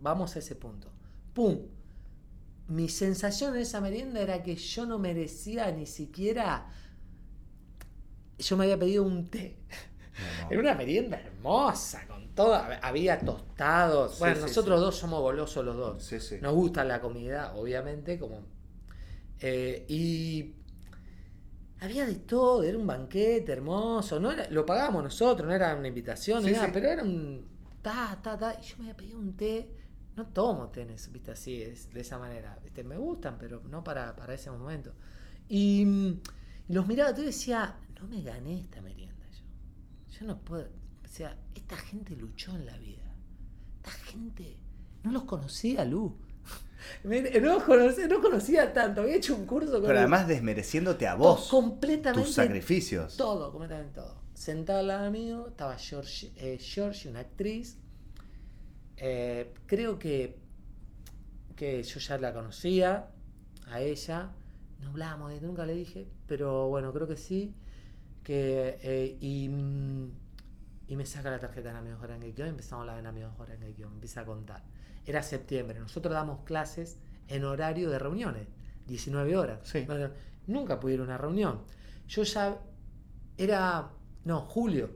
Vamos 0.00 0.34
a 0.36 0.40
ese 0.40 0.54
punto. 0.56 0.90
¡Pum! 1.32 1.58
Mi 2.68 2.88
sensación 2.88 3.54
en 3.54 3.62
esa 3.62 3.80
merienda 3.80 4.20
era 4.20 4.42
que 4.42 4.56
yo 4.56 4.86
no 4.86 4.98
merecía 4.98 5.70
ni 5.70 5.86
siquiera. 5.86 6.68
Yo 8.38 8.56
me 8.56 8.64
había 8.64 8.78
pedido 8.78 9.04
un 9.04 9.28
té. 9.30 9.58
No. 10.18 10.50
Era 10.50 10.60
una 10.60 10.74
merienda 10.74 11.20
hermosa, 11.20 12.06
con 12.08 12.34
toda. 12.34 12.78
Había 12.82 13.20
tostados. 13.20 14.14
Sí, 14.14 14.18
bueno, 14.18 14.36
sí, 14.36 14.42
nosotros 14.42 14.78
sí. 14.80 14.84
dos 14.84 14.96
somos 14.96 15.20
golosos 15.20 15.64
los 15.64 15.76
dos. 15.76 16.02
Sí, 16.02 16.20
sí. 16.20 16.38
Nos 16.40 16.54
gusta 16.54 16.84
la 16.84 17.00
comida, 17.00 17.54
obviamente, 17.54 18.18
como. 18.18 18.46
eh, 19.40 19.84
y 19.88 20.55
había 21.80 22.06
de 22.06 22.16
todo, 22.16 22.62
era 22.62 22.78
un 22.78 22.86
banquete 22.86 23.52
hermoso, 23.52 24.18
no 24.20 24.32
era, 24.32 24.48
lo 24.50 24.64
pagábamos 24.66 25.04
nosotros, 25.04 25.46
no 25.48 25.54
era 25.54 25.74
una 25.76 25.88
invitación 25.88 26.44
ni 26.44 26.50
Sí, 26.50 26.54
nada, 26.54 26.66
sí. 26.66 26.72
pero 26.72 26.88
era 26.88 27.02
un 27.02 27.44
ta, 27.82 28.18
ta, 28.22 28.36
ta, 28.38 28.58
y 28.60 28.64
yo 28.64 28.76
me 28.78 28.84
había 28.84 28.96
pedido 28.96 29.18
un 29.18 29.36
té, 29.36 29.70
no 30.16 30.26
tomo 30.28 30.68
té, 30.70 30.84
viste, 31.12 31.30
así, 31.32 31.62
es- 31.62 31.92
de 31.92 32.00
esa 32.00 32.18
manera, 32.18 32.58
me 32.84 32.96
gustan, 32.96 33.36
pero 33.38 33.62
no 33.68 33.82
para, 33.84 34.14
para 34.16 34.34
ese 34.34 34.50
momento. 34.50 34.92
Y, 35.48 35.82
y 36.68 36.72
los 36.72 36.86
miraba 36.86 37.12
todo 37.12 37.22
y 37.22 37.26
decía, 37.26 37.76
no 38.00 38.06
me 38.08 38.22
gané 38.22 38.60
esta 38.60 38.80
merienda 38.82 39.26
yo, 39.30 40.18
yo 40.20 40.26
no 40.26 40.38
puedo, 40.40 40.64
o 41.04 41.08
sea, 41.08 41.36
esta 41.54 41.76
gente 41.76 42.16
luchó 42.16 42.54
en 42.56 42.66
la 42.66 42.76
vida, 42.78 43.04
esta 43.76 43.90
gente, 43.92 44.56
no 45.04 45.12
los 45.12 45.24
conocía, 45.24 45.84
Lu. 45.84 46.16
No, 47.04 47.64
conocía, 47.64 48.06
no 48.08 48.20
conocía 48.20 48.72
tanto, 48.72 49.02
había 49.02 49.16
hecho 49.16 49.34
un 49.34 49.46
curso 49.46 49.72
con 49.72 49.84
Pero 49.86 49.98
además 49.98 50.26
desmereciéndose 50.28 51.06
a 51.06 51.14
vos, 51.14 51.48
completamente 51.48 52.26
tus 52.26 52.34
sacrificios. 52.34 53.16
todo, 53.16 53.50
completamente 53.52 53.94
todo. 53.94 54.14
Sentado 54.34 54.80
al 54.80 54.86
lado 54.88 55.10
mío 55.10 55.48
estaba 55.48 55.76
George, 55.78 56.32
eh, 56.36 56.58
Georgie, 56.58 57.08
una 57.08 57.20
actriz. 57.20 57.78
Eh, 58.98 59.52
creo 59.66 59.98
que, 59.98 60.36
que 61.54 61.82
yo 61.82 62.00
ya 62.00 62.18
la 62.18 62.32
conocía 62.32 63.08
a 63.70 63.80
ella. 63.80 64.30
No 64.80 64.90
hablábamos, 64.90 65.32
de- 65.32 65.40
nunca 65.40 65.64
le 65.66 65.74
dije, 65.74 66.06
pero 66.26 66.68
bueno, 66.68 66.92
creo 66.92 67.08
que 67.08 67.16
sí. 67.16 67.54
Que, 68.22 68.78
eh, 68.82 69.16
y, 69.20 69.48
mm, 69.48 70.10
y 70.88 70.96
me 70.96 71.04
saca 71.06 71.30
la 71.30 71.38
tarjeta 71.38 71.72
de 71.72 71.78
Amigos 71.78 71.98
Jorge 72.00 72.14
y 72.28 72.48
empezamos 72.48 72.80
a 72.80 72.90
hablar 72.90 72.98
Amigos 73.06 73.32
Jorge 73.36 73.56
me 73.58 73.94
empieza 73.94 74.20
a 74.20 74.24
contar. 74.24 74.62
Era 75.04 75.22
septiembre, 75.22 75.78
nosotros 75.78 76.12
damos 76.14 76.40
clases 76.44 76.98
en 77.28 77.44
horario 77.44 77.90
de 77.90 77.98
reuniones, 77.98 78.48
19 78.86 79.36
horas. 79.36 79.60
Sí. 79.68 79.82
Bueno, 79.86 80.10
nunca 80.46 80.78
pude 80.80 80.94
ir 80.94 81.00
a 81.00 81.04
una 81.04 81.18
reunión. 81.18 81.62
Yo 82.08 82.22
ya 82.22 82.60
era, 83.36 83.90
no, 84.24 84.40
julio. 84.42 84.90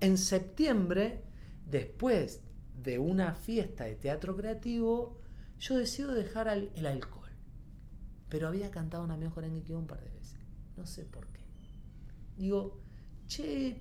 En 0.00 0.18
septiembre, 0.18 1.22
después 1.66 2.42
de 2.74 2.98
una 2.98 3.34
fiesta 3.34 3.84
de 3.84 3.94
teatro 3.96 4.36
creativo, 4.36 5.20
yo 5.58 5.76
decido 5.76 6.12
dejar 6.14 6.48
al- 6.48 6.70
el 6.74 6.86
alcohol. 6.86 7.28
Pero 8.28 8.48
había 8.48 8.70
cantado 8.70 9.04
amigo 9.04 9.30
Jorengue 9.32 9.74
un 9.74 9.86
par 9.86 10.00
de 10.00 10.10
veces. 10.10 10.38
No 10.76 10.86
sé 10.86 11.04
por 11.04 11.26
qué. 11.28 11.40
Digo, 12.36 12.80
che, 13.26 13.80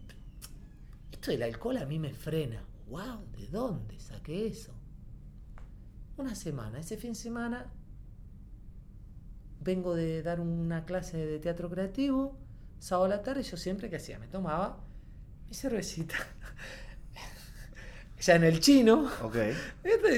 esto 1.20 1.32
del 1.32 1.44
alcohol 1.44 1.76
a 1.76 1.86
mí 1.86 2.00
me 2.00 2.14
frena. 2.14 2.64
¡Wow! 2.88 3.26
¿De 3.38 3.48
dónde 3.48 4.00
saqué 4.00 4.48
eso? 4.48 4.72
Una 6.16 6.34
semana, 6.34 6.80
ese 6.80 6.96
fin 6.96 7.12
de 7.12 7.20
semana 7.20 7.66
vengo 9.60 9.96
de 9.96 10.24
dar 10.24 10.40
una 10.40 10.86
clase 10.86 11.18
de 11.18 11.40
teatro 11.40 11.70
creativo, 11.70 12.38
sábado 12.80 13.06
a 13.06 13.10
la 13.10 13.22
tarde, 13.22 13.44
yo 13.44 13.58
siempre 13.58 13.90
que 13.90 13.98
hacía, 13.98 14.18
me 14.18 14.28
tomaba 14.28 14.80
mi 15.50 15.54
cervecita. 15.54 16.16
ya 18.22 18.36
en 18.36 18.46
el 18.46 18.62
chino, 18.62 19.10
Ok. 19.22 19.36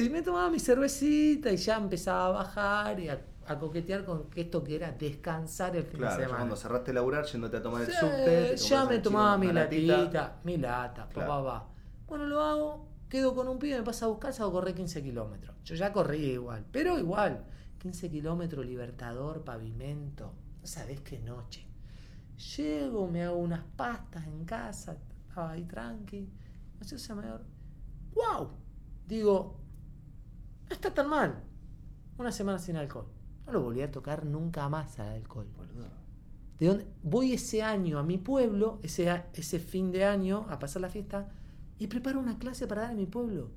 y 0.06 0.10
me 0.10 0.22
tomaba 0.22 0.52
mi 0.52 0.60
cervecita 0.60 1.52
y 1.52 1.58
ya 1.58 1.78
empezaba 1.78 2.28
a 2.28 2.44
bajar 2.44 3.00
y 3.00 3.10
a, 3.10 3.20
a 3.48 3.58
coquetear 3.58 4.06
con 4.06 4.30
que 4.30 4.42
esto 4.42 4.64
que 4.64 4.76
era 4.76 4.92
descansar 4.92 5.76
el 5.76 5.84
fin 5.84 6.00
Claro, 6.00 6.16
de 6.18 6.22
semana. 6.24 6.38
cuando 6.40 6.56
cerraste 6.56 6.92
de 6.92 6.94
laburar, 6.96 7.26
yéndote 7.26 7.58
a 7.58 7.62
tomar 7.62 7.82
el 7.82 7.92
subte. 7.92 8.50
te 8.52 8.58
ya 8.58 8.86
me 8.86 9.00
tomaba 9.00 9.38
mi 9.38 9.52
latita, 9.52 10.40
mi 10.44 10.58
lata, 10.58 11.08
Claro. 11.10 11.30
pa, 11.30 11.44
pa. 11.44 11.68
Bueno, 12.08 12.28
lo 12.28 12.42
hago, 12.42 12.88
quedo 13.10 13.34
con 13.34 13.48
un 13.48 13.58
pibe, 13.58 13.78
me 13.78 13.84
pasa 13.84 14.06
a 14.06 14.10
buscar, 14.10 14.34
salgo 14.34 14.52
a 14.52 14.62
correr 14.62 14.76
15 14.76 15.02
kilómetros. 15.02 15.56
Yo 15.64 15.76
ya 15.76 15.92
corrí 15.92 16.18
igual, 16.32 16.66
pero 16.72 16.98
igual, 17.00 17.46
15 17.80 18.10
kilómetros, 18.10 18.66
libertador, 18.66 19.44
pavimento, 19.44 20.34
no 20.62 20.68
sabés 20.68 21.02
qué 21.02 21.20
noche. 21.20 21.68
Llego, 22.58 23.08
me 23.08 23.24
hago 23.24 23.38
unas 23.38 23.64
pastas 23.76 24.26
en 24.28 24.46
casa, 24.46 24.98
estaba 25.28 25.52
ahí 25.52 25.64
tranqui, 25.66 26.30
no 26.80 26.86
sé, 26.88 26.98
se 27.00 27.14
me 27.14 27.24
¡Wow! 28.14 28.52
Digo, 29.08 29.60
no 30.68 30.74
está 30.74 30.94
tan 30.94 31.08
mal. 31.10 31.44
Una 32.18 32.32
semana 32.32 32.60
sin 32.60 32.76
alcohol. 32.76 33.06
No 33.52 33.60
lo 33.60 33.64
volví 33.66 33.82
a 33.82 33.92
tocar 33.92 34.26
nunca 34.26 34.68
más 34.70 34.98
al 35.00 35.10
alcohol. 35.10 35.48
Boludo. 35.58 35.90
¿De 36.60 36.68
dónde? 36.68 36.88
Voy 37.04 37.34
ese 37.34 37.62
año 37.64 38.00
a 38.00 38.04
mi 38.04 38.18
pueblo, 38.18 38.80
ese, 38.82 39.12
ese 39.34 39.60
fin 39.60 39.92
de 39.92 40.06
año, 40.06 40.46
a 40.50 40.58
pasar 40.58 40.82
la 40.82 40.90
fiesta, 40.90 41.30
y 41.78 41.88
preparo 41.88 42.20
una 42.20 42.38
clase 42.40 42.66
para 42.68 42.84
dar 42.84 42.92
en 42.92 42.98
mi 42.98 43.08
pueblo. 43.08 43.50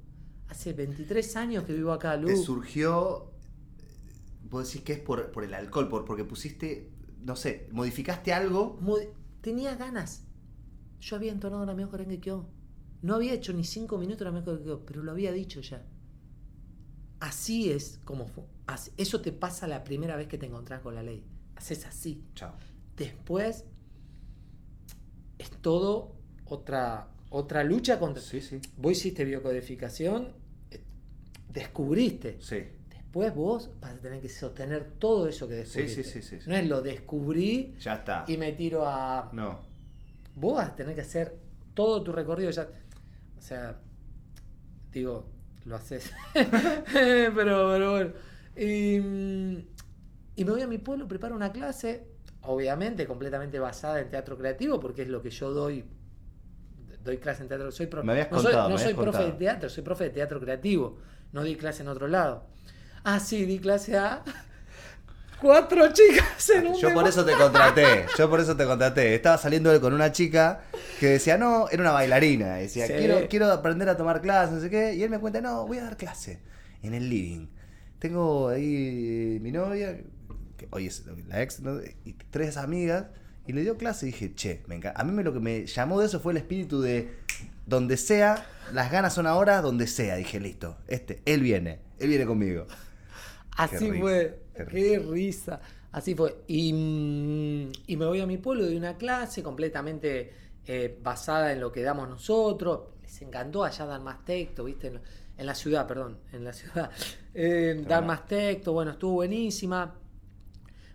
Hace 0.48 0.72
23 0.72 1.36
años 1.36 1.64
que 1.64 1.72
vivo 1.74 1.92
acá, 1.92 2.16
Lu. 2.16 2.26
Te 2.26 2.36
surgió. 2.36 3.30
Vos 4.50 4.66
decís 4.66 4.82
que 4.82 4.94
es 4.94 4.98
por, 5.00 5.30
por 5.30 5.44
el 5.44 5.54
alcohol, 5.54 5.88
por, 5.88 6.04
porque 6.04 6.24
pusiste. 6.24 6.90
No 7.22 7.36
sé, 7.36 7.68
modificaste 7.72 8.32
algo. 8.32 8.78
Mo- 8.80 8.96
Tenía 9.40 9.76
ganas. 9.76 10.24
Yo 11.00 11.16
había 11.16 11.32
entonado 11.32 11.70
amigo 11.70 11.90
Jorengue 11.90 12.18
Kyo. 12.20 12.46
No 13.02 13.14
había 13.14 13.32
hecho 13.34 13.52
ni 13.52 13.62
5 13.64 13.96
minutos 13.98 14.26
amigo 14.26 14.44
Jorengue 14.46 14.64
Kyo, 14.64 14.82
pero 14.86 15.02
lo 15.02 15.12
había 15.12 15.30
dicho 15.32 15.60
ya. 15.60 15.84
Así 17.20 17.70
es 17.70 18.00
como 18.04 18.26
Eso 18.96 19.20
te 19.20 19.32
pasa 19.32 19.66
la 19.66 19.84
primera 19.84 20.16
vez 20.16 20.26
que 20.26 20.38
te 20.38 20.46
encontrás 20.46 20.80
con 20.80 20.94
la 20.94 21.02
ley. 21.02 21.24
Haces 21.56 21.84
así. 21.86 22.24
Chao. 22.34 22.54
Después 22.96 23.64
es 25.38 25.50
todo 25.60 26.16
otra, 26.46 27.08
otra 27.30 27.64
lucha 27.64 27.98
contra. 27.98 28.22
Sí, 28.22 28.40
sí. 28.40 28.60
Vos 28.76 28.92
hiciste 28.92 29.24
biocodificación, 29.24 30.32
eh, 30.70 30.80
descubriste. 31.50 32.38
Sí. 32.40 32.64
Después 32.88 33.34
vos 33.34 33.70
vas 33.80 33.92
a 33.92 33.98
tener 34.00 34.20
que 34.20 34.28
sostener 34.28 34.92
todo 34.98 35.28
eso 35.28 35.46
que 35.46 35.54
descubriste. 35.54 36.02
sí, 36.02 36.10
sí, 36.10 36.22
sí, 36.22 36.40
sí. 36.40 36.48
No 36.48 36.56
es 36.56 36.66
lo 36.66 36.82
descubrí 36.82 37.74
Ya 37.80 37.94
está. 37.96 38.24
y 38.26 38.36
me 38.36 38.52
tiro 38.52 38.86
a. 38.86 39.30
No. 39.32 39.60
Vos 40.36 40.56
vas 40.56 40.70
a 40.70 40.74
tener 40.74 40.94
que 40.94 41.02
hacer 41.02 41.36
todo 41.74 42.02
tu 42.02 42.12
recorrido 42.12 42.50
ya. 42.50 42.68
O 43.38 43.40
sea, 43.42 43.78
digo, 44.90 45.26
lo 45.64 45.76
haces. 45.76 46.10
pero, 46.34 47.32
pero 47.34 47.90
bueno. 47.92 48.12
Y, 48.56 49.00
mm, 49.00 49.66
y 50.36 50.44
me 50.44 50.50
voy 50.50 50.62
a 50.62 50.66
mi 50.66 50.78
pueblo, 50.78 51.06
preparo 51.08 51.34
una 51.34 51.52
clase, 51.52 52.06
obviamente 52.42 53.06
completamente 53.06 53.58
basada 53.58 54.00
en 54.00 54.10
teatro 54.10 54.36
creativo, 54.36 54.80
porque 54.80 55.02
es 55.02 55.08
lo 55.08 55.22
que 55.22 55.30
yo 55.30 55.50
doy. 55.50 55.84
Doy 57.02 57.18
clase 57.18 57.42
en 57.42 57.48
teatro. 57.48 57.70
Soy 57.70 57.86
profe. 57.86 58.06
Me 58.06 58.12
habías 58.12 58.30
no 58.30 58.40
soy, 58.40 58.54
no 58.54 58.68
me 58.70 58.78
soy 58.78 58.92
habías 58.92 59.02
profe 59.02 59.24
de 59.24 59.32
teatro, 59.32 59.68
soy 59.68 59.82
profe 59.84 60.04
de 60.04 60.10
teatro 60.10 60.40
creativo. 60.40 60.98
No 61.32 61.42
di 61.42 61.56
clase 61.56 61.82
en 61.82 61.88
otro 61.88 62.08
lado. 62.08 62.46
Ah, 63.02 63.20
sí, 63.20 63.44
di 63.44 63.58
clase 63.58 63.98
a 63.98 64.22
cuatro 65.40 65.92
chicas 65.92 66.48
en 66.50 66.68
un 66.68 66.74
Yo 66.76 66.94
por 66.94 67.06
eso 67.06 67.24
te 67.24 67.32
contraté. 67.32 68.06
Yo 68.16 68.30
por 68.30 68.40
eso 68.40 68.56
te 68.56 68.64
contraté. 68.64 69.14
Estaba 69.14 69.36
saliendo 69.36 69.78
con 69.80 69.92
una 69.92 70.12
chica 70.12 70.62
que 70.98 71.08
decía, 71.08 71.36
no, 71.36 71.68
era 71.68 71.82
una 71.82 71.92
bailarina. 71.92 72.54
Decía, 72.54 72.86
Sí. 72.86 72.94
quiero, 72.94 73.28
quiero 73.28 73.52
aprender 73.52 73.88
a 73.90 73.96
tomar 73.96 74.22
clases, 74.22 74.54
no 74.54 74.60
sé 74.62 74.70
qué. 74.70 74.94
Y 74.94 75.02
él 75.02 75.10
me 75.10 75.18
cuenta, 75.18 75.42
no, 75.42 75.66
voy 75.66 75.78
a 75.78 75.84
dar 75.84 75.98
clase 75.98 76.40
en 76.82 76.94
el 76.94 77.10
living. 77.10 77.48
Tengo 78.04 78.50
ahí 78.50 79.38
mi 79.40 79.50
novia, 79.50 79.98
que 80.58 80.68
hoy 80.72 80.88
es 80.88 81.06
la 81.26 81.40
ex, 81.40 81.60
¿no? 81.60 81.80
y 82.04 82.12
tres 82.28 82.58
amigas. 82.58 83.06
Y 83.46 83.54
le 83.54 83.62
dio 83.62 83.78
clase 83.78 84.06
y 84.06 84.12
dije, 84.12 84.34
che, 84.34 84.62
me 84.66 84.74
encanta. 84.74 85.00
A 85.00 85.04
mí 85.04 85.12
me, 85.12 85.24
lo 85.24 85.32
que 85.32 85.40
me 85.40 85.64
llamó 85.64 85.98
de 85.98 86.04
eso 86.04 86.20
fue 86.20 86.32
el 86.32 86.36
espíritu 86.36 86.82
de 86.82 87.14
donde 87.64 87.96
sea, 87.96 88.46
las 88.74 88.92
ganas 88.92 89.14
son 89.14 89.26
ahora, 89.26 89.62
donde 89.62 89.86
sea. 89.86 90.16
Dije, 90.16 90.38
listo, 90.38 90.76
este, 90.86 91.22
él 91.24 91.40
viene, 91.40 91.78
él 91.98 92.08
viene 92.08 92.26
conmigo. 92.26 92.66
Así 93.56 93.90
fue. 93.92 94.38
qué 94.54 94.66
Qué, 94.66 94.98
risa. 94.98 95.62
Así 95.90 96.14
fue. 96.14 96.42
Y, 96.46 96.74
mm, 96.74 97.72
y 97.86 97.96
me 97.96 98.04
voy 98.04 98.20
a 98.20 98.26
mi 98.26 98.36
pueblo 98.36 98.66
de 98.66 98.76
una 98.76 98.98
clase 98.98 99.42
completamente 99.42 100.30
eh, 100.66 100.94
basada 101.02 101.52
en 101.52 101.60
lo 101.60 101.72
que 101.72 101.80
damos 101.80 102.06
nosotros. 102.06 102.80
Les 103.00 103.22
encantó 103.22 103.64
allá 103.64 103.86
dar 103.86 104.02
más 104.02 104.26
texto, 104.26 104.64
¿viste? 104.64 104.88
En, 104.88 105.00
en 105.38 105.46
la 105.46 105.54
ciudad, 105.54 105.86
perdón. 105.86 106.18
En 106.34 106.44
la 106.44 106.52
ciudad. 106.52 106.90
Eh, 107.34 107.84
dar 107.86 108.04
más 108.04 108.26
texto. 108.26 108.72
Bueno, 108.72 108.92
estuvo 108.92 109.14
buenísima. 109.14 109.94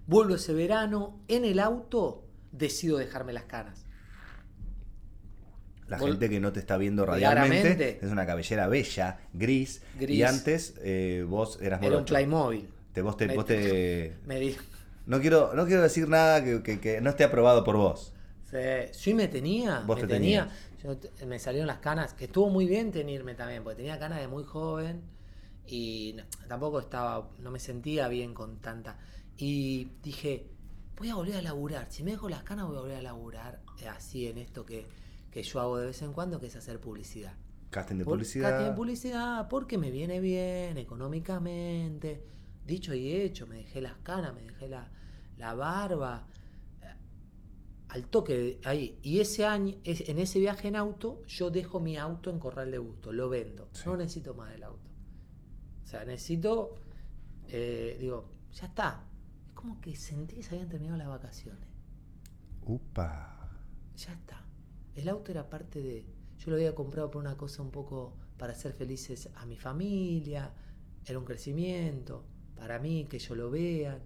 Vuelvo 0.08 0.36
ese 0.36 0.54
verano. 0.54 1.20
En 1.28 1.46
el 1.46 1.60
auto 1.60 2.24
decido 2.52 2.98
dejarme 2.98 3.34
las 3.34 3.44
canas. 3.44 3.86
La 5.88 5.98
Vol- 5.98 6.12
gente 6.12 6.30
que 6.30 6.40
no 6.40 6.52
te 6.54 6.60
está 6.60 6.78
viendo 6.78 7.06
radialmente 7.06 7.62
Claramente. 7.62 8.06
es 8.06 8.12
una 8.12 8.26
cabellera 8.26 8.68
bella, 8.68 9.20
gris. 9.34 9.82
Y 10.00 10.22
antes 10.22 10.76
eh, 10.84 11.26
vos 11.28 11.60
eras 11.62 11.82
Era 11.82 11.98
un. 11.98 12.06
Playmobil. 12.06 12.70
Te, 12.94 13.02
vos 13.02 13.18
te, 13.18 13.28
Me- 13.28 13.36
vos 13.36 13.46
te- 13.46 14.16
Me 14.26 14.56
No 15.08 15.20
quiero, 15.20 15.54
no 15.56 15.66
quiero 15.66 15.82
decir 15.82 16.08
nada 16.08 16.44
que, 16.44 16.62
que- 16.62 16.80
que 16.80 17.02
no 17.02 17.10
esté 17.10 17.24
aprobado 17.24 17.64
por 17.64 17.76
vos. 17.78 18.14
Sí, 18.52 18.58
sí 18.92 19.14
me 19.14 19.28
tenía, 19.28 19.82
Vos 19.86 19.98
me 20.02 20.08
te 20.08 20.14
tenía. 20.14 20.50
Yo 20.84 20.96
me 21.28 21.38
salieron 21.40 21.68
las 21.68 21.80
canas, 21.80 22.14
que 22.14 22.26
estuvo 22.26 22.50
muy 22.50 22.66
bien 22.66 22.92
tenerme 22.92 23.36
también, 23.36 23.64
porque 23.64 23.78
tenía 23.78 24.00
canas 24.00 24.20
de 24.20 24.28
muy 24.28 24.44
joven 24.44 25.02
y 25.70 26.14
no- 26.18 26.24
tampoco 26.48 26.80
estaba, 26.80 27.30
no 27.40 27.52
me 27.52 27.60
sentía 27.60 28.08
bien 28.08 28.34
con 28.34 28.58
tanta. 28.60 28.98
Y 29.38 29.86
dije, 30.04 30.48
voy 30.98 31.10
a 31.10 31.16
volver 31.16 31.36
a 31.38 31.42
laburar. 31.42 31.88
Si 31.92 32.04
me 32.04 32.12
dejo 32.12 32.28
las 32.30 32.44
canas, 32.44 32.68
voy 32.68 32.78
a 32.78 32.80
volver 32.82 32.98
a 32.98 33.02
laburar 33.02 33.62
eh, 33.82 33.88
así 33.88 34.28
en 34.28 34.38
esto 34.38 34.66
que, 34.66 34.88
que 35.32 35.44
yo 35.44 35.60
hago 35.62 35.78
de 35.78 35.88
vez 35.88 36.02
en 36.02 36.12
cuando, 36.14 36.40
que 36.40 36.48
es 36.48 36.56
hacer 36.56 36.80
publicidad. 36.80 37.34
Casting 37.70 37.98
de 37.98 38.04
Por- 38.06 38.14
publicidad. 38.16 38.50
casting 38.50 38.66
de 38.72 38.76
publicidad, 38.76 39.48
porque 39.48 39.78
me 39.78 39.92
viene 39.92 40.20
bien 40.20 40.78
económicamente. 40.78 42.24
Dicho 42.66 42.94
y 42.94 43.12
hecho, 43.14 43.48
me 43.48 43.58
dejé 43.58 43.82
las 43.82 43.98
canas, 43.98 44.34
me 44.34 44.42
dejé 44.42 44.68
la, 44.68 44.90
la 45.38 45.54
barba. 45.54 46.28
eh, 46.82 46.86
Al 47.90 48.08
toque 48.08 48.60
ahí. 48.66 49.00
Y 49.04 49.20
ese 49.20 49.46
año, 49.46 49.76
en 49.84 50.20
ese 50.20 50.40
viaje 50.40 50.68
en 50.68 50.76
auto, 50.76 51.24
yo 51.28 51.50
dejo 51.52 51.80
mi 51.80 51.98
auto 51.98 52.30
en 52.30 52.40
Corral 52.40 52.72
de 52.72 52.78
Busto, 52.80 53.12
lo 53.14 53.30
vendo. 53.30 53.70
Sí. 53.74 53.84
No 53.86 53.98
necesito 53.98 54.34
más 54.34 54.54
el 54.54 54.64
auto. 54.64 54.89
O 55.90 55.92
sea, 55.92 56.06
necesito, 56.06 56.76
eh, 57.48 57.98
digo, 58.00 58.30
ya 58.54 58.68
está. 58.68 59.02
Es 59.48 59.54
como 59.56 59.82
que 59.82 59.96
sentí 59.96 60.36
que 60.36 60.44
se 60.44 60.54
habían 60.54 60.70
terminado 60.70 61.00
las 61.00 61.08
vacaciones. 61.08 61.68
Upa. 62.64 63.50
Ya 63.98 64.14
está. 64.14 64.46
El 64.94 65.10
auto 65.10 65.32
era 65.32 65.50
parte 65.50 65.82
de. 65.82 66.06
Yo 66.38 66.52
lo 66.52 66.58
había 66.58 66.76
comprado 66.76 67.10
por 67.10 67.20
una 67.20 67.36
cosa 67.36 67.64
un 67.64 67.72
poco 67.72 68.14
para 68.38 68.54
hacer 68.54 68.74
felices 68.74 69.30
a 69.38 69.48
mi 69.48 69.58
familia. 69.58 70.52
Era 71.08 71.18
un 71.18 71.26
crecimiento. 71.26 72.24
para 72.56 72.78
mí, 72.78 73.08
que 73.10 73.18
ellos 73.18 73.36
lo 73.36 73.50
vean. 73.50 73.98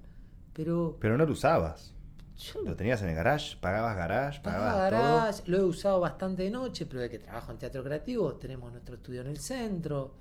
Pero 0.54 0.96
Pero 1.02 1.18
no 1.18 1.26
lo 1.26 1.34
usabas. 1.34 1.94
yo 2.38 2.62
Lo 2.62 2.78
tenías 2.78 3.02
en 3.02 3.10
el 3.10 3.16
garage, 3.16 3.58
pagabas 3.60 3.98
garage, 3.98 4.40
pagabas 4.42 4.72
todo. 4.72 4.80
garage, 4.80 5.44
lo 5.48 5.58
he 5.58 5.64
usado 5.66 6.00
bastante 6.00 6.44
de 6.44 6.50
noche, 6.50 6.86
pero 6.86 7.02
de 7.02 7.10
que 7.10 7.20
trabajo 7.20 7.52
en 7.52 7.58
teatro 7.58 7.84
creativo, 7.84 8.36
tenemos 8.38 8.72
nuestro 8.72 8.96
estudio 8.96 9.20
en 9.20 9.28
el 9.28 9.40
centro. 9.40 10.16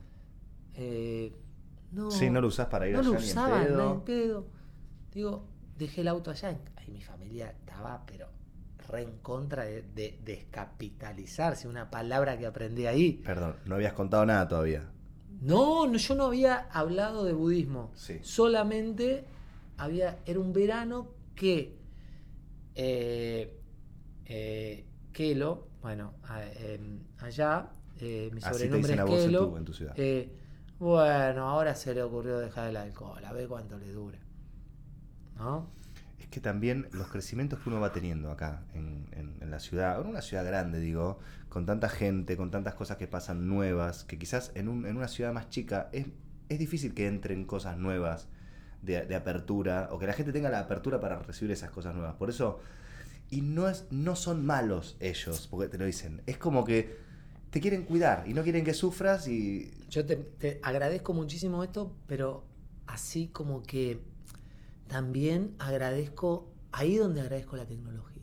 Eh, 0.74 1.32
no, 1.92 2.10
Sí, 2.10 2.30
no 2.30 2.40
lo 2.40 2.48
usás 2.48 2.66
para 2.66 2.88
ir 2.88 2.94
no 2.94 3.02
lo 3.02 3.10
allá 3.16 3.20
ni 3.20 3.30
en 3.30 3.66
pedo. 3.66 3.92
en 3.94 4.00
pedo. 4.02 4.46
Digo, 5.12 5.44
dejé 5.78 6.00
el 6.02 6.08
auto 6.08 6.30
allá 6.30 6.56
y 6.86 6.90
mi 6.90 7.00
familia 7.02 7.50
estaba, 7.50 8.04
pero 8.06 8.28
re 8.88 9.02
en 9.02 9.18
contra 9.18 9.64
de, 9.64 9.82
de 9.94 10.18
descapitalizarse, 10.24 11.68
una 11.68 11.90
palabra 11.90 12.38
que 12.38 12.46
aprendí 12.46 12.86
ahí. 12.86 13.22
Perdón, 13.24 13.56
no 13.66 13.74
habías 13.76 13.92
contado 13.92 14.26
nada 14.26 14.48
todavía. 14.48 14.88
No, 15.40 15.86
no, 15.86 15.96
yo 15.98 16.14
no 16.14 16.24
había 16.26 16.56
hablado 16.70 17.24
de 17.24 17.32
budismo. 17.32 17.90
Sí. 17.94 18.18
Solamente 18.22 19.24
había, 19.76 20.18
era 20.26 20.38
un 20.40 20.52
verano 20.52 21.08
que 21.34 21.76
eh, 22.74 23.58
eh, 24.26 24.86
Kelo, 25.12 25.68
bueno, 25.82 26.14
a- 26.24 26.44
em, 26.44 27.00
allá, 27.18 27.70
eh, 28.00 28.30
mi 28.32 28.38
Así 28.38 28.48
te 28.48 28.52
sobrenombre 28.54 28.78
dicen 28.92 29.00
a 29.00 29.02
es 29.04 29.08
vos 29.10 29.18
en 29.20 29.26
Kelo. 29.26 29.48
tu, 29.50 29.56
en 29.56 29.64
tu 29.64 29.72
ciudad. 29.74 29.94
Bueno, 30.82 31.48
ahora 31.48 31.74
se 31.74 31.94
le 31.94 32.02
ocurrió 32.02 32.38
dejar 32.38 32.68
el 32.68 32.76
alcohol, 32.76 33.24
a 33.24 33.32
ver 33.32 33.48
cuánto 33.48 33.78
le 33.78 33.92
dura. 33.92 34.18
¿No? 35.36 35.66
Es 36.18 36.28
que 36.28 36.40
también 36.40 36.88
los 36.92 37.08
crecimientos 37.08 37.60
que 37.60 37.68
uno 37.68 37.80
va 37.80 37.92
teniendo 37.92 38.30
acá 38.30 38.62
en, 38.74 39.06
la 39.50 39.58
ciudad, 39.60 40.00
en 40.00 40.06
una 40.06 40.22
ciudad 40.22 40.44
grande, 40.46 40.78
digo, 40.80 41.18
con 41.48 41.66
tanta 41.66 41.88
gente, 41.88 42.36
con 42.36 42.50
tantas 42.50 42.74
cosas 42.74 42.96
que 42.96 43.06
pasan 43.06 43.46
nuevas, 43.48 44.04
que 44.04 44.18
quizás 44.18 44.52
en, 44.54 44.68
un- 44.68 44.86
en 44.86 44.96
una 44.96 45.08
ciudad 45.08 45.32
más 45.32 45.50
chica 45.50 45.88
es, 45.92 46.06
es 46.48 46.58
difícil 46.58 46.94
que 46.94 47.06
entren 47.06 47.44
cosas 47.44 47.76
nuevas 47.76 48.28
de, 48.82 49.04
de 49.04 49.14
apertura, 49.14 49.88
o 49.92 49.98
que 49.98 50.06
la 50.06 50.12
gente 50.14 50.32
tenga 50.32 50.48
la 50.50 50.60
apertura 50.60 51.00
para 51.00 51.18
recibir 51.18 51.52
esas 51.52 51.70
cosas 51.70 51.94
nuevas. 51.94 52.14
Por 52.16 52.30
eso, 52.30 52.60
y 53.30 53.42
no, 53.42 53.68
es, 53.68 53.86
no 53.90 54.16
son 54.16 54.46
malos 54.46 54.96
ellos, 55.00 55.48
porque 55.50 55.68
te 55.68 55.78
lo 55.78 55.84
dicen, 55.86 56.22
es 56.26 56.38
como 56.38 56.64
que 56.64 56.96
te 57.52 57.60
quieren 57.60 57.84
cuidar 57.84 58.24
y 58.26 58.32
no 58.32 58.42
quieren 58.42 58.64
que 58.64 58.72
sufras 58.72 59.28
y... 59.28 59.70
Yo 59.90 60.06
te, 60.06 60.58
agradezco 60.62 61.12
muchísimo 61.12 61.62
esto, 61.62 61.94
pero 62.06 62.44
así 62.86 63.28
como 63.28 63.62
que 63.62 64.00
también 64.88 65.54
agradezco, 65.58 66.50
ahí 66.72 66.96
donde 66.96 67.20
agradezco 67.20 67.58
la 67.58 67.66
tecnología, 67.66 68.22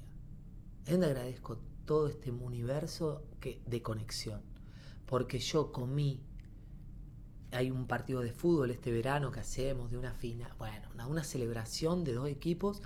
es 0.85 0.91
donde 0.93 1.05
agradezco 1.05 1.59
todo 1.85 2.07
este 2.07 2.31
universo 2.31 3.23
que, 3.39 3.61
de 3.67 3.83
conexión. 3.83 4.41
Porque 5.05 5.37
yo 5.37 5.71
comí, 5.71 6.23
hay 7.51 7.69
un 7.69 7.85
partido 7.85 8.21
de 8.21 8.31
fútbol 8.31 8.71
este 8.71 8.91
verano 8.91 9.31
que 9.31 9.41
hacemos 9.41 9.91
de 9.91 9.99
una 9.99 10.11
fina, 10.11 10.55
bueno, 10.57 10.89
una 11.07 11.23
celebración 11.23 12.03
de 12.03 12.13
dos 12.13 12.27
equipos. 12.29 12.81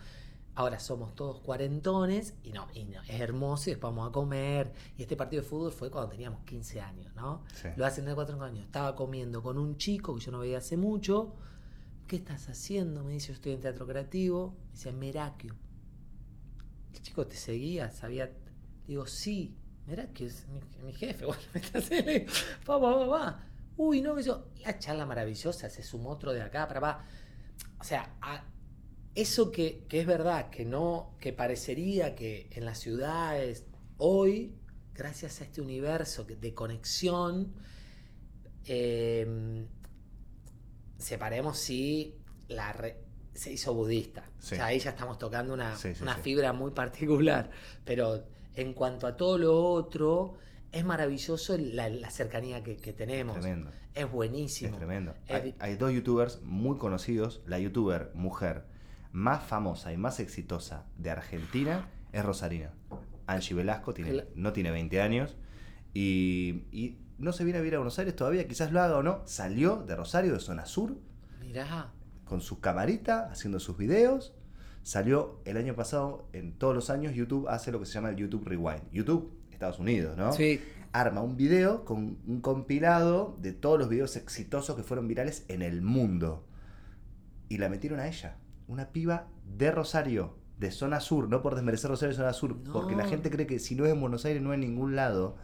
Ahora 0.56 0.80
somos 0.80 1.16
todos 1.16 1.40
cuarentones 1.40 2.36
y 2.44 2.52
no, 2.52 2.68
y 2.76 2.86
no, 2.86 3.02
es 3.02 3.20
hermoso 3.20 3.70
y 3.70 3.74
después 3.74 3.92
vamos 3.92 4.10
a 4.10 4.12
comer. 4.12 4.72
Y 4.98 5.02
este 5.02 5.16
partido 5.16 5.42
de 5.42 5.50
fútbol 5.50 5.72
fue 5.72 5.90
cuando 5.90 6.12
teníamos 6.12 6.44
15 6.44 6.80
años, 6.80 7.12
¿no? 7.16 7.44
Sí. 7.56 7.70
Lo 7.76 7.86
hacen 7.88 8.06
de 8.06 8.14
4 8.14 8.40
años. 8.44 8.64
Estaba 8.64 8.96
comiendo 8.96 9.42
con 9.42 9.58
un 9.58 9.78
chico 9.78 10.14
que 10.16 10.22
yo 10.22 10.32
no 10.32 10.40
veía 10.40 10.60
hace 10.60 10.78
mucho. 10.78 11.34
¿Qué 12.06 12.18
estás 12.18 12.50
haciendo? 12.50 13.04
Me 13.04 13.14
dice, 13.14 13.30
yo 13.30 13.34
estoy 13.34 13.54
en 13.54 13.62
teatro 13.62 13.88
creativo. 13.88 14.56
Me 14.68 14.72
dice, 14.74 14.92
Merakio. 14.92 15.56
El 16.94 17.02
chico 17.02 17.26
te 17.26 17.36
seguía, 17.36 17.90
sabía. 17.90 18.32
Digo, 18.86 19.08
sí, 19.08 19.56
Merakio 19.88 20.28
es 20.28 20.48
mi, 20.50 20.60
mi 20.86 20.94
jefe. 20.94 21.26
Bueno, 21.26 21.42
me 21.54 21.60
está 21.62 21.80
haciendo. 21.80 22.32
Va, 22.70 22.78
va, 22.78 22.96
va, 22.98 23.08
va. 23.08 23.44
Uy, 23.78 24.02
no, 24.02 24.14
me 24.14 24.22
hizo. 24.22 24.50
La 24.64 24.78
charla 24.78 25.06
maravillosa, 25.08 25.68
se 25.70 25.82
sumó 25.82 26.12
otro 26.12 26.32
de 26.32 26.44
acá 26.44 26.68
para 26.68 26.80
va. 26.80 27.06
O 27.80 27.84
sea, 27.84 28.18
a- 28.22 28.44
eso 29.16 29.52
que, 29.52 29.86
que 29.88 30.00
es 30.02 30.06
verdad, 30.08 30.50
que 30.50 30.66
no, 30.66 31.16
que 31.20 31.34
parecería 31.34 32.16
que 32.16 32.48
en 32.52 32.66
las 32.66 32.80
ciudades 32.80 33.66
hoy, 33.98 34.56
gracias 34.94 35.42
a 35.42 35.44
este 35.44 35.62
universo 35.62 36.24
de 36.26 36.54
conexión, 36.54 37.54
eh, 38.66 39.66
separemos 40.98 41.58
si 41.58 42.16
la 42.48 42.74
re- 42.74 42.98
se 43.34 43.52
hizo 43.52 43.74
budista. 43.74 44.30
Sí. 44.40 44.56
O 44.56 44.58
sea, 44.58 44.66
ahí 44.68 44.80
ya 44.80 44.92
estamos 44.92 45.18
tocando 45.18 45.54
una, 45.54 45.76
Sí, 45.76 45.96
sí, 45.96 46.04
una 46.04 46.16
fibra 46.16 46.54
muy 46.54 46.72
particular. 46.72 47.50
Pero 47.84 48.24
en 48.56 48.74
cuanto 48.74 49.08
a 49.08 49.18
todo 49.18 49.38
lo 49.38 49.60
otro, 49.60 50.36
es 50.72 50.86
maravilloso 50.86 51.58
la, 51.58 51.90
la 51.90 52.10
cercanía 52.12 52.64
que, 52.64 52.78
que 52.78 52.94
tenemos. 52.94 53.40
Tremendo. 53.40 53.72
Es 53.94 54.12
buenísimo. 54.12 54.72
Es 54.72 54.78
tremendo. 54.78 55.14
Es 55.28 55.42
Hay, 55.42 55.56
hay 55.60 55.76
dos 55.76 55.92
youtubers 55.92 56.42
muy 56.44 56.78
conocidos. 56.78 57.42
La 57.46 57.60
youtuber 57.60 58.12
mujer 58.14 58.66
más 59.14 59.44
famosa 59.44 59.94
y 59.94 59.98
más 59.98 60.20
exitosa 60.20 60.86
de 60.98 61.12
Argentina 61.12 61.88
es 62.12 62.26
Rosarina. 62.26 62.74
Angie 63.26 63.56
Velasco 63.56 63.94
tiene, 63.94 64.26
no 64.36 64.52
tiene 64.52 64.72
20 64.72 65.02
años 65.02 65.38
y, 65.94 66.64
y 66.72 66.98
no 67.18 67.32
se 67.32 67.46
viene 67.46 67.60
a 67.60 67.62
vivir 67.62 67.76
a 67.76 67.78
Buenos 67.78 67.98
Aires 68.00 68.16
todavía, 68.16 68.48
quizás 68.48 68.72
lo 68.72 68.82
haga 68.82 68.98
o 68.98 69.04
no. 69.04 69.22
Salió 69.26 69.78
de 69.78 69.96
Rosario, 69.96 70.34
de 70.34 70.40
zona 70.40 70.66
sur, 70.66 70.98
Mirá, 71.40 71.94
con 72.26 72.42
su 72.42 72.60
camarita, 72.60 73.30
haciendo 73.32 73.60
sus 73.60 73.78
videos. 73.78 74.34
Salió 74.82 75.40
el 75.46 75.56
año 75.56 75.76
pasado, 75.76 76.28
en 76.34 76.54
todos 76.54 76.76
los 76.76 76.90
años, 76.90 77.14
YouTube 77.14 77.48
hace 77.48 77.72
lo 77.72 77.80
que 77.80 77.86
se 77.86 77.94
llama 77.94 78.10
el 78.10 78.18
YouTube 78.18 78.46
Rewind. 78.46 78.92
YouTube, 78.92 79.32
Estados 79.52 79.80
Unidos, 79.80 80.18
¿no? 80.18 80.34
sí, 80.34 80.60
arma 80.92 81.22
un 81.22 81.38
video 81.38 81.86
con 81.86 82.18
un 82.28 82.42
compilado 82.42 83.38
de 83.40 83.54
todos 83.54 83.80
los 83.80 83.90
videos 83.90 84.16
exitosos 84.16 84.76
que 84.76 84.84
fueron 84.84 85.08
virales 85.08 85.46
en 85.48 85.62
el 85.62 85.82
mundo. 85.82 86.46
Y 87.50 87.58
la 87.58 87.70
metieron 87.70 88.00
a 88.00 88.08
ella, 88.08 88.38
una 88.68 88.90
piba 88.90 89.28
de 89.58 89.72
Rosario, 89.72 90.36
de 90.60 90.72
zona 90.72 91.00
sur, 91.00 91.30
no 91.30 91.42
por 91.42 91.56
desmerecer 91.56 91.90
Rosario 91.90 92.12
de 92.12 92.18
zona 92.18 92.34
sur, 92.34 92.56
No. 92.56 92.74
porque 92.74 92.96
la 92.96 93.06
gente 93.08 93.30
cree 93.30 93.48
que 93.48 93.60
si 93.60 93.76
no 93.76 93.86
es 93.86 93.92
en 93.94 94.00
Buenos 94.02 94.26
Aires 94.26 94.42
no 94.42 94.52
es 94.54 94.56
en 94.56 94.62
ningún 94.62 94.96
lado. 94.96 95.36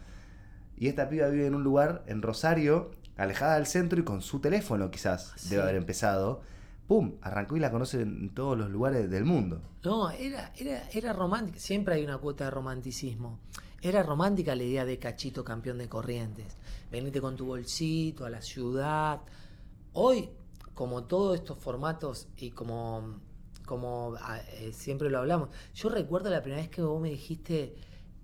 Y 0.77 0.87
esta 0.87 1.09
piba 1.09 1.27
vive 1.27 1.45
en 1.47 1.55
un 1.55 1.63
lugar, 1.63 2.03
en 2.07 2.21
Rosario, 2.21 2.91
alejada 3.17 3.55
del 3.55 3.65
centro 3.65 3.99
y 3.99 4.03
con 4.03 4.21
su 4.21 4.39
teléfono 4.39 4.89
quizás 4.91 5.33
Sí. 5.35 5.49
debe 5.49 5.63
haber 5.63 5.75
empezado. 5.75 6.41
¡Pum! 6.87 7.15
Arrancó 7.21 7.55
y 7.55 7.59
la 7.59 7.69
conocen 7.69 8.01
en 8.01 8.29
todos 8.33 8.57
los 8.57 8.69
lugares 8.71 9.09
del 9.11 9.23
mundo. 9.25 9.61
No, 9.83 10.09
era, 10.09 10.51
era, 10.57 10.89
era 10.91 11.13
romántica. 11.13 11.59
Siempre 11.59 11.95
hay 11.95 12.03
una 12.03 12.17
cuota 12.17 12.45
de 12.45 12.51
romanticismo. 12.51 13.39
Era 13.81 14.01
romántica 14.03 14.55
la 14.55 14.63
idea 14.63 14.85
de 14.85 14.97
Cachito 14.97 15.43
campeón 15.43 15.77
de 15.77 15.87
corrientes. 15.87 16.57
Venite 16.91 17.21
con 17.21 17.35
tu 17.35 17.45
bolsito 17.45 18.25
a 18.25 18.29
la 18.29 18.41
ciudad. 18.41 19.19
Hoy, 19.93 20.29
como 20.79 21.03
todos 21.03 21.35
estos 21.37 21.57
formatos 21.57 22.29
y 22.37 22.51
como, 22.51 23.19
como 23.65 24.15
ah, 24.21 24.39
eh, 24.53 24.71
siempre 24.71 25.09
lo 25.09 25.17
hablamos, 25.17 25.49
yo 25.75 25.89
recuerdo 25.89 26.29
la 26.29 26.41
primera 26.41 26.61
vez 26.61 26.71
que 26.71 26.81
vos 26.81 27.01
me 27.01 27.09
dijiste, 27.09 27.75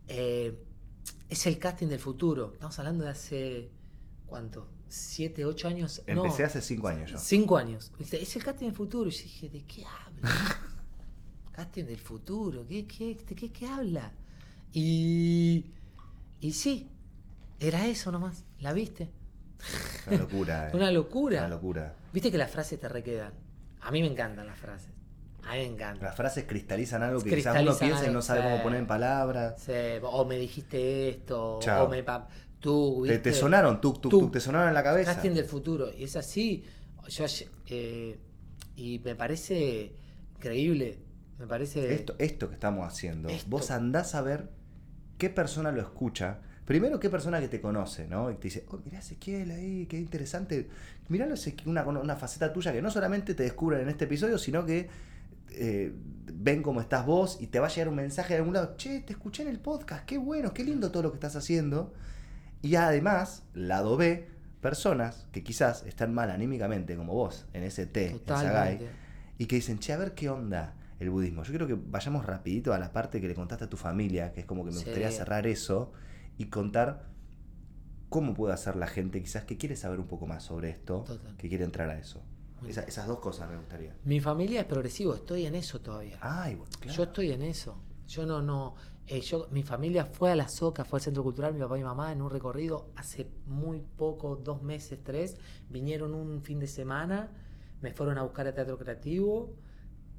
eh, 0.08 0.58
es 1.28 1.48
el 1.48 1.60
casting 1.60 1.88
del 1.88 2.00
futuro. 2.00 2.52
Estamos 2.54 2.80
hablando 2.80 3.04
de 3.04 3.10
hace, 3.10 3.72
¿cuánto? 4.26 4.70
¿Siete, 4.88 5.44
ocho 5.44 5.68
años? 5.68 6.02
No. 6.08 6.24
Empecé 6.24 6.46
hace 6.46 6.62
cinco 6.62 6.88
años 6.88 7.12
yo. 7.12 7.18
Cinco 7.18 7.58
años. 7.58 7.92
Es 8.00 8.38
el 8.38 8.46
casting 8.46 8.68
del 8.68 8.76
futuro. 8.76 9.10
Y 9.10 9.12
yo 9.12 9.24
dije, 9.24 9.50
¿de 9.50 9.64
qué 9.66 9.84
habla? 9.84 10.30
casting 11.52 11.84
del 11.84 12.00
futuro. 12.00 12.66
¿Qué, 12.66 12.88
qué, 12.88 13.16
de 13.16 13.36
qué, 13.36 13.52
qué 13.52 13.68
habla? 13.68 14.14
Y, 14.72 15.74
y 16.40 16.54
sí, 16.54 16.90
era 17.60 17.86
eso 17.86 18.14
nomás. 18.14 18.46
¿La 18.62 18.72
viste? 18.72 19.12
Una 20.08 20.18
locura. 20.18 20.70
eh. 20.70 20.76
Una 20.76 20.92
locura. 20.92 21.40
Una 21.40 21.48
locura. 21.50 21.94
Viste 22.14 22.32
que 22.32 22.38
las 22.38 22.52
frases 22.52 22.80
te 22.80 22.88
requedan. 22.90 23.34
A 23.82 23.92
mí 23.92 24.02
me 24.02 24.08
encantan 24.08 24.48
las 24.48 24.58
frases. 24.60 24.90
A 25.44 25.52
mí 25.54 25.58
me 25.60 25.66
encantan. 25.66 26.04
Las 26.04 26.16
frases 26.16 26.46
cristalizan 26.46 27.04
algo 27.04 27.22
que 27.22 27.36
quizás 27.36 27.62
uno 27.62 27.78
piensa 27.78 28.08
y 28.08 28.12
no 28.12 28.22
sabe 28.22 28.42
cómo 28.44 28.64
poner 28.64 28.80
en 28.80 28.88
palabras. 28.88 29.62
Sí, 29.62 29.72
o 30.02 30.26
me 30.26 30.38
dijiste 30.38 31.10
esto, 31.10 31.60
Chao. 31.62 31.86
o 31.86 31.90
me... 31.90 32.04
Tú, 32.60 33.04
Te, 33.06 33.12
¿viste? 33.14 33.30
te 33.32 33.34
sonaron, 33.36 33.80
tuk, 33.80 34.02
Tuk. 34.02 34.10
tuk, 34.10 34.32
te 34.32 34.40
sonaron 34.40 34.70
en 34.70 34.74
la 34.74 34.82
cabeza. 34.84 35.14
Casting 35.14 35.32
del 35.36 35.46
futuro. 35.46 35.92
Y 35.96 36.04
es 36.06 36.16
así. 36.16 36.64
Yo, 37.10 37.26
eh, 37.68 38.18
y 38.76 39.00
me 39.00 39.14
parece 39.16 39.94
increíble. 40.36 40.98
Me 41.38 41.46
parece. 41.46 41.94
Esto, 41.94 42.16
esto 42.18 42.48
que 42.48 42.56
estamos 42.56 42.88
haciendo, 42.88 43.30
Esto. 43.30 43.50
vos 43.52 43.70
andás 43.70 44.16
a 44.16 44.22
ver 44.22 44.50
qué 45.20 45.30
persona 45.30 45.72
lo 45.72 45.82
escucha. 45.82 46.40
Primero, 46.66 47.00
qué 47.00 47.10
persona 47.12 47.40
que 47.40 47.48
te 47.48 47.62
conoce, 47.62 48.08
¿no? 48.08 48.32
Y 48.32 48.36
te 48.36 48.44
dice, 48.44 48.66
oh, 48.70 48.80
mirá 48.84 49.00
Ezequiel 49.00 49.52
ahí, 49.52 49.86
qué 49.86 50.00
interesante. 50.00 50.68
Mirá 51.10 51.28
una, 51.66 51.84
una 51.86 52.16
faceta 52.16 52.52
tuya 52.52 52.74
que 52.74 52.82
no 52.82 52.90
solamente 52.90 53.36
te 53.36 53.44
descubren 53.44 53.82
en 53.82 53.90
este 53.90 54.06
episodio, 54.06 54.40
sino 54.40 54.66
que 54.66 54.90
eh, 55.52 55.94
ven 56.34 56.64
cómo 56.64 56.82
estás 56.82 57.06
vos 57.06 57.38
y 57.40 57.48
te 57.48 57.60
va 57.60 57.68
a 57.68 57.70
llegar 57.70 57.90
un 57.90 57.96
mensaje 57.96 58.34
de 58.34 58.40
algún 58.40 58.56
lado. 58.56 58.76
Che, 58.78 59.02
te 59.02 59.14
escuché 59.14 59.44
en 59.44 59.50
el 59.50 59.60
podcast, 59.60 60.06
qué 60.06 60.18
bueno, 60.18 60.54
qué 60.54 60.64
lindo 60.64 60.92
todo 60.92 61.04
lo 61.04 61.12
que 61.12 61.18
estás 61.18 61.36
haciendo. 61.36 61.94
Y 62.64 62.76
además, 62.78 63.44
lado 63.54 63.96
B, 63.96 64.28
personas 64.60 65.28
que 65.32 65.44
quizás 65.44 65.84
están 65.86 66.16
mal 66.16 66.32
anímicamente, 66.32 66.96
como 66.96 67.14
vos, 67.14 67.46
en 67.54 67.62
ese 67.62 67.86
T, 67.86 68.08
en 68.08 68.20
Sagai, 68.48 68.80
y 69.38 69.46
que 69.46 69.58
dicen, 69.58 69.78
che, 69.78 69.94
a 69.94 69.98
ver 69.98 70.16
qué 70.16 70.30
onda 70.32 70.74
el 71.00 71.12
budismo. 71.12 71.44
Yo 71.44 71.54
creo 71.54 71.68
que 71.68 71.76
vayamos 71.76 72.26
rapidito 72.26 72.74
a 72.74 72.80
la 72.80 72.92
parte 72.92 73.22
que 73.22 73.28
le 73.28 73.36
contaste 73.36 73.66
a 73.66 73.70
tu 73.70 73.78
familia, 73.78 74.34
que 74.34 74.40
es 74.40 74.46
como 74.48 74.64
que 74.66 74.72
me 74.72 74.78
Sí. 74.78 74.86
gustaría 74.86 75.12
cerrar 75.12 75.46
eso 75.46 75.92
y 76.38 76.46
contar 76.46 77.10
cómo 78.10 78.34
puede 78.34 78.54
hacer 78.54 78.76
la 78.76 78.88
gente 78.88 79.22
quizás 79.22 79.44
que 79.46 79.58
quiere 79.58 79.76
saber 79.76 80.00
un 80.00 80.08
poco 80.08 80.26
más 80.28 80.44
sobre 80.44 80.70
esto, 80.70 81.04
Total. 81.06 81.36
que 81.38 81.50
quiere 81.50 81.64
entrar 81.66 81.90
a 81.90 81.98
eso. 81.98 82.22
Esa- 82.68 82.84
esas 82.84 83.08
dos 83.08 83.20
cosas 83.20 83.50
me 83.50 83.58
gustaría. 83.58 83.96
Mi 84.06 84.20
familia 84.20 84.62
es 84.62 84.66
progresivo, 84.66 85.14
estoy 85.14 85.46
en 85.46 85.56
eso 85.56 85.82
todavía. 85.82 86.18
Ay, 86.22 86.56
bueno, 86.56 86.72
claro. 86.80 86.98
Yo 86.98 87.04
estoy 87.04 87.32
en 87.32 87.42
eso. 87.44 87.78
Yo 88.08 88.26
no, 88.26 88.42
no. 88.42 88.76
eh, 89.08 89.22
yo, 89.22 89.48
mi 89.52 89.62
familia 89.62 90.06
fue 90.06 90.32
a 90.32 90.36
la 90.36 90.48
Soca, 90.48 90.84
fue 90.84 90.98
al 90.98 91.04
Centro 91.04 91.22
Cultural, 91.24 91.54
mi 91.54 91.60
papá 91.60 91.76
y 91.78 91.82
mi 91.82 91.86
mamá 91.86 92.12
en 92.12 92.22
un 92.24 92.30
recorrido 92.32 92.90
hace 92.96 93.30
muy 93.46 93.82
poco, 93.98 94.36
dos 94.36 94.64
meses, 94.64 95.00
tres. 95.04 95.38
Vinieron 95.70 96.16
un 96.16 96.42
fin 96.42 96.60
de 96.60 96.66
semana, 96.68 97.30
me 97.82 97.92
fueron 97.94 98.18
a 98.18 98.24
buscar 98.24 98.48
a 98.48 98.54
Teatro 98.56 98.78
Creativo 98.80 99.54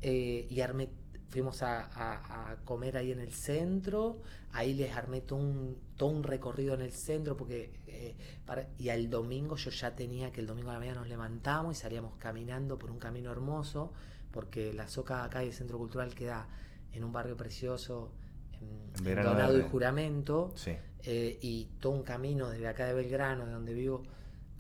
eh, 0.03 0.47
y 0.49 0.61
armé, 0.61 0.89
fuimos 1.29 1.63
a, 1.63 1.81
a- 1.87 2.53
a 2.53 2.57
comer 2.65 2.97
ahí 2.97 3.13
en 3.13 3.21
el 3.21 3.33
centro. 3.33 4.21
Ahí 4.53 4.75
les 4.75 4.95
armé 4.97 5.21
todo 5.21 5.39
un, 5.39 5.77
todo 5.97 6.09
un 6.11 6.23
recorrido 6.23 6.75
en 6.75 6.81
el 6.83 6.93
centro 6.93 7.37
porque 7.37 7.73
eh, 7.87 8.17
para- 8.47 8.69
y 8.79 8.89
al 8.89 9.11
domingo 9.11 9.57
yo 9.57 9.71
ya 9.71 9.95
tenía 9.95 10.31
que 10.33 10.41
el 10.41 10.47
domingo 10.47 10.71
a 10.71 10.75
la 10.75 10.79
mañana 10.79 11.01
nos 11.01 11.09
levantamos 11.09 11.77
y 11.77 11.81
salíamos 11.81 12.15
caminando 12.19 12.79
por 12.79 12.91
un 12.91 12.99
camino 12.99 13.31
hermoso 13.33 13.93
porque 14.31 14.73
la 14.73 14.89
Soca 14.89 15.25
acá 15.25 15.43
y 15.45 15.49
el 15.49 15.53
Centro 15.53 15.79
Cultural 15.79 16.15
queda 16.15 16.49
en 16.93 17.05
un 17.05 17.13
barrio 17.13 17.37
precioso 17.37 18.13
en, 18.61 19.15
Donado 19.23 19.59
y. 19.59 19.63
Juramento 19.63 20.53
Sí. 20.57 20.73
eh, 21.03 21.39
y 21.43 21.67
todo 21.81 21.93
un 21.93 22.03
camino 22.03 22.49
desde 22.49 22.69
acá 22.69 22.87
de 22.87 22.95
Belgrano, 22.95 23.45
de 23.47 23.53
donde 23.53 23.75
vivo, 23.75 24.03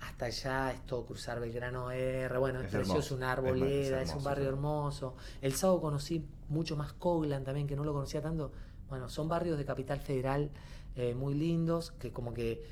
hasta 0.01 0.26
allá, 0.26 0.72
es 0.72 0.84
todo 0.86 1.07
cruzar 1.07 1.40
Belgrano 1.40 1.90
R, 1.90 2.38
bueno, 2.38 2.61
es, 2.61 2.66
Es 2.66 2.72
precioso, 2.72 3.14
una 3.14 3.26
es 3.26 3.28
ma- 3.28 3.32
arboleda, 3.32 4.03
es 4.03 4.14
un 4.14 4.22
barrio 4.24 4.49
hermoso. 4.49 5.14
El 5.42 5.55
sábado 5.55 5.80
conocí 5.80 6.24
mucho 6.49 6.76
más 6.76 6.92
Coglan 6.92 7.44
también, 7.44 7.66
que 7.66 7.76
no 7.76 7.84
lo 7.84 7.92
conocía 7.92 8.20
tanto. 8.20 8.53
Bueno, 8.88 9.09
son 9.09 9.28
barrios 9.28 9.59
de 9.59 9.64
Capital 9.64 9.99
Federal 10.01 10.51
eh, 10.94 11.14
muy 11.14 11.34
lindos, 11.34 11.92
que 11.92 12.12
como 12.12 12.32
que 12.34 12.62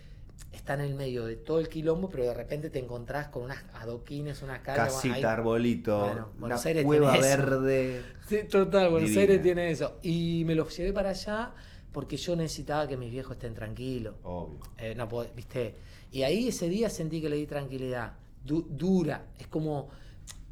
están 0.52 0.80
en 0.80 0.86
el 0.86 0.94
medio 0.94 1.24
de 1.26 1.36
todo 1.36 1.58
el 1.58 1.68
quilombo, 1.68 2.08
pero 2.08 2.24
de 2.24 2.34
repente 2.34 2.70
te 2.70 2.78
encontrás 2.78 3.28
con 3.28 3.42
unas 3.44 3.62
adoquines, 3.74 4.42
unas 4.42 4.60
calles. 4.60 4.92
Casita, 4.94 5.14
ahí- 5.14 5.22
arbolito, 5.24 5.98
Bueno, 6.00 6.28
una 6.32 6.40
Buenos 6.40 6.66
Aires 6.66 6.84
cueva 6.84 7.12
tiene 7.12 7.26
eso. 7.28 7.36
verde. 7.38 8.02
Sí, 8.28 8.38
total, 8.50 8.90
Buenos 8.90 9.10
Divina. 9.10 9.20
Aires 9.20 9.42
tiene 9.42 9.70
eso. 9.70 9.98
Y 10.02 10.44
me 10.46 10.54
los 10.54 10.74
llevé 10.76 10.92
para 10.92 11.10
allá 11.10 11.52
porque 11.92 12.16
yo 12.16 12.34
necesitaba 12.36 12.88
que 12.88 12.96
mis 12.96 13.10
viejos 13.10 13.32
estén 13.32 13.54
tranquilos. 13.54 14.14
Obvio. 14.22 14.58
Eh, 14.78 14.94
no 14.94 15.08
¿viste? 15.36 15.76
Y 16.14 16.22
ahí 16.22 16.46
ese 16.46 16.68
día 16.68 16.88
sentí 16.90 17.20
que 17.20 17.28
le 17.28 17.34
di 17.34 17.46
tranquilidad. 17.46 18.14
Du- 18.44 18.68
dura. 18.70 19.32
Es 19.36 19.48
como. 19.48 19.88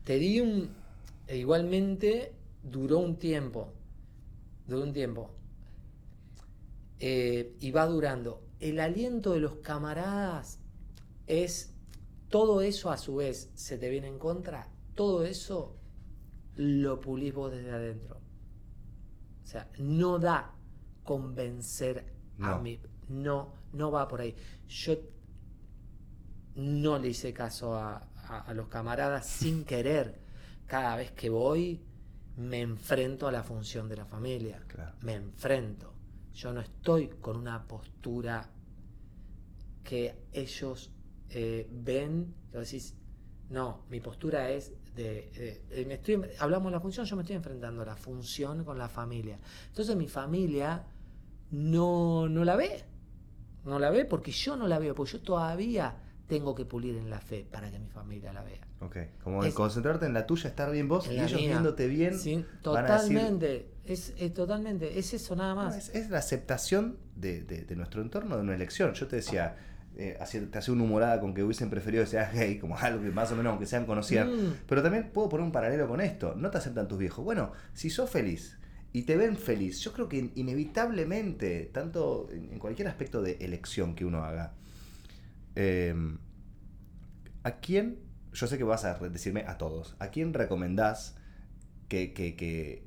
Te 0.02 0.18
di 0.18 0.40
un. 0.40 0.68
e 1.28 1.36
igualmente 1.38 2.32
duró 2.64 2.98
un 2.98 3.14
tiempo. 3.16 3.72
Duró 4.66 4.82
un 4.82 4.92
tiempo. 4.92 5.30
Eh, 6.98 7.56
y 7.60 7.70
va 7.70 7.86
durando. 7.86 8.42
El 8.58 8.80
aliento 8.80 9.34
de 9.34 9.38
los 9.40 9.54
camaradas 9.56 10.58
es. 11.28 11.72
Todo 12.28 12.60
eso 12.62 12.90
a 12.90 12.96
su 12.96 13.16
vez 13.16 13.50
se 13.54 13.78
te 13.78 13.88
viene 13.88 14.08
en 14.08 14.18
contra. 14.18 14.66
Todo 14.96 15.24
eso 15.24 15.76
lo 16.56 16.98
pulís 16.98 17.32
vos 17.34 17.52
desde 17.52 17.70
adentro. 17.70 18.16
O 19.44 19.46
sea, 19.46 19.70
no 19.78 20.18
da 20.18 20.56
convencer 21.04 22.04
a 22.40 22.58
mí. 22.58 22.80
No, 23.08 23.52
no 23.74 23.92
va 23.92 24.08
por 24.08 24.22
ahí. 24.22 24.34
Yo 24.66 24.96
no 26.56 26.98
le 26.98 27.08
hice 27.08 27.32
caso 27.32 27.74
a, 27.76 27.96
a- 28.28 28.40
a 28.40 28.54
los 28.54 28.68
camaradas 28.68 29.26
sin 29.26 29.64
querer. 29.64 30.20
Cada 30.66 30.96
vez 30.96 31.12
que 31.12 31.28
voy, 31.30 31.82
me 32.36 32.60
enfrento 32.60 33.26
a 33.28 33.32
la 33.32 33.42
función 33.42 33.88
de 33.88 33.96
la 33.96 34.04
familia. 34.06 34.62
Claro. 34.66 34.94
Me 35.02 35.14
enfrento. 35.14 35.92
Yo 36.34 36.52
no 36.52 36.60
estoy 36.60 37.08
con 37.20 37.36
una 37.36 37.66
postura 37.68 38.48
que 39.84 40.26
ellos 40.32 40.90
eh, 41.30 41.68
ven. 41.70 42.34
que 42.50 42.58
decís, 42.58 42.94
no, 43.50 43.84
mi 43.90 44.00
postura 44.00 44.50
es 44.50 44.72
de. 44.94 45.30
de- 45.34 45.76
de- 45.76 45.86
me 45.86 45.94
estoy, 45.94 46.22
hablamos 46.38 46.66
de 46.70 46.76
la 46.76 46.80
función, 46.80 47.04
yo 47.06 47.16
me 47.16 47.22
estoy 47.22 47.36
enfrentando 47.36 47.82
a 47.82 47.86
la 47.86 47.96
función 47.96 48.64
con 48.64 48.78
la 48.78 48.88
familia. 48.88 49.38
Entonces 49.68 49.96
mi 49.96 50.08
familia 50.08 50.84
no, 51.50 52.28
no 52.28 52.44
la 52.44 52.56
ve. 52.56 52.84
No 53.64 53.78
la 53.78 53.90
ve 53.90 54.04
porque 54.04 54.32
yo 54.32 54.56
no 54.56 54.66
la 54.66 54.78
veo, 54.78 54.94
porque 54.94 55.12
yo 55.12 55.20
todavía 55.22 55.96
tengo 56.28 56.54
que 56.54 56.64
pulir 56.64 56.96
en 56.96 57.10
la 57.10 57.20
fe 57.20 57.46
para 57.50 57.70
que 57.70 57.78
mi 57.78 57.88
familia 57.88 58.32
la 58.32 58.42
vea. 58.42 58.60
Ok. 58.80 58.96
Como 59.22 59.44
Es- 59.44 59.52
concentrarte 59.54 60.06
en 60.06 60.14
la 60.14 60.26
tuya, 60.26 60.48
estar 60.48 60.70
bien 60.70 60.88
vos 60.88 61.06
y 61.08 61.14
ellos 61.14 61.34
mía. 61.34 61.48
viéndote 61.50 61.86
bien. 61.88 62.18
Sí, 62.18 62.36
decir- 62.36 62.46
totalmente. 62.62 63.68
Es, 63.84 64.14
es 64.16 64.32
totalmente. 64.32 64.98
Es 64.98 65.12
eso 65.14 65.36
nada 65.36 65.54
No, 65.54 65.62
más. 65.62 65.76
es, 65.76 65.94
es 65.94 66.10
la 66.10 66.18
aceptación 66.18 66.96
de, 67.16 67.42
de- 67.42 67.64
de 67.64 67.76
nuestro 67.76 68.00
entorno, 68.02 68.36
de 68.36 68.42
una 68.42 68.54
elección. 68.54 68.94
Yo 68.94 69.06
te 69.08 69.16
decía, 69.16 69.56
eh, 69.96 70.18
te 70.50 70.58
hacía 70.58 70.72
una 70.72 70.84
humorada 70.84 71.20
con 71.20 71.34
que 71.34 71.42
hubiesen 71.42 71.68
preferido 71.68 72.02
que 72.04 72.10
seas 72.10 72.32
gay, 72.32 72.58
como 72.58 72.78
algo 72.78 73.02
que 73.02 73.10
más 73.10 73.30
o 73.32 73.36
menos, 73.36 73.50
aunque 73.50 73.66
sean 73.66 73.84
conocidas. 73.84 74.28
Mm. 74.28 74.52
Pero 74.66 74.82
también 74.82 75.10
puedo 75.12 75.28
poner 75.28 75.44
un 75.44 75.52
paralelo 75.52 75.86
con 75.88 76.00
esto. 76.00 76.34
No 76.36 76.50
te 76.50 76.58
aceptan 76.58 76.88
tus 76.88 76.98
viejos. 76.98 77.24
Bueno, 77.24 77.52
si 77.74 77.90
sos 77.90 78.08
feliz 78.08 78.56
y 78.92 79.02
te 79.02 79.16
ven 79.16 79.36
feliz, 79.36 79.80
yo 79.80 79.92
creo 79.92 80.08
que 80.08 80.18
in- 80.18 80.32
inevitablemente, 80.36 81.70
tanto 81.72 82.28
en 82.30 82.58
cualquier 82.58 82.88
aspecto 82.88 83.20
de 83.22 83.32
elección 83.40 83.94
que 83.94 84.04
uno 84.04 84.24
haga, 84.24 84.54
eh, 85.56 85.94
¿a 87.42 87.52
quién, 87.60 87.98
yo 88.32 88.46
sé 88.46 88.58
que 88.58 88.64
vas 88.64 88.84
a 88.84 88.94
decirme 88.98 89.44
a 89.46 89.58
todos, 89.58 89.96
¿a 89.98 90.08
quién 90.08 90.34
recomendás 90.34 91.16
que, 91.88 92.12
que, 92.12 92.36
que, 92.36 92.84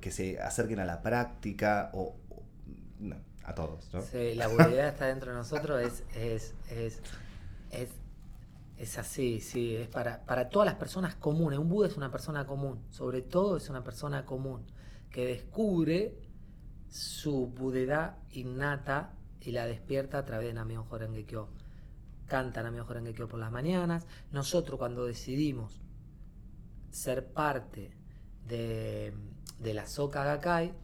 que- 0.00 0.10
se 0.10 0.40
acerquen 0.40 0.78
a 0.80 0.84
la 0.84 1.02
práctica 1.02 1.90
o... 1.92 2.16
a 3.44 3.54
todos. 3.54 3.88
Sí, 4.10 4.34
la 4.34 4.48
bugueidad 4.48 4.88
está 4.88 5.06
dentro 5.06 5.30
de 5.32 5.36
nosotros, 5.38 5.80
es, 5.82 6.04
es, 6.16 6.54
es, 6.70 7.00
es, 7.70 7.88
es 8.78 8.98
así, 8.98 9.40
sí, 9.40 9.76
es 9.76 9.88
para, 9.88 10.24
para 10.24 10.48
todas 10.48 10.66
las 10.66 10.76
personas 10.76 11.14
comunes. 11.16 11.58
Un 11.58 11.68
Buda 11.68 11.88
es 11.88 11.96
una 11.96 12.10
persona 12.10 12.46
común, 12.46 12.80
sobre 12.90 13.22
todo 13.22 13.56
es 13.56 13.68
una 13.70 13.84
persona 13.84 14.24
común 14.24 14.62
que 15.10 15.26
descubre 15.26 16.14
su 16.88 17.46
budedad 17.48 18.16
innata 18.32 19.12
y 19.40 19.52
la 19.52 19.66
despierta 19.66 20.18
a 20.18 20.24
través 20.24 20.48
de 20.48 20.54
Namion 20.54 20.84
Horengekyo. 20.90 21.48
Canta 22.26 22.62
Namion 22.62 22.86
Horengekyo 22.88 23.28
por 23.28 23.38
las 23.40 23.50
mañanas. 23.52 24.06
Nosotros 24.32 24.78
cuando 24.78 25.04
decidimos 25.06 25.80
ser 26.90 27.32
parte 27.32 27.90
de, 28.46 29.14
de 29.58 29.74
la 29.74 29.86
Soka 29.86 30.24
Gakkai, 30.24 30.74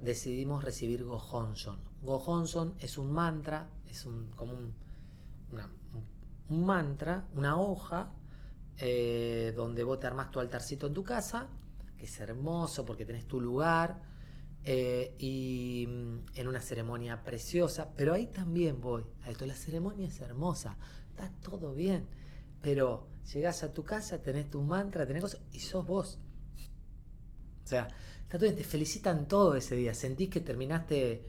decidimos 0.00 0.64
recibir 0.64 1.04
Gohonson. 1.04 1.78
Gohonson 2.02 2.74
es 2.80 2.98
un 2.98 3.12
mantra, 3.12 3.68
es 3.86 4.04
un, 4.06 4.30
como 4.32 4.52
un- 4.54 4.74
un 6.50 6.64
mantra, 6.64 7.26
una 7.34 7.58
hoja, 7.60 8.10
eh, 8.78 9.52
donde 9.56 9.84
vos 9.84 9.98
te 10.00 10.06
armás 10.06 10.30
tu 10.30 10.40
altarcito 10.40 10.86
en 10.86 10.94
tu 10.94 11.04
casa, 11.04 11.48
que 11.96 12.04
es 12.06 12.20
hermoso 12.20 12.84
porque 12.84 13.04
tenés 13.04 13.26
tu 13.26 13.40
lugar, 13.40 14.00
eh, 14.70 15.14
y 15.18 15.86
mm, 15.88 16.18
en 16.34 16.46
una 16.48 16.60
ceremonia 16.60 17.24
preciosa, 17.24 17.88
pero 17.96 18.12
ahí 18.12 18.26
también 18.26 18.80
voy 18.82 19.04
a 19.24 19.30
esto, 19.30 19.46
la 19.46 19.54
ceremonia 19.54 20.06
es 20.08 20.20
hermosa, 20.20 20.76
está 21.10 21.30
todo 21.40 21.72
bien, 21.74 22.04
pero 22.60 23.06
llegás 23.32 23.62
a 23.62 23.72
tu 23.72 23.82
casa, 23.84 24.20
tenés 24.20 24.50
tu 24.50 24.60
mantra, 24.62 25.06
tenés 25.06 25.22
cosas, 25.22 25.40
y 25.52 25.60
sos 25.60 25.86
vos. 25.86 26.18
O 27.64 27.66
sea, 27.66 27.88
está 28.22 28.36
todo 28.38 28.42
bien, 28.42 28.56
te 28.56 28.64
felicitan 28.64 29.26
todo 29.26 29.54
ese 29.54 29.74
día. 29.76 29.94
Sentís 29.94 30.28
que 30.28 30.40
terminaste 30.40 31.22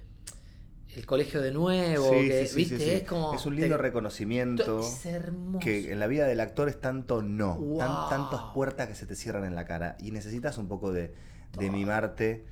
el 0.96 1.06
colegio 1.06 1.42
de 1.42 1.52
nuevo, 1.52 2.10
Sí, 2.10 2.28
que, 2.28 2.46
sí, 2.48 2.56
¿viste? 2.58 2.78
sí. 2.80 2.90
Es 2.92 3.04
como. 3.04 3.34
Es 3.34 3.46
un 3.46 3.56
lindo 3.56 3.76
te- 3.78 3.82
reconocimiento. 3.82 4.80
Es 4.80 5.06
hermoso. 5.06 5.60
Que 5.60 5.92
en 5.94 6.00
la 6.00 6.08
vida 6.08 6.26
del 6.28 6.40
actor 6.40 6.68
es 6.68 6.80
tanto 6.82 7.22
no, 7.22 7.58
tan- 7.78 8.10
tantas 8.10 8.54
puertas 8.54 8.88
que 8.90 8.96
se 8.96 9.06
te 9.06 9.16
cierran 9.16 9.46
en 9.46 9.56
la 9.56 9.66
cara 9.66 9.96
y 10.00 10.12
necesitas 10.12 10.58
un 10.58 10.68
poco 10.68 10.92
de, 10.92 11.14
de 11.58 11.70
mimarte. 11.72 12.46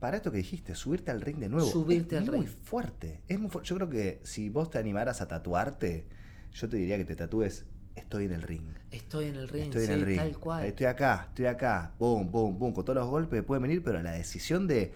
Para 0.00 0.16
esto 0.16 0.32
que 0.32 0.38
dijiste, 0.38 0.74
subirte 0.74 1.10
al 1.10 1.20
ring 1.20 1.36
de 1.38 1.48
nuevo. 1.48 1.66
Subirte 1.68 2.16
es 2.16 2.22
al 2.22 2.30
muy 2.34 2.46
ring. 2.46 2.48
fuerte. 2.64 3.20
Es 3.28 3.38
muy 3.38 3.50
fu- 3.50 3.60
Yo 3.62 3.76
creo 3.76 3.88
que 3.90 4.20
si 4.24 4.48
vos 4.48 4.70
te 4.70 4.78
animaras 4.78 5.20
a 5.20 5.28
tatuarte, 5.28 6.06
yo 6.52 6.68
te 6.68 6.76
diría 6.78 6.96
que 6.96 7.04
te 7.04 7.14
tatúes 7.16 7.66
Estoy 7.96 8.24
en 8.24 8.32
el 8.32 8.42
ring. 8.42 8.62
Estoy 8.92 9.26
en 9.26 9.34
el 9.36 9.48
ring, 9.48 9.64
Estoy 9.64 9.84
sí, 9.86 9.92
en 9.92 9.98
el 9.98 10.06
ring. 10.06 10.16
tal 10.18 10.38
cual. 10.38 10.64
Estoy 10.64 10.86
acá, 10.86 11.26
estoy 11.28 11.46
acá. 11.46 11.92
Boom, 11.98 12.30
boom, 12.30 12.58
boom. 12.58 12.72
Con 12.72 12.84
todos 12.84 12.96
los 12.98 13.08
golpes 13.08 13.42
pueden 13.42 13.62
venir, 13.62 13.82
pero 13.82 14.00
la 14.02 14.12
decisión 14.12 14.66
de. 14.66 14.92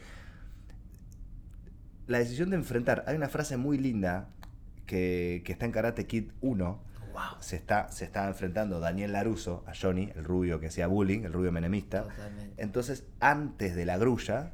La 2.07 2.19
decisión 2.19 2.51
de 2.51 2.57
enfrentar. 2.57 3.05
Hay 3.07 3.17
una 3.17 3.29
frase 3.29 3.57
muy 3.57 3.79
linda 3.79 4.29
que, 4.87 5.43
que 5.45 5.53
está 5.53 5.67
en 5.67 5.73
Karate 5.73 6.07
Kid 6.07 6.31
1. 6.41 6.81
Wow. 7.13 7.23
Se 7.41 7.57
está, 7.57 7.91
se 7.91 8.05
está 8.05 8.27
enfrentando 8.29 8.81
Daniel 8.81 9.13
Laruso 9.13 9.65
a 9.67 9.73
Johnny, 9.75 10.11
el 10.15 10.25
rubio 10.25 10.59
que 10.61 10.67
hacía 10.69 10.87
bullying, 10.87 11.25
el 11.25 11.33
rubio 11.33 11.53
menemista. 11.53 12.03
Totalmente. 12.05 12.63
Entonces, 12.63 13.05
antes 13.21 13.75
de 13.77 13.87
la 13.87 13.97
grulla, 13.99 14.53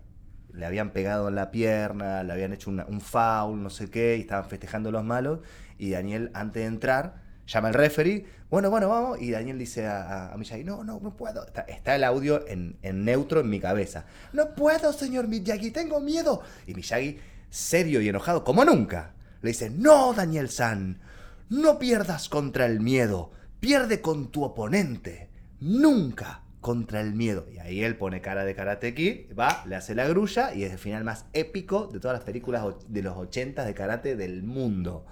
le 0.55 0.67
habían 0.67 0.91
pegado 0.91 1.29
en 1.29 1.35
la 1.35 1.51
pierna, 1.51 2.23
le 2.23 2.33
habían 2.33 2.53
hecho 2.53 2.71
un 2.71 3.01
foul, 3.01 3.63
no 3.63 3.71
sé 3.71 3.91
qué, 3.91 4.17
y 4.17 4.21
estaban 4.21 4.49
festejando 4.49 4.91
los 4.91 5.05
malos. 5.05 5.41
Y 5.79 5.91
Daniel, 5.91 6.31
antes 6.35 6.63
de 6.63 6.69
entrar, 6.69 7.23
llama 7.47 7.69
al 7.69 7.75
referee, 7.75 8.27
bueno, 8.51 8.71
bueno, 8.71 8.89
vamos. 8.89 9.21
Y 9.21 9.31
Daniel 9.31 9.59
dice 9.59 9.87
a, 9.87 10.33
a, 10.33 10.37
no, 10.65 10.85
no, 10.85 11.01
no 11.01 11.17
puedo. 11.17 11.47
Está, 11.69 11.95
el 11.95 12.05
audio 12.05 12.47
en, 12.49 12.77
en 12.83 13.05
neutro 13.05 13.41
en 13.41 13.49
mi 13.49 13.61
cabeza. 13.61 14.05
No 14.33 14.55
puedo, 14.55 14.93
señor 14.93 15.29
Miyagi, 15.29 15.71
tengo 15.71 16.01
miedo. 16.01 16.43
Y 16.67 16.75
Miyagi, 16.75 17.19
serio 17.49 18.01
y 18.01 18.09
enojado, 18.09 18.45
como 18.45 18.65
nunca, 18.65 19.13
le 19.43 19.49
dice, 19.51 19.71
no, 19.71 20.13
Daniel 20.13 20.51
San, 20.51 21.01
no 21.49 21.79
pierdas 21.79 22.29
contra 22.29 22.67
el 22.67 22.81
miedo, 22.81 23.33
Pierde 23.61 24.01
con 24.01 24.29
tu 24.29 24.43
oponente, 24.43 25.29
nunca 25.61 26.41
contra 26.61 27.01
el 27.01 27.15
miedo. 27.15 27.47
Y 27.53 27.59
ahí 27.59 27.83
él 27.83 27.97
pone 27.97 28.21
cara 28.21 28.45
de 28.45 28.55
Karate 28.55 28.95
Kid, 28.95 29.35
va, 29.39 29.65
le 29.67 29.77
hace 29.77 29.95
la 29.95 30.07
grulla 30.09 30.55
y 30.55 30.65
es 30.65 30.73
el 30.73 30.79
final 30.79 31.05
más 31.05 31.27
épico 31.33 31.87
de 31.87 32.01
todas 32.01 32.17
las 32.17 32.25
películas 32.25 32.65
de 32.89 33.03
los 33.03 33.17
80 33.17 33.65
de 33.65 33.75
karate 33.75 34.17
del 34.17 34.43
mundo. 34.43 35.07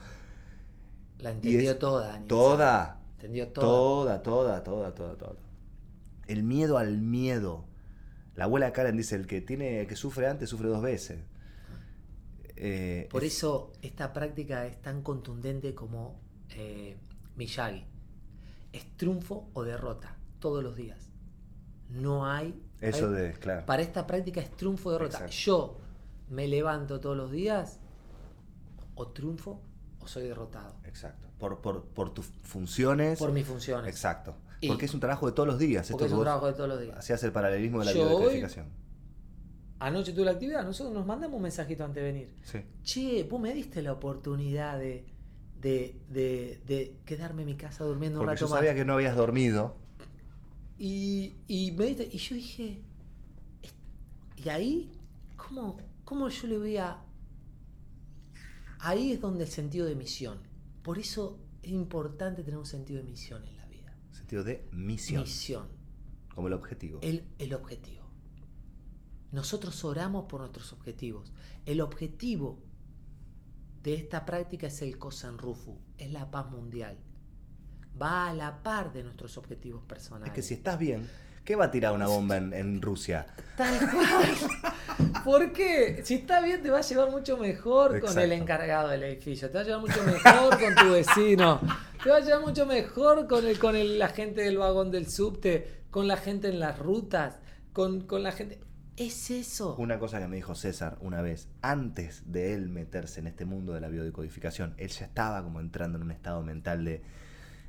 La 1.19 1.31
entendió 1.31 1.77
toda. 1.79 2.21
Toda, 2.27 3.01
Entendió 3.17 3.49
toda. 3.49 4.23
toda, 4.23 4.23
toda, 4.23 4.63
toda, 4.63 4.95
toda, 4.95 5.17
toda. 5.17 5.37
El 6.27 6.43
miedo 6.45 6.77
al 6.79 6.99
miedo. 6.99 7.65
La 8.37 8.45
abuela 8.45 8.73
Karen 8.73 8.97
dice, 8.97 9.17
el 9.17 9.27
que 9.27 9.41
tiene, 9.41 9.87
que 9.89 9.97
sufre 9.97 10.29
antes, 10.29 10.49
sufre 10.51 10.69
dos 10.69 10.83
veces. 10.83 11.19
Eh, 12.57 13.09
Por 13.11 13.25
es- 13.25 13.37
eso 13.37 13.73
esta 13.83 14.13
práctica 14.13 14.67
es 14.67 14.81
tan 14.83 15.03
contundente 15.03 15.75
como 15.75 16.21
eh, 16.51 16.97
Miyagi. 17.37 17.85
Es 18.73 18.87
triunfo 18.97 19.49
o 19.55 19.65
derrota 19.65 20.17
todos 20.41 20.63
los 20.63 20.77
días. 20.77 21.08
No 21.91 22.27
hay... 22.27 22.61
Eso 22.81 23.09
hay- 23.09 23.15
de, 23.15 23.33
claro. 23.35 23.67
Para 23.67 23.83
esta 23.83 24.07
práctica 24.07 24.41
es 24.41 24.51
triunfo 24.57 24.91
o 24.91 24.93
derrota. 24.93 25.17
Exacto. 25.19 25.35
Yo 25.37 25.77
me 26.31 26.47
levanto 26.47 27.01
todos 27.01 27.17
los 27.17 27.31
días 27.31 27.81
o 28.95 29.09
triunfo 29.09 29.61
o 30.01 30.07
soy 30.07 30.25
derrotado. 30.29 30.75
Exacto. 30.85 31.27
Por, 31.39 31.61
por, 31.61 31.85
por 31.85 32.13
tus 32.13 32.27
funciones. 32.43 33.19
Por 33.19 33.33
mis 33.33 33.47
funciones. 33.47 33.89
Exacto. 33.89 34.35
Y- 34.61 34.69
Porque 34.69 34.87
es 34.87 34.95
un 34.95 35.01
trabajo 35.01 35.27
de 35.27 35.33
todos 35.33 35.47
los 35.47 35.59
días. 35.59 35.89
Porque 35.91 36.05
Esto 36.05 36.15
es 36.17 36.19
un 36.19 36.25
trabajo 36.25 36.47
de 36.47 36.53
todos 36.53 36.69
los 36.69 36.81
días. 36.81 36.99
Hacías 36.99 37.23
el 37.23 37.33
paralelismo 37.33 37.81
de 37.81 37.87
la 37.87 37.93
biodecodificación. 37.93 38.67
Anoche 39.81 40.13
tuve 40.13 40.25
la 40.25 40.33
actividad, 40.33 40.65
nosotros 40.65 40.93
nos 40.93 41.07
mandamos 41.07 41.37
un 41.37 41.43
mensajito 41.43 41.85
antes 41.85 42.03
de 42.03 42.13
venir. 42.13 42.35
Sí. 42.43 42.59
Che, 42.83 43.23
vos 43.31 43.41
me 43.41 43.55
diste 43.55 43.81
la 43.81 43.93
oportunidad 43.93 44.77
de, 44.77 45.07
de, 45.61 46.01
de, 46.09 46.61
de 46.67 46.97
quedarme 47.05 47.43
en 47.43 47.47
mi 47.47 47.57
casa 47.57 47.85
durmiendo 47.85 48.19
un 48.19 48.27
Porque 48.27 48.35
rato 48.41 48.47
yo 48.47 48.51
más. 48.51 48.59
sabía 48.59 48.75
que 48.75 48.85
no 48.85 48.95
habías 48.95 49.15
dormido. 49.15 49.77
Y, 50.79 51.35
y 51.49 51.73
me 51.73 51.89
y 51.91 52.19
yo 52.19 52.35
dije, 52.37 52.81
"Es- 53.63 53.75
y 54.45 54.49
ahí, 54.49 54.93
¿cómo, 55.37 55.77
¿cómo 56.05 56.29
yo 56.29 56.47
le 56.49 56.59
voy 56.59 56.77
a... 56.77 57.03
Ahí 58.81 59.13
es 59.13 59.21
donde 59.21 59.45
el 59.45 59.51
sentido 59.51 59.87
de 59.87 59.97
misión. 59.97 60.39
Por 60.83 60.99
eso 60.99 61.39
es 61.63 61.73
importante 61.73 62.45
tener 62.45 62.59
un 62.59 62.67
sentido 62.67 63.03
de 63.03 63.09
misión 63.11 63.45
en 63.45 63.57
la 63.57 63.67
vida. 63.67 63.93
Sentido 64.13 64.45
de 64.45 64.69
misión. 64.73 65.23
Misión, 65.23 65.67
Como 66.35 66.47
el 66.49 66.55
objetivo. 66.55 67.01
el, 67.03 67.25
el 67.39 67.55
objetivo. 67.55 68.05
Nosotros 69.33 69.85
oramos 69.85 70.27
por 70.27 70.41
nuestros 70.41 70.73
objetivos. 70.73 71.33
El 71.67 71.81
objetivo 71.81 72.61
de 73.83 73.95
esta 73.95 74.25
práctica 74.25 74.69
es 74.69 74.81
el 74.81 74.97
Kosan 74.99 75.39
Rufu, 75.39 75.77
es 75.99 76.11
la 76.13 76.31
paz 76.31 76.51
mundial. 76.51 76.97
Va 78.01 78.29
a 78.31 78.35
la 78.35 78.63
par 78.63 78.93
de 78.93 79.03
nuestros 79.03 79.37
objetivos 79.39 79.83
personales. 79.85 80.29
Es 80.29 80.35
que 80.35 80.43
si 80.43 80.55
estás 80.55 80.79
bien, 80.79 81.09
¿qué 81.45 81.57
va 81.57 81.67
a 81.67 81.71
tirar 81.71 81.93
una 81.95 82.07
bomba 82.07 82.37
en, 82.37 82.53
en 82.53 82.81
Rusia? 82.83 83.27
Tal 83.57 83.79
cual. 83.91 85.23
¿Por 85.25 85.53
qué? 85.53 86.03
Si 86.05 86.15
está 86.15 86.41
bien, 86.41 86.63
te 86.63 86.71
va 86.71 86.79
a 86.79 86.83
llevar 86.83 87.11
mucho 87.11 87.37
mejor 87.37 88.01
con 88.01 88.19
el 88.19 88.33
encargado 88.33 88.89
del 88.89 89.03
edificio, 89.05 89.49
te 89.51 89.55
va 89.55 89.61
a 89.61 89.65
llevar 89.65 89.81
mucho 89.81 90.03
mejor 90.05 90.59
con 90.61 90.75
tu 90.75 90.93
vecino, 90.93 91.61
te 92.03 92.11
va 92.11 92.17
a 92.17 92.21
llevar 92.21 92.41
mucho 92.43 92.67
mejor 92.67 93.27
con, 93.27 93.47
el, 93.47 93.59
con 93.59 93.77
el- 93.77 93.99
la 93.99 94.09
gente 94.09 94.43
del 94.43 94.59
vagón 94.59 94.91
del 94.91 95.09
subte, 95.09 95.83
con 95.91 96.07
la 96.09 96.17
gente 96.17 96.49
en 96.49 96.61
las 96.61 96.79
rutas, 96.79 97.39
con, 97.73 98.03
con 98.03 98.23
la 98.23 98.33
gente. 98.33 98.61
Es 98.97 99.31
eso. 99.31 99.77
Una 99.77 99.99
cosa 100.01 100.19
que 100.19 100.27
me 100.27 100.35
dijo 100.37 100.57
César 100.57 100.99
una 101.01 101.23
vez, 101.23 101.49
antes 101.63 102.33
de 102.33 102.53
él 102.55 102.69
meterse 102.69 103.21
en 103.21 103.29
este 103.29 103.45
mundo 103.45 103.73
de 103.73 103.81
la 103.81 103.89
biodecodificación, 103.89 104.75
él 104.77 104.89
ya 104.89 105.05
estaba 105.07 105.43
como 105.45 105.61
entrando 105.61 105.99
en 105.99 106.03
un 106.05 106.11
estado 106.11 106.43
mental 106.43 106.85
de, 106.85 107.03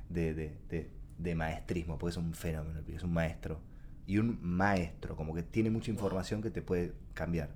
de, 0.09 0.33
de- 0.33 0.57
de- 0.69 0.89
de 1.17 1.35
maestrismo, 1.35 1.97
porque 1.97 2.11
es 2.11 2.17
un 2.17 2.33
fenómeno, 2.33 2.79
es 2.87 3.03
un 3.03 3.13
maestro. 3.13 3.59
Y 4.07 4.17
un 4.17 4.39
maestro, 4.41 5.15
como 5.15 5.33
que 5.35 5.43
tiene 5.43 5.69
mucha 5.69 5.91
información 5.91 6.41
que 6.41 6.49
te 6.49 6.61
puede 6.61 6.93
cambiar. 7.13 7.49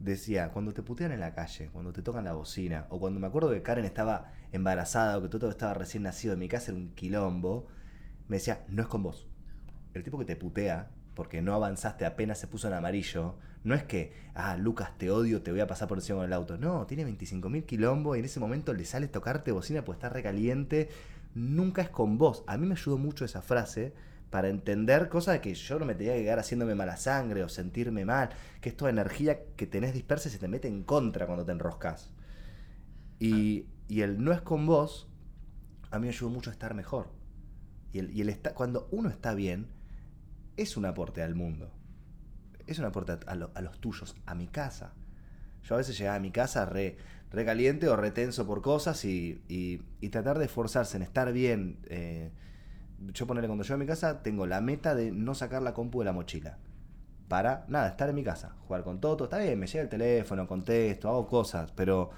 Decía, 0.00 0.50
cuando 0.52 0.72
te 0.72 0.82
putean 0.82 1.10
en 1.12 1.20
la 1.20 1.34
calle, 1.34 1.70
cuando 1.72 1.92
te 1.92 2.02
tocan 2.02 2.24
la 2.24 2.32
bocina, 2.32 2.86
o 2.90 3.00
cuando 3.00 3.18
me 3.20 3.26
acuerdo 3.26 3.50
que 3.50 3.62
Karen 3.62 3.84
estaba 3.84 4.32
embarazada 4.52 5.18
o 5.18 5.22
que 5.22 5.28
todo 5.28 5.50
estaba 5.50 5.74
recién 5.74 6.04
nacido 6.04 6.34
en 6.34 6.38
mi 6.40 6.48
casa 6.48 6.70
en 6.70 6.76
un 6.78 6.88
quilombo, 6.94 7.66
me 8.28 8.36
decía, 8.36 8.64
no 8.68 8.82
es 8.82 8.88
con 8.88 9.02
vos. 9.02 9.26
El 9.94 10.04
tipo 10.04 10.18
que 10.18 10.24
te 10.24 10.36
putea 10.36 10.90
porque 11.14 11.42
no 11.42 11.54
avanzaste 11.54 12.06
apenas 12.06 12.38
se 12.38 12.46
puso 12.46 12.68
en 12.68 12.74
amarillo, 12.74 13.34
no 13.64 13.74
es 13.74 13.82
que, 13.82 14.12
ah, 14.34 14.56
Lucas, 14.56 14.96
te 14.98 15.10
odio, 15.10 15.42
te 15.42 15.50
voy 15.50 15.60
a 15.60 15.66
pasar 15.66 15.88
por 15.88 15.98
encima 15.98 16.22
del 16.22 16.32
auto. 16.32 16.56
No, 16.58 16.86
tiene 16.86 17.04
25.000 17.04 17.64
quilombos 17.64 18.16
y 18.16 18.20
en 18.20 18.26
ese 18.26 18.38
momento 18.38 18.72
le 18.72 18.84
sale 18.84 19.08
tocarte 19.08 19.50
bocina 19.50 19.84
porque 19.84 19.96
está 19.98 20.08
recaliente. 20.10 20.88
Nunca 21.34 21.82
es 21.82 21.90
con 21.90 22.18
vos. 22.18 22.44
A 22.46 22.56
mí 22.56 22.66
me 22.66 22.74
ayudó 22.74 22.98
mucho 22.98 23.24
esa 23.24 23.42
frase 23.42 23.94
para 24.30 24.48
entender 24.48 25.08
cosas 25.08 25.40
que 25.40 25.54
yo 25.54 25.78
no 25.78 25.86
me 25.86 25.94
tenía 25.94 26.14
que 26.14 26.22
quedar 26.22 26.38
haciéndome 26.38 26.74
mala 26.74 26.96
sangre 26.96 27.42
o 27.42 27.48
sentirme 27.48 28.04
mal, 28.04 28.30
que 28.60 28.68
es 28.68 28.76
toda 28.76 28.90
energía 28.90 29.40
que 29.56 29.66
tenés 29.66 29.94
dispersa 29.94 30.28
se 30.28 30.38
te 30.38 30.48
mete 30.48 30.68
en 30.68 30.82
contra 30.82 31.26
cuando 31.26 31.44
te 31.44 31.52
enroscas. 31.52 32.12
Y, 33.18 33.66
y 33.88 34.02
el 34.02 34.22
no 34.22 34.32
es 34.32 34.42
con 34.42 34.66
vos, 34.66 35.08
a 35.90 35.98
mí 35.98 36.06
me 36.06 36.12
ayudó 36.12 36.30
mucho 36.30 36.50
a 36.50 36.52
estar 36.52 36.74
mejor. 36.74 37.10
Y, 37.92 38.00
el, 38.00 38.10
y 38.10 38.20
el 38.20 38.38
cuando 38.54 38.88
uno 38.90 39.08
está 39.08 39.34
bien, 39.34 39.68
es 40.56 40.76
un 40.76 40.84
aporte 40.84 41.22
al 41.22 41.34
mundo. 41.34 41.72
Es 42.66 42.78
un 42.78 42.84
aporte 42.84 43.12
a, 43.12 43.18
a 43.26 43.62
los 43.62 43.80
tuyos, 43.80 44.14
a 44.26 44.34
mi 44.34 44.46
casa. 44.46 44.92
Yo 45.62 45.74
a 45.74 45.78
veces 45.78 45.96
llegaba 45.98 46.16
a 46.16 46.20
mi 46.20 46.30
casa 46.30 46.66
re, 46.66 46.98
re 47.30 47.44
caliente 47.44 47.88
o 47.88 47.96
re 47.96 48.10
tenso 48.10 48.46
por 48.46 48.62
cosas 48.62 49.04
y, 49.04 49.42
y- 49.48 50.08
tratar 50.08 50.38
de 50.38 50.46
esforzarse 50.46 50.96
en 50.96 51.02
estar 51.02 51.32
bien. 51.32 51.78
eh, 51.88 52.30
yo 53.14 53.26
ponerle 53.26 53.46
cuando 53.48 53.62
llego 53.62 53.74
a 53.74 53.78
mi 53.78 53.86
casa, 53.86 54.22
tengo 54.22 54.46
la 54.46 54.60
meta 54.60 54.94
de 54.94 55.12
no 55.12 55.34
sacar 55.34 55.62
la 55.62 55.72
compu 55.74 56.00
de 56.00 56.04
la 56.06 56.12
mochila. 56.12 56.58
Para, 57.28 57.64
nada, 57.68 57.88
estar 57.88 58.08
en 58.08 58.14
mi 58.14 58.24
casa, 58.24 58.54
jugar 58.66 58.82
con 58.82 59.00
Toto. 59.00 59.24
Está 59.24 59.38
bien, 59.38 59.58
me 59.58 59.66
llega 59.66 59.82
el 59.82 59.88
teléfono, 59.88 60.48
contesto, 60.48 61.08
hago 61.08 61.26
cosas, 61.26 61.70
pero 61.72 62.10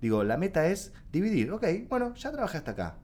digo, 0.00 0.22
la 0.24 0.36
meta 0.38 0.66
es 0.68 0.92
dividir. 1.12 1.50
Ok, 1.50 1.66
bueno, 1.88 2.14
ya 2.14 2.30
trabajé 2.30 2.58
hasta 2.58 2.70
acá. 2.70 2.94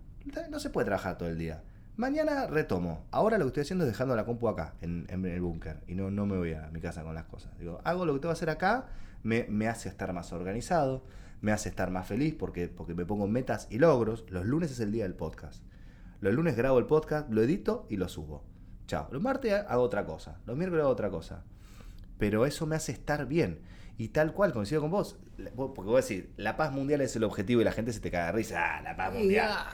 No 0.51 0.61
se 0.61 0.71
puede 0.71 0.85
trabajar 0.87 1.19
todo 1.19 1.29
el 1.29 1.37
día. 1.39 1.63
Mañana 1.97 2.47
retomo. 2.47 3.05
Ahora 3.11 3.39
lo 3.39 3.45
que 3.45 3.49
estoy 3.49 3.63
haciendo 3.63 3.85
es 3.85 3.91
dejando 3.91 4.15
la 4.15 4.25
compu 4.25 4.49
acá, 4.49 4.75
en, 4.81 5.07
en 5.11 5.25
el 5.27 5.41
búnker. 5.41 5.83
Y 5.89 5.95
no, 5.97 6.11
no 6.13 6.27
me 6.27 6.37
voy 6.39 6.53
a 6.55 6.69
mi 6.71 6.81
casa 6.81 7.03
con 7.03 7.15
las 7.15 7.25
cosas. 7.25 7.59
Digo, 7.59 7.81
hago 7.83 8.07
lo 8.07 8.15
que 8.15 8.21
tengo 8.21 8.33
que 8.33 8.37
hacer 8.39 8.51
acá, 8.51 8.87
me, 9.25 9.45
me 9.49 9.67
hace 9.67 9.89
estar 9.89 10.13
más 10.13 10.33
organizado, 10.33 11.03
me 11.41 11.53
hace 11.53 11.69
estar 11.69 11.91
más 11.91 12.07
feliz 12.07 12.35
porque, 12.35 12.69
porque 12.69 12.95
me 12.95 13.07
pongo 13.07 13.27
metas 13.27 13.69
y 13.71 13.79
logros. 13.79 14.25
Los 14.29 14.47
lunes 14.47 14.71
es 14.71 14.81
el 14.81 14.93
día 14.93 15.05
del 15.05 15.15
podcast. 15.15 15.63
Los 16.21 16.35
lunes 16.35 16.57
grabo 16.57 16.79
el 16.79 16.87
podcast, 16.87 17.31
lo 17.31 17.43
edito 17.43 17.87
y 17.89 17.97
lo 17.97 18.09
subo. 18.09 18.45
Chao. 18.87 19.09
Los 19.13 19.23
martes 19.23 19.53
hago 19.53 19.83
otra 19.83 20.05
cosa. 20.05 20.41
Los 20.47 20.57
miércoles 20.57 20.83
hago 20.83 20.93
otra 20.93 21.11
cosa. 21.11 21.45
Pero 22.19 22.47
eso 22.47 22.67
me 22.67 22.75
hace 22.75 22.93
estar 22.93 23.27
bien. 23.27 23.61
Y 23.99 24.09
tal 24.09 24.33
cual, 24.33 24.53
coincido 24.53 24.81
con 24.81 24.91
vos. 24.91 25.19
Porque 25.55 25.83
vos 25.83 26.09
decís, 26.09 26.27
la 26.37 26.57
paz 26.57 26.73
mundial 26.73 27.01
es 27.01 27.15
el 27.15 27.25
objetivo 27.25 27.61
y 27.61 27.65
la 27.65 27.73
gente 27.73 27.93
se 27.93 28.01
te 28.01 28.11
caga 28.11 28.27
de 28.27 28.33
risa. 28.33 28.79
Ah, 28.79 28.83
la 28.83 28.97
paz 28.97 29.13
mundial. 29.13 29.49
ya, 29.49 29.67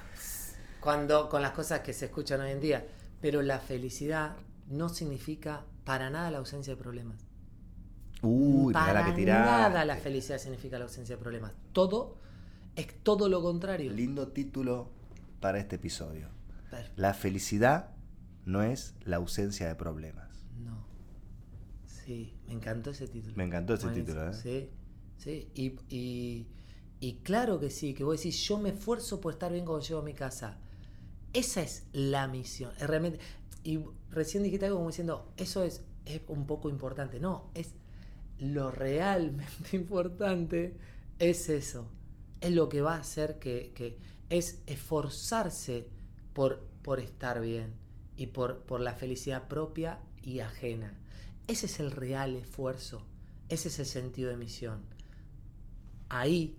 Cuando, 0.81 1.29
con 1.29 1.43
las 1.43 1.53
cosas 1.53 1.81
que 1.81 1.93
se 1.93 2.07
escuchan 2.07 2.41
hoy 2.41 2.51
en 2.51 2.61
día. 2.61 2.87
Pero 3.21 3.41
la 3.41 3.59
felicidad 3.59 4.37
no 4.69 4.91
significa 4.91 5.65
para 5.85 6.11
nada 6.11 6.31
la 6.31 6.39
ausencia 6.39 6.75
de 6.75 6.83
problemas. 6.83 7.25
Uy, 8.25 8.72
para 8.72 8.93
la 8.93 9.05
que 9.07 9.12
tiraste. 9.12 9.51
nada 9.51 9.85
la 9.85 9.97
felicidad 9.97 10.39
significa 10.39 10.79
la 10.79 10.85
ausencia 10.85 11.16
de 11.16 11.22
problemas. 11.22 11.53
Todo 11.72 12.16
es 12.77 12.87
todo 13.03 13.29
lo 13.29 13.43
contrario. 13.43 13.93
Lindo 13.93 14.29
título 14.29 14.91
para 15.41 15.59
este 15.59 15.77
episodio. 15.77 16.29
La 16.97 17.14
felicidad 17.14 17.91
no 18.47 18.62
es 18.62 18.95
la 19.05 19.16
ausencia 19.16 19.68
de 19.68 19.75
problemas. 19.77 20.29
No. 20.64 20.85
Sí, 21.87 22.35
me 22.47 22.55
encantó 22.55 22.91
ese 22.91 23.07
título. 23.07 23.35
Me 23.37 23.45
encantó 23.45 23.75
ese 23.75 23.87
Buenísimo. 23.87 24.07
título, 24.22 24.31
¿eh? 24.31 24.35
Sí, 24.35 24.70
sí. 25.16 25.49
Y, 25.55 25.95
y- 25.95 26.47
y 27.01 27.14
claro 27.22 27.61
que 27.61 27.70
sí, 27.70 27.93
que 27.95 28.03
vos 28.03 28.16
decís, 28.16 28.41
yo 28.45 28.59
me 28.59 28.70
esfuerzo 28.70 29.20
por 29.20 29.35
estar 29.35 29.53
bien 29.53 29.64
cuando 29.66 29.85
llego 29.87 30.01
a 30.01 30.05
mi 30.05 30.14
casa. 30.14 30.59
Esa 31.33 31.61
es 31.62 31.87
la 31.93 32.27
misión. 32.29 32.72
Realmente. 32.79 33.18
Y 33.62 33.81
recién 34.11 34.43
dijiste 34.43 34.66
algo 34.66 34.79
como 34.79 34.89
diciendo, 34.91 35.33
eso 35.37 35.62
es, 35.64 35.83
es 36.07 36.22
un 36.29 36.47
poco 36.47 36.68
importante. 36.70 37.20
No, 37.20 37.51
es 37.55 37.75
lo 38.39 38.70
realmente 38.70 39.70
importante 39.76 40.76
es 41.18 41.49
eso. 41.49 41.91
Es 42.41 42.53
lo 42.53 42.68
que 42.68 42.82
va 42.82 42.97
a 42.97 43.01
hacer 43.01 43.39
que, 43.39 43.72
que 43.74 43.99
es 44.28 44.62
esforzarse 44.66 45.89
por, 46.32 46.61
por 46.82 47.01
estar 47.01 47.41
bien 47.41 47.74
y 48.16 48.26
por, 48.26 48.64
por 48.64 48.80
la 48.80 48.95
felicidad 48.95 49.49
propia 49.49 50.01
y 50.22 50.41
ajena. 50.41 50.99
Ese 51.47 51.66
es 51.66 51.80
el 51.80 51.91
real 51.91 52.37
esfuerzo. 52.37 53.07
Ese 53.49 53.68
es 53.68 53.78
el 53.78 53.87
sentido 53.87 54.30
de 54.30 54.37
misión. 54.37 54.82
Ahí 56.09 56.59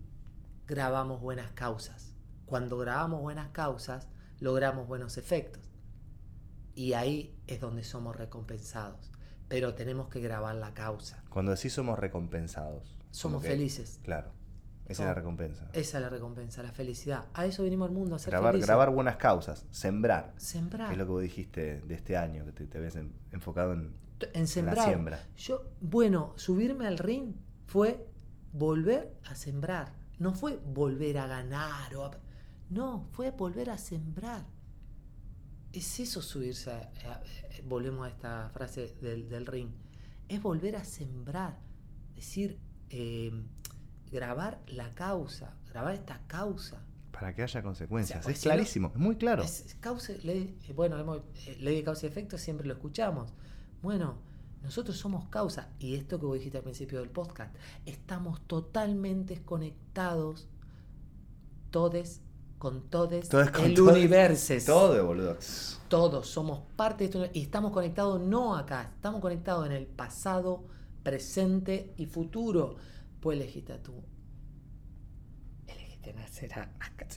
grabamos 0.67 1.21
buenas 1.21 1.51
causas. 1.51 2.13
Cuando 2.45 2.77
grabamos 2.77 3.21
buenas 3.21 3.49
causas, 3.49 4.07
logramos 4.39 4.87
buenos 4.87 5.17
efectos. 5.17 5.63
Y 6.75 6.93
ahí 6.93 7.35
es 7.47 7.61
donde 7.61 7.83
somos 7.83 8.15
recompensados. 8.15 9.11
Pero 9.47 9.75
tenemos 9.75 10.07
que 10.09 10.19
grabar 10.19 10.55
la 10.55 10.73
causa. 10.73 11.23
Cuando 11.29 11.51
decís 11.53 11.73
somos 11.73 11.99
recompensados. 11.99 12.95
Somos 13.11 13.41
que- 13.41 13.49
felices. 13.49 13.99
Claro. 14.03 14.31
Esa 14.87 15.01
es 15.03 15.07
la 15.07 15.13
recompensa. 15.15 15.67
Esa 15.73 15.97
es 15.97 16.01
la 16.03 16.09
recompensa, 16.09 16.61
la 16.61 16.71
felicidad. 16.71 17.25
A 17.33 17.45
eso 17.47 17.63
venimos 17.63 17.87
al 17.89 17.93
mundo, 17.95 18.15
a 18.15 18.19
ser 18.19 18.29
Grabar, 18.31 18.51
felices. 18.51 18.67
grabar 18.67 18.91
buenas 18.91 19.17
causas, 19.17 19.65
sembrar. 19.71 20.33
Sembrar. 20.37 20.87
Que 20.89 20.93
es 20.93 20.97
lo 20.99 21.05
que 21.05 21.11
vos 21.11 21.21
dijiste 21.23 21.81
de 21.81 21.95
este 21.95 22.17
año, 22.17 22.45
que 22.45 22.51
te, 22.51 22.67
te 22.67 22.77
habías 22.77 22.95
en- 22.95 23.13
enfocado 23.31 23.73
en, 23.73 23.95
en 24.33 24.47
sembrar. 24.47 24.85
siembra. 24.85 25.19
Yo, 25.37 25.63
bueno, 25.81 26.33
subirme 26.35 26.85
al 26.85 26.99
ring 26.99 27.33
fue 27.65 28.07
volver 28.53 29.17
a 29.25 29.33
sembrar. 29.33 29.93
No 30.19 30.33
fue 30.35 30.57
volver 30.63 31.17
a 31.17 31.25
ganar 31.27 31.95
o 31.95 32.05
a- 32.05 32.11
No, 32.69 33.07
fue 33.11 33.31
volver 33.31 33.71
a 33.71 33.77
sembrar. 33.79 34.45
Es 35.73 35.99
eso 35.99 36.21
subirse 36.21 36.71
a, 36.71 36.77
a- 37.11 37.21
volvemos 37.65 38.05
a 38.05 38.09
esta 38.09 38.49
frase 38.49 38.95
del, 39.01 39.27
del 39.29 39.45
ring. 39.45 39.69
Es 40.27 40.41
volver 40.41 40.75
a 40.75 40.83
sembrar. 40.83 41.59
Decir, 42.15 42.57
eh, 42.89 43.31
grabar 44.11 44.61
la 44.67 44.93
causa, 44.95 45.53
grabar 45.69 45.93
esta 45.95 46.21
causa. 46.27 46.81
para 47.11 47.33
que 47.33 47.43
haya 47.43 47.63
consecuencias. 47.63 48.19
O 48.19 48.21
sea, 48.21 48.23
porque 48.23 48.33
es 48.33 48.39
si 48.41 48.47
no- 48.49 48.53
clarísimo, 48.55 48.91
es 48.93 48.99
muy 48.99 49.15
claro. 49.15 49.41
Es- 49.43 49.65
es 49.65 49.75
causa, 49.75 50.11
ley, 50.23 50.57
eh, 50.67 50.73
bueno, 50.73 50.97
hemos- 50.99 51.21
eh, 51.47 51.55
ley 51.61 51.77
de 51.77 51.83
causa 51.83 52.05
y 52.05 52.09
efecto 52.09 52.37
siempre 52.37 52.67
lo 52.67 52.73
escuchamos. 52.73 53.33
Bueno, 53.81 54.17
nosotros 54.63 54.97
somos 54.97 55.29
causa, 55.29 55.69
y 55.79 55.95
esto 55.95 56.19
que 56.19 56.25
vos 56.25 56.35
dijiste 56.37 56.57
al 56.57 56.63
principio 56.65 56.99
del 56.99 57.09
podcast, 57.09 57.55
estamos 57.85 58.41
totalmente 58.47 59.41
conectados, 59.43 60.49
todes 61.71 62.21
con 62.71 62.81
con 63.51 63.65
el 63.65 63.73
todes. 63.75 63.95
universo. 63.95 64.53
Todo, 64.65 65.05
boludo. 65.05 65.37
Todos 65.87 66.27
somos 66.27 66.61
parte 66.75 67.03
de 67.03 67.05
esto 67.05 67.31
y 67.33 67.41
estamos 67.43 67.71
conectados 67.71 68.19
no 68.19 68.55
acá, 68.55 68.91
estamos 68.95 69.21
conectados 69.21 69.65
en 69.67 69.71
el 69.73 69.85
pasado, 69.85 70.65
presente 71.03 71.93
y 71.97 72.07
futuro. 72.07 72.75
Pues 73.19 73.39
elegiste 73.39 73.77
tú. 73.79 74.03
Elegiste 75.67 76.13
nacer 76.13 76.53
a-. 76.59 76.69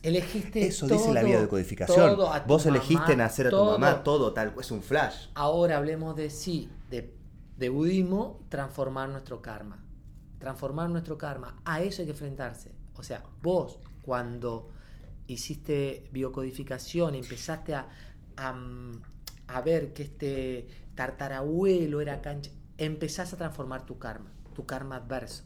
Elegiste 0.03 0.66
Eso 0.66 0.86
dice 0.86 1.12
la 1.12 1.20
todo, 1.20 1.28
vía 1.28 1.40
de 1.40 1.49
codificación. 1.49 2.16
todo, 2.16 2.32
a 2.32 2.40
Vos 2.40 2.66
elegiste 2.66 3.03
mamá, 3.12 3.16
nacer 3.16 3.46
a 3.46 3.51
tu 3.51 3.57
todo. 3.57 3.78
mamá, 3.78 4.03
todo 4.03 4.32
tal. 4.32 4.55
Es 4.61 4.70
un 4.70 4.82
flash. 4.82 5.28
Ahora 5.34 5.78
hablemos 5.78 6.14
de 6.16 6.28
sí, 6.30 6.68
de, 6.90 7.14
de 7.57 7.68
budismo, 7.70 8.40
transformar 8.51 9.09
nuestro 9.09 9.40
karma. 9.40 9.82
Transformar 10.38 10.90
nuestro 10.90 11.16
karma. 11.18 11.61
A 11.64 11.80
eso 11.82 12.03
hay 12.03 12.07
que 12.07 12.12
enfrentarse. 12.12 12.74
O 12.94 13.03
sea, 13.03 13.22
vos 13.42 13.78
cuando 14.03 14.68
hiciste 15.29 16.09
biocodificación 16.12 17.14
empezaste 17.14 17.74
a, 17.74 17.89
a, 18.37 18.59
a 19.47 19.61
ver 19.62 19.93
que 19.93 20.03
este 20.03 20.66
tartarabuelo 20.95 22.01
era 22.01 22.20
cancha, 22.20 22.51
empezás 22.76 23.33
a 23.33 23.37
transformar 23.37 23.87
tu 23.87 23.99
karma, 23.99 24.33
tu 24.55 24.66
karma 24.66 24.97
adverso. 24.97 25.45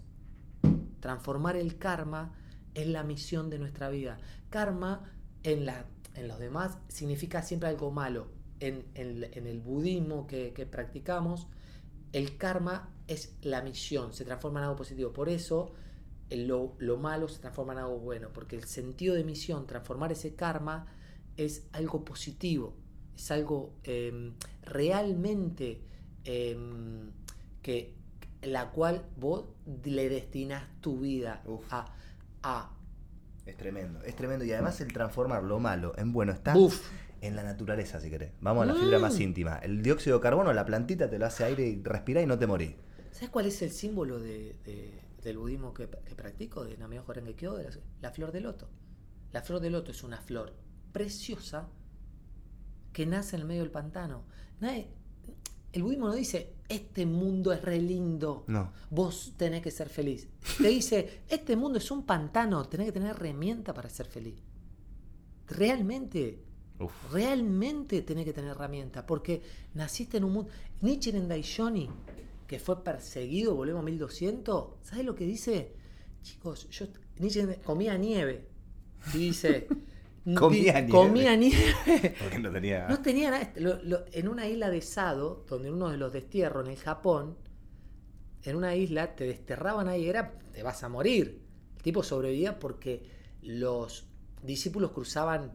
Transformar 1.00 1.56
el 1.56 1.78
karma 1.78 2.32
es 2.74 2.86
la 2.86 3.02
misión 3.02 3.50
de 3.50 3.58
nuestra 3.58 3.90
vida. 3.90 4.18
Karma 4.50 5.10
en, 5.42 5.66
la, 5.66 5.84
en 6.14 6.28
los 6.28 6.38
demás 6.38 6.78
significa 6.88 7.42
siempre 7.42 7.68
algo 7.68 7.90
malo. 7.90 8.28
En, 8.60 8.86
en- 8.94 9.24
en 9.32 9.46
el 9.48 9.58
budismo 9.58 10.26
que, 10.28 10.52
que 10.52 10.64
practicamos, 10.66 11.48
el 12.12 12.36
karma 12.38 12.90
es 13.08 13.34
la 13.42 13.60
misión, 13.62 14.12
se 14.12 14.24
transforma 14.24 14.60
en 14.60 14.64
algo 14.64 14.76
positivo. 14.76 15.12
Por 15.12 15.28
eso 15.28 15.72
lo, 16.30 16.74
lo 16.78 16.96
malo 16.96 17.28
se 17.28 17.40
transforma 17.40 17.72
en 17.74 17.80
algo 17.80 17.98
bueno, 17.98 18.28
porque 18.32 18.56
el 18.56 18.64
sentido 18.64 19.14
de 19.14 19.24
misión, 19.24 19.66
transformar 19.66 20.12
ese 20.12 20.34
karma, 20.34 20.86
es 21.36 21.66
algo 21.72 22.04
positivo, 22.04 22.76
es 23.14 23.30
algo 23.30 23.74
eh, 23.84 24.32
realmente 24.64 25.82
eh, 26.24 26.56
que 27.62 27.94
la 28.42 28.70
cual 28.70 29.04
vos 29.16 29.44
le 29.84 30.08
destinas 30.08 30.64
tu 30.80 30.98
vida 30.98 31.42
Uf. 31.46 31.64
a, 31.72 31.94
a 32.42 32.72
Es 33.46 33.56
tremendo, 33.56 34.02
es 34.02 34.16
tremendo. 34.16 34.44
Y 34.44 34.52
además 34.52 34.80
el 34.80 34.92
transformar 34.92 35.42
lo 35.44 35.58
malo 35.60 35.92
en 35.96 36.12
bueno 36.12 36.32
está 36.32 36.54
en 37.20 37.36
la 37.36 37.44
naturaleza, 37.44 38.00
si 38.00 38.10
querés. 38.10 38.32
Vamos 38.40 38.64
a 38.64 38.66
la 38.66 38.74
fibra 38.74 38.98
más 38.98 39.16
Mm. 39.18 39.22
íntima. 39.22 39.56
El 39.58 39.82
dióxido 39.82 40.16
de 40.18 40.22
carbono, 40.22 40.52
la 40.52 40.64
plantita 40.66 41.08
te 41.08 41.18
lo 41.20 41.26
hace 41.26 41.44
aire 41.44 41.66
y 41.68 41.80
respira 41.82 42.20
y 42.20 42.26
no 42.26 42.36
te 42.38 42.46
morís. 42.48 42.72
¿Sabes 43.12 43.30
cuál 43.30 43.46
es 43.46 43.62
el 43.62 43.70
símbolo 43.70 44.18
de- 44.18 44.56
de- 44.64 45.00
del 45.22 45.38
budismo 45.38 45.72
que, 45.74 45.88
que 45.88 46.14
practico, 46.14 46.64
de 46.64 46.76
Namio 46.76 47.04
Horenge 47.06 47.34
Kyo? 47.34 47.54
De 47.54 47.64
la, 47.64 47.70
la 48.02 48.10
flor 48.10 48.32
de 48.32 48.40
loto. 48.40 48.68
La 49.32 49.42
flor 49.42 49.60
de 49.60 49.70
loto 49.70 49.90
es 49.92 50.02
una 50.02 50.20
flor 50.20 50.52
preciosa 50.92 51.68
que 52.92 53.06
nace 53.06 53.36
en 53.36 53.42
el 53.42 53.48
medio 53.48 53.62
del 53.62 53.70
pantano. 53.70 54.24
Nadie- 54.60 54.88
el 55.72 55.82
budismo 55.82 56.08
no 56.08 56.14
dice, 56.14 56.52
este 56.68 57.06
mundo 57.06 57.50
es 57.52 57.62
re 57.62 57.78
lindo, 57.80 58.44
No. 58.46 58.72
vos 58.90 59.32
tenés 59.38 59.62
que 59.62 59.70
ser 59.70 59.88
feliz. 59.88 60.28
Te 60.58 60.68
dice, 60.68 61.22
este 61.30 61.56
mundo 61.56 61.78
es 61.78 61.90
un 61.90 62.04
pantano, 62.04 62.68
tenés 62.68 62.86
que 62.88 62.92
tener 62.92 63.10
herramienta 63.16 63.72
para 63.72 63.88
ser 63.88 64.04
feliz. 64.06 64.42
Realmente, 65.48 66.42
Uf. 66.78 66.92
realmente 67.12 68.02
tenés 68.02 68.24
que 68.24 68.32
tener 68.32 68.50
herramienta, 68.50 69.06
porque 69.06 69.42
naciste 69.74 70.18
en 70.18 70.24
un 70.24 70.32
mundo... 70.32 70.50
Nichiren 70.82 71.28
Daishonin, 71.28 71.90
que 72.52 72.58
fue 72.58 72.84
perseguido, 72.84 73.54
volvemos 73.54 73.80
a 73.80 73.84
1200, 73.86 74.74
¿sabes 74.82 75.06
lo 75.06 75.14
que 75.14 75.24
dice? 75.24 75.72
Chicos, 76.20 76.68
yo 76.68 76.84
Nichiren 77.18 77.54
comía 77.64 77.96
nieve. 77.96 78.46
Y 79.14 79.18
dice... 79.18 79.66
Comía 80.36 80.74
nieve. 80.82 80.90
Comía 80.90 81.34
nieve. 81.34 81.74
Porque 82.20 82.38
no 82.38 82.52
tenía. 82.52 82.86
No 82.88 83.00
tenía 83.00 83.30
nada. 83.30 83.52
lo- 83.56 83.82
lo- 83.82 84.04
en 84.12 84.28
una 84.28 84.46
isla 84.46 84.68
de 84.68 84.82
Sado, 84.82 85.46
donde 85.48 85.70
uno 85.70 85.88
de 85.88 85.96
los 85.96 86.12
destierros 86.12 86.66
en 86.66 86.72
el 86.72 86.78
Japón, 86.78 87.38
en 88.42 88.56
una 88.56 88.76
isla 88.76 89.16
te 89.16 89.24
desterraban 89.24 89.88
ahí, 89.88 90.06
era 90.06 90.38
te 90.52 90.62
vas 90.62 90.84
a 90.84 90.90
morir. 90.90 91.40
El 91.78 91.82
tipo 91.82 92.02
sobrevivía 92.02 92.58
porque 92.58 93.02
los 93.40 94.04
discípulos 94.42 94.90
cruzaban 94.92 95.54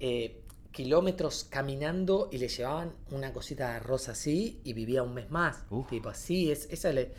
eh, 0.00 0.42
kilómetros 0.82 1.44
caminando 1.44 2.28
y 2.32 2.38
le 2.38 2.48
llevaban 2.48 2.92
una 3.10 3.32
cosita 3.32 3.68
de 3.70 3.76
arroz 3.76 4.08
así 4.08 4.60
y 4.64 4.72
vivía 4.74 5.02
un 5.02 5.14
mes 5.14 5.30
más. 5.30 5.64
Uf. 5.70 5.88
Tipo 5.88 6.08
así, 6.08 6.50
es, 6.50 6.68
esa 6.70 6.92
le- 6.92 7.12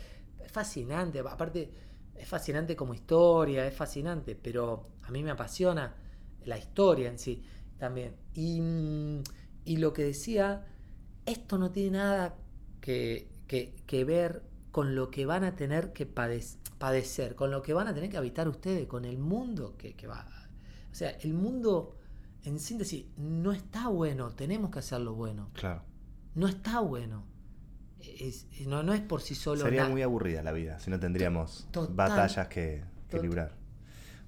es 0.44 0.50
fascinante. 0.50 1.18
Aparte, 1.20 1.70
es 2.14 2.28
fascinante 2.28 2.74
como 2.76 2.94
historia, 2.94 3.66
es 3.66 3.74
fascinante, 3.74 4.34
pero 4.34 4.88
a 5.02 5.10
mí 5.10 5.22
me 5.22 5.30
apasiona 5.30 5.94
la 6.44 6.56
historia 6.58 7.08
en 7.10 7.18
sí 7.18 7.42
también. 7.78 8.16
Y, 8.34 8.60
y 9.64 9.76
lo 9.76 9.92
que 9.92 10.04
decía, 10.04 10.66
esto 11.26 11.58
no 11.58 11.70
tiene 11.70 11.98
nada 11.98 12.36
que, 12.80 13.28
que- 13.46 13.74
que 13.86 14.04
ver 14.04 14.42
con 14.70 14.94
lo 14.94 15.10
que 15.10 15.26
van 15.26 15.44
a 15.44 15.54
tener 15.56 15.92
que 15.92 16.06
padec- 16.12 16.56
padecer, 16.78 17.34
con 17.34 17.50
lo 17.50 17.62
que 17.62 17.74
van 17.74 17.88
a 17.88 17.94
tener 17.94 18.08
que 18.10 18.16
habitar 18.16 18.48
ustedes, 18.48 18.86
con 18.86 19.04
el 19.04 19.18
mundo 19.18 19.76
que, 19.76 19.94
que 19.94 20.06
va. 20.06 20.26
O 20.90 20.94
sea, 20.94 21.10
el 21.10 21.34
mundo, 21.34 21.96
en 22.44 22.58
síntesis, 22.58 23.06
no 23.16 23.52
está 23.52 23.88
bueno, 23.88 24.30
tenemos 24.30 24.70
que 24.70 24.78
hacerlo 24.78 25.14
bueno. 25.14 25.50
Claro. 25.54 25.82
No 26.34 26.46
está 26.48 26.80
bueno. 26.80 27.24
Es- 28.00 28.46
no, 28.66 28.82
no 28.82 28.94
es 28.94 29.00
por 29.00 29.20
sí 29.20 29.34
solo. 29.34 29.62
Sería 29.62 29.86
muy 29.88 30.02
aburrida 30.02 30.42
la 30.42 30.52
vida 30.52 30.78
si 30.80 30.90
no 30.90 30.98
tendríamos 30.98 31.68
Total. 31.70 31.94
batallas 31.94 32.48
que, 32.48 32.82
que 33.08 33.20
librar. 33.20 33.58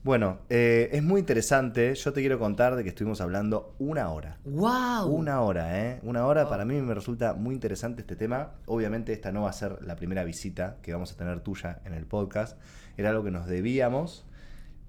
Bueno, 0.05 0.41
eh, 0.51 0.89
es 0.93 1.03
muy 1.03 1.21
interesante. 1.21 1.95
Yo 1.95 2.13
te 2.13 2.21
quiero 2.21 2.37
contar 2.41 2.75
de 2.75 2.83
que 2.83 2.89
estuvimos 2.89 3.21
hablando 3.21 3.77
una 3.79 4.11
hora. 4.11 4.37
¡Wow! 4.45 5.07
Una 5.07 5.41
hora, 5.43 5.81
¿eh? 5.81 6.01
Una 6.03 6.27
hora. 6.27 6.43
Wow. 6.43 6.51
Para 6.51 6.65
mí 6.65 6.75
me 6.83 6.93
resulta 6.93 7.35
muy 7.35 7.55
interesante 7.55 8.01
este 8.01 8.17
tema. 8.17 8.51
Obviamente 8.67 9.13
esta 9.13 9.31
no 9.31 9.43
va 9.43 9.51
a 9.51 9.53
ser 9.53 9.79
la 9.83 9.95
primera 9.95 10.25
visita 10.25 10.79
que 10.83 10.93
vamos 10.93 11.13
a 11.13 11.17
tener 11.17 11.39
tuya 11.41 11.81
en 11.85 11.95
el 11.95 12.05
podcast. 12.05 12.59
Era 12.97 13.11
algo 13.11 13.23
que 13.23 13.31
nos 13.31 13.47
debíamos 13.47 14.27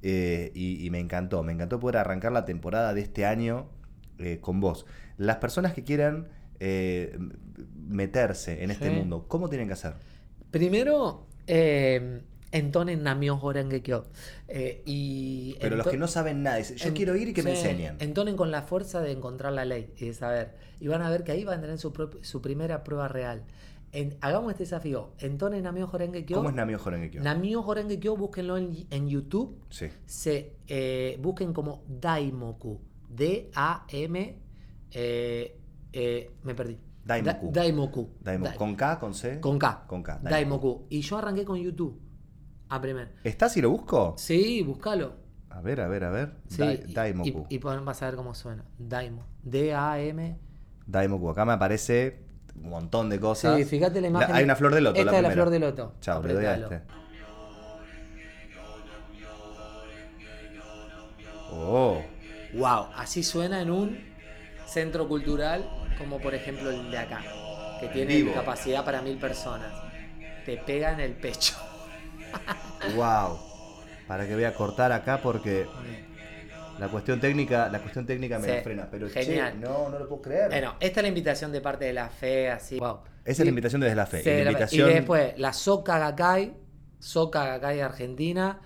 eh, 0.03 0.51
y, 0.53 0.85
y 0.85 0.89
me 0.91 0.99
encantó. 0.99 1.41
Me 1.41 1.53
encantó 1.53 1.79
poder 1.79 1.97
arrancar 1.97 2.31
la 2.31 2.45
temporada 2.45 2.93
de 2.93 3.01
este 3.01 3.25
año 3.25 3.67
eh, 4.19 4.37
con 4.41 4.59
vos. 4.59 4.85
Las 5.17 5.37
personas 5.37 5.73
que 5.73 5.83
quieran 5.83 6.27
eh, 6.59 7.17
meterse 7.87 8.63
en 8.63 8.71
este 8.71 8.89
Sí. 8.89 8.95
mundo, 8.95 9.25
¿cómo 9.27 9.49
tienen 9.49 9.67
que 9.67 9.73
hacer? 9.73 9.93
Primero, 10.51 11.25
eh, 11.47 12.21
entonen 12.51 13.03
Namio 13.03 13.39
Horenge 13.41 13.81
Kyo. 13.81 14.05
Eh, 14.47 14.81
y 14.85 15.55
Pero 15.59 15.75
los 15.77 15.87
que 15.87 15.97
no 15.97 16.07
saben 16.07 16.43
nada, 16.43 16.57
dicen, 16.57 16.77
yo 16.77 16.89
en- 16.89 16.93
quiero 16.93 17.15
ir 17.15 17.29
y 17.29 17.33
que 17.33 17.43
me 17.43 17.51
enseñen. 17.51 17.95
Entonen 17.99 18.35
con 18.35 18.51
la 18.51 18.61
fuerza 18.61 19.01
de 19.01 19.11
encontrar 19.11 19.53
la 19.53 19.65
ley 19.65 19.91
y 19.97 20.05
de 20.07 20.13
saber. 20.13 20.51
Y 20.79 20.87
van 20.87 21.01
a 21.01 21.09
ver 21.09 21.23
que 21.23 21.31
ahí 21.31 21.43
van 21.43 21.59
a 21.59 21.61
tener 21.61 21.79
su, 21.79 21.91
su 22.21 22.41
primera 22.41 22.83
prueba 22.83 23.07
real. 23.07 23.43
En- 23.93 24.17
hagamos 24.21 24.51
este 24.51 24.63
desafío. 24.63 25.13
Entonen 25.19 25.63
Namio 25.63 25.87
Horenge 25.91 26.25
Kyo. 26.25 26.37
¿Cómo 26.37 26.49
es 26.49 26.55
Namio 26.55 26.79
Horengekyo? 26.83 27.21
Namio 27.21 27.61
Horenge 27.61 27.99
Kyo, 27.99 28.17
búsquenlo 28.17 28.57
en, 28.57 28.87
en 28.89 29.07
YouTube. 29.07 29.61
Sí. 29.69 29.87
Se 30.05 30.57
eh, 30.67 31.17
busquen 31.21 31.53
como 31.53 31.83
Daimoku. 31.87 32.81
D-A-M. 33.09 34.41
eh, 34.91 35.59
eh, 35.91 36.31
me 36.43 36.55
perdí. 36.55 36.77
Daimoku. 37.05 37.51
Da- 37.51 37.61
Daimoku. 37.61 38.09
Daimo- 38.23 38.45
Da- 38.45 38.55
¿Con 38.55 38.75
K, 38.75 38.99
con 38.99 39.13
C? 39.13 39.39
con 39.39 39.59
K. 39.59 39.85
Con 39.87 40.01
K. 40.03 40.19
Daimoku. 40.23 40.87
Y 40.89 41.01
yo 41.01 41.17
arranqué 41.17 41.45
con 41.45 41.59
YouTube. 41.59 41.99
A 42.69 42.81
primer. 42.81 43.13
¿Estás 43.23 43.53
si 43.53 43.61
lo 43.61 43.69
busco? 43.69 44.15
Sí, 44.17 44.63
búscalo. 44.63 45.13
A 45.49 45.61
ver, 45.61 45.81
a 45.81 45.87
ver, 45.87 46.03
a 46.05 46.09
ver. 46.09 46.37
Sí, 46.47 46.61
Dai- 46.63 46.83
y- 46.87 46.93
Daimoku. 46.93 47.45
Y, 47.49 47.55
y 47.55 47.57
vas 47.59 48.01
a 48.01 48.05
ver 48.07 48.15
cómo 48.15 48.33
suena. 48.33 48.65
Daimo. 48.79 49.25
D-A-M. 49.43 50.39
Daimoku. 50.87 51.29
Acá 51.29 51.45
me 51.45 51.53
aparece 51.53 52.23
un 52.55 52.69
montón 52.69 53.09
de 53.09 53.19
cosas. 53.19 53.57
Sí, 53.57 53.65
fíjate 53.65 54.01
la 54.01 54.07
imagen. 54.07 54.35
hay 54.35 54.43
una 54.43 54.55
flor 54.55 54.73
de 54.73 54.81
loto. 54.81 54.99
Esta 54.99 55.11
la 55.11 55.17
es 55.17 55.23
la 55.23 55.31
flor 55.31 55.49
de 55.49 55.59
loto. 55.59 55.93
Chao, 56.01 56.21
le 56.23 56.33
doy 56.33 56.45
a 56.45 56.55
este. 56.55 56.81
Oh. 61.51 62.01
Wow, 62.53 62.87
así 62.95 63.23
suena 63.23 63.61
en 63.61 63.71
un 63.71 64.13
centro 64.65 65.07
cultural 65.07 65.67
como 65.97 66.19
por 66.19 66.33
ejemplo 66.33 66.69
el 66.69 66.91
de 66.91 66.97
acá, 66.97 67.21
que 67.79 67.87
tiene 67.87 68.15
Vivo. 68.15 68.33
capacidad 68.33 68.83
para 68.83 69.01
mil 69.01 69.17
personas. 69.17 69.71
Te 70.45 70.57
pega 70.57 70.91
en 70.91 70.99
el 70.99 71.13
pecho. 71.13 71.55
Wow. 72.95 73.39
Para 74.07 74.27
que 74.27 74.33
voy 74.33 74.43
a 74.43 74.53
cortar 74.53 74.91
acá 74.91 75.21
porque 75.21 75.67
la 76.79 76.87
cuestión 76.89 77.19
técnica, 77.19 77.69
la 77.69 77.79
cuestión 77.79 78.05
técnica 78.05 78.39
me 78.39 78.47
Sí, 78.47 78.53
la 78.55 78.61
frena. 78.61 78.87
Pero 78.89 79.07
che, 79.07 79.23
genial. 79.23 79.59
no, 79.59 79.89
no 79.89 79.99
lo 79.99 80.07
puedo 80.07 80.21
creer. 80.23 80.49
Bueno, 80.49 80.75
esta 80.79 80.99
es 80.99 81.03
la 81.03 81.07
invitación 81.07 81.51
de 81.51 81.61
parte 81.61 81.85
de 81.85 81.93
la 81.93 82.09
fe, 82.09 82.49
así. 82.49 82.79
Wow. 82.79 82.99
Esa 83.25 83.41
es 83.41 83.45
la 83.45 83.49
invitación 83.49 83.81
desde 83.81 83.95
la 83.95 84.05
fe. 84.05 84.21
Sí, 84.23 84.29
y 84.29 84.37
la 84.39 84.43
la- 84.45 84.51
invitación. 84.51 84.89
Y 84.89 84.93
después, 84.93 85.33
la 85.37 85.53
Soca 85.53 85.97
Gakkai, 85.99 86.53
Soca 86.99 87.45
Gakkai 87.45 87.79
Argentina, 87.81 88.59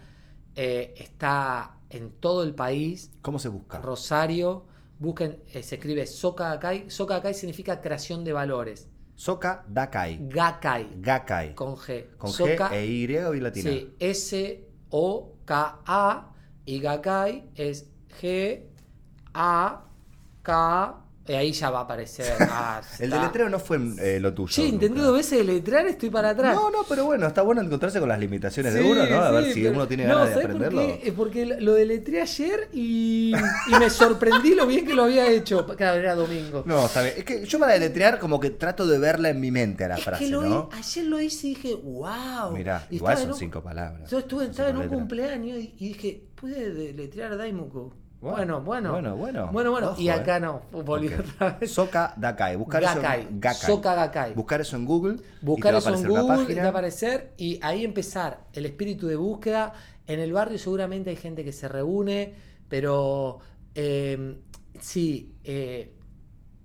eh, 0.56 0.94
está 0.98 1.78
en 1.90 2.12
todo 2.20 2.44
el 2.44 2.56
país. 2.56 3.12
¿Cómo 3.22 3.38
se 3.40 3.50
busca? 3.50 3.80
Rosario, 3.80 4.66
busquen, 5.00 5.44
eh, 5.54 5.62
se 5.62 5.76
escribe 5.76 6.06
Soca 6.08 6.50
Gakkai. 6.52 6.90
Soca 6.90 7.16
Gakkai 7.16 7.34
significa 7.34 7.82
creación 7.82 8.24
de 8.24 8.34
valores. 8.34 8.88
Soka 9.16 9.64
Dakai. 9.68 10.20
Gakkai, 10.30 10.90
Gakai. 11.02 11.56
con 11.56 11.76
G. 11.76 12.16
Con 12.18 12.32
Soca, 12.32 12.70
G 12.70 12.74
e 12.76 12.86
Y 12.86 13.16
o 13.18 13.34
y 13.34 13.40
latina. 13.42 13.70
Sí, 13.72 13.96
S-O-K-A 14.90 16.34
y 16.66 16.80
Gakkai 16.80 17.50
es 17.56 17.90
G-A-K. 18.22 19.84
Y 21.30 21.34
ahí 21.34 21.52
ya 21.52 21.70
va 21.70 21.80
a 21.80 21.82
aparecer. 21.82 22.38
Ah, 22.50 22.82
El 23.00 23.10
deletreo 23.10 23.50
no 23.50 23.60
fue 23.60 23.78
eh, 24.00 24.18
lo 24.22 24.34
tuyo. 24.34 24.48
Che, 24.50 24.66
intenté 24.66 25.02
dos 25.02 25.14
veces 25.18 25.40
deletrear, 25.46 25.86
estoy 25.88 26.10
para 26.10 26.30
atrás. 26.30 26.56
No, 26.56 26.72
no, 26.72 26.86
pero 26.88 27.04
bueno, 27.04 27.28
está 27.28 27.42
bueno 27.42 27.62
encontrarse 27.62 28.00
con 28.00 28.08
las 28.08 28.18
limitaciones 28.18 28.74
de 28.74 28.82
Sí, 28.82 28.90
uno, 28.90 29.06
¿no? 29.06 29.16
A 29.18 29.32
ver 29.32 29.44
sí, 29.46 29.54
si 29.56 29.62
pero- 29.64 29.74
uno 29.76 29.88
tiene 29.90 30.06
no, 30.06 30.16
ganas 30.16 30.30
de 30.30 30.34
¿sabés 30.36 30.48
por 30.48 30.56
aprenderlo. 30.66 31.00
qué? 31.04 31.12
Porque 31.12 31.46
lo 31.46 31.74
deletré 31.74 32.22
ayer 32.22 32.70
y, 32.72 33.34
y 33.36 33.76
me 33.78 33.90
sorprendí 33.90 34.56
lo 34.56 34.66
bien 34.68 34.86
que 34.88 34.94
lo 34.96 35.04
había 35.04 35.30
hecho. 35.30 35.66
Claro, 35.68 36.00
era 36.00 36.16
domingo. 36.16 36.64
No, 36.66 36.86
está 36.86 37.02
bien. 37.04 37.16
Es 37.18 37.26
que 37.26 37.46
yo 37.46 37.60
para 37.60 37.74
deletrear 37.74 38.20
como 38.20 38.40
que 38.40 38.52
trato 38.52 38.88
de 38.88 38.98
verla 38.98 39.30
en 39.30 39.42
mi 39.42 39.52
mente 39.52 39.84
a 39.84 39.90
la 39.90 39.98
es 39.98 40.04
frase, 40.06 40.24
que 40.24 40.32
lo 40.32 40.44
¿no? 40.44 40.70
hi- 40.72 40.78
ayer 40.80 41.06
lo 41.08 41.20
hice 41.20 41.48
y 41.48 41.56
dije, 41.56 41.76
wow. 41.76 42.52
Mirá, 42.54 42.88
Y 42.90 42.96
igual 42.96 43.18
son 43.18 43.32
un- 43.32 43.38
cinco 43.38 43.62
palabras. 43.62 44.10
Yo 44.10 44.20
estuve, 44.20 44.46
estaba 44.46 44.70
en 44.70 44.78
un 44.78 44.84
letras. 44.84 44.98
cumpleaños 44.98 45.58
y, 45.58 45.76
y 45.78 45.88
dije, 45.90 46.24
¿puede 46.36 46.74
deletrear 46.74 47.36
Daimuku? 47.38 47.92
Bueno, 48.20 48.62
Bueno, 48.62 48.92
bueno. 48.94 49.16
bueno, 49.16 49.16
bueno. 49.52 49.72
Bueno. 49.72 49.92
Ojo, 49.92 50.02
y 50.02 50.10
eh. 50.10 50.12
acá 50.12 50.40
no, 50.40 50.62
volví 50.72 51.08
Ok. 51.08 51.20
otra 51.20 51.58
vez. 51.60 51.72
Soka 51.72 52.14
Dakai. 52.18 52.56
Buscar 52.56 52.84
eso 52.84 53.00
en. 53.02 53.54
Soka 53.54 53.94
Gakkai. 53.96 54.34
Buscar 54.34 54.62
eso 54.62 54.76
en 54.76 54.86
Google. 54.86 55.18
Buscar 55.42 55.74
y 55.74 55.78
te 55.78 55.80
eso 55.80 55.94
en 55.94 56.08
Google, 56.08 56.38
te 56.38 56.44
página. 56.44 56.62
va 56.62 56.68
a 56.68 56.72
aparecer 56.72 57.34
y 57.38 57.60
ahí 57.62 57.86
empezar 57.86 58.40
el 58.54 58.66
espíritu 58.66 59.08
de 59.08 59.16
búsqueda. 59.16 59.74
En 60.08 60.20
el 60.20 60.34
barrio 60.34 60.58
seguramente 60.58 61.10
hay 61.12 61.16
gente 61.16 61.44
que 61.44 61.52
se 61.52 61.68
reúne, 61.68 62.34
pero 62.70 63.40
eh, 63.76 64.40
sí, 64.80 65.36
eh, 65.44 65.94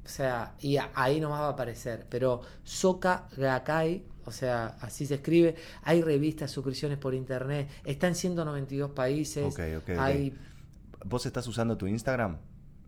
o 0.05 0.09
sea, 0.09 0.55
y 0.61 0.79
ahí 0.95 1.21
nomás 1.21 1.41
va 1.43 1.47
a 1.49 1.51
aparecer. 1.51 2.07
Pero 2.09 2.41
Soka 2.65 3.29
Gakkai, 3.37 4.07
o 4.25 4.33
sea, 4.33 4.77
así 4.81 5.05
se 5.07 5.17
escribe. 5.17 5.57
Hay 5.83 6.01
revistas, 6.03 6.51
suscripciones 6.51 6.97
por 6.99 7.15
internet, 7.15 7.69
está 7.85 8.07
en 8.09 8.15
192 8.15 8.93
países. 8.93 9.45
Ok, 9.45 9.61
ok, 9.79 9.91
ok. 9.91 9.99
Hay, 9.99 10.35
¿Vos 11.05 11.27
estás 11.27 11.47
usando 11.47 11.77
tu 11.77 11.87
Instagram? 11.87 12.39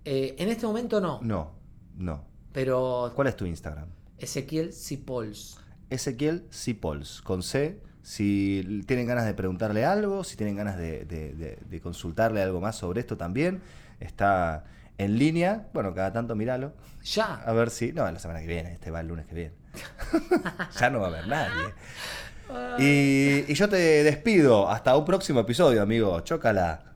eh, 0.04 0.34
en 0.38 0.48
este 0.50 0.66
momento 0.66 1.00
no, 1.00 1.20
No, 1.22 1.52
no. 1.96 2.24
pero 2.52 3.12
¿Cuál 3.14 3.28
es 3.28 3.36
tu 3.36 3.46
Instagram? 3.46 3.88
Ezequiel 4.18 4.72
Cipols. 4.72 5.58
Ezequiel 5.90 6.46
Cipols, 6.52 7.20
con 7.22 7.42
C. 7.42 7.80
Si 8.02 8.82
tienen 8.86 9.06
ganas 9.06 9.24
de 9.24 9.32
preguntarle 9.34 9.84
algo, 9.84 10.24
si 10.24 10.36
tienen 10.36 10.56
ganas 10.56 10.76
de, 10.76 11.04
de- 11.06 11.32
de- 11.34 11.58
de 11.68 11.80
consultarle 11.80 12.42
algo 12.42 12.60
más 12.60 12.76
sobre 12.76 13.00
esto 13.00 13.16
también, 13.16 13.62
está 13.98 14.64
en 14.98 15.18
línea. 15.18 15.68
Bueno, 15.72 15.94
cada 15.94 16.12
tanto 16.12 16.34
míralo. 16.36 16.74
Ya. 17.02 17.34
A 17.46 17.52
ver 17.52 17.70
si. 17.70 17.92
No, 17.92 18.10
la 18.10 18.18
semana 18.18 18.40
que 18.40 18.46
viene, 18.46 18.72
este 18.74 18.90
va 18.90 19.00
el 19.00 19.08
lunes 19.08 19.26
que 19.26 19.34
viene. 19.34 19.54
ya 20.78 20.90
no 20.90 21.00
va 21.00 21.06
a 21.06 21.10
haber 21.10 21.28
nadie. 21.28 21.74
Y, 22.78 23.50
y 23.50 23.54
yo 23.54 23.68
te 23.68 23.76
despido. 24.04 24.68
Hasta 24.70 24.96
un 24.96 25.04
próximo 25.04 25.40
episodio, 25.40 25.80
amigo. 25.82 26.20
Chócala. 26.20 26.93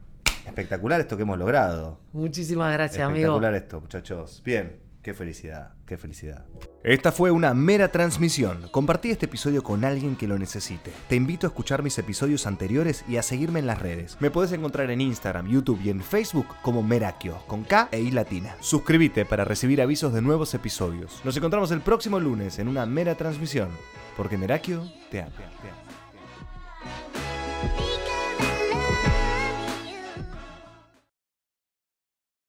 Espectacular 0.49 1.01
esto 1.01 1.17
que 1.17 1.23
hemos 1.23 1.39
logrado. 1.39 2.01
Muchísimas 2.13 2.73
gracias, 2.73 3.01
amigo. 3.01 3.19
Espectacular 3.19 3.55
esto, 3.55 3.81
muchachos. 3.81 4.43
Bien, 4.45 4.81
qué 5.03 5.15
felicidad, 5.15 5.75
qué 5.87 5.97
felicidad. 5.97 6.45
Esta 6.83 7.13
fue 7.13 7.31
una 7.31 7.55
mera 7.55 7.89
transmisión. 7.89 8.69
Compartí 8.71 9.11
este 9.11 9.27
episodio 9.27 9.63
con 9.63 9.85
alguien 9.85 10.17
que 10.17 10.27
lo 10.29 10.39
necesite. 10.39 10.93
Te 11.09 11.17
invito 11.17 11.47
a 11.47 11.49
escuchar 11.49 11.83
mis 11.83 11.99
episodios 11.99 12.47
anteriores 12.47 13.05
y 13.09 13.17
a 13.17 13.23
seguirme 13.23 13.61
en 13.61 13.67
las 13.67 13.81
redes. 13.81 14.17
Me 14.21 14.31
puedes 14.31 14.53
encontrar 14.53 14.91
en 14.91 15.01
Instagram, 15.01 15.49
YouTube 15.49 15.81
y 15.83 15.91
en 15.91 16.03
Facebook 16.03 16.47
como 16.63 16.83
Merakio, 16.83 17.39
con 17.47 17.65
K 17.65 17.89
e 17.93 18.01
I 18.01 18.11
latina. 18.11 18.57
Suscríbete 18.61 19.25
para 19.25 19.45
recibir 19.45 19.83
avisos 19.83 20.13
de 20.15 20.23
nuevos 20.23 20.55
episodios. 20.55 21.21
Nos 21.25 21.37
encontramos 21.37 21.71
el 21.73 21.81
próximo 21.81 22.21
lunes 22.21 22.59
en 22.59 22.69
una 22.69 22.87
mera 22.87 23.15
transmisión, 23.17 23.69
porque 24.17 24.39
Merakio 24.39 24.83
te 25.11 25.21
ama. 25.21 25.31
te 25.37 25.69
ama. 25.69 25.88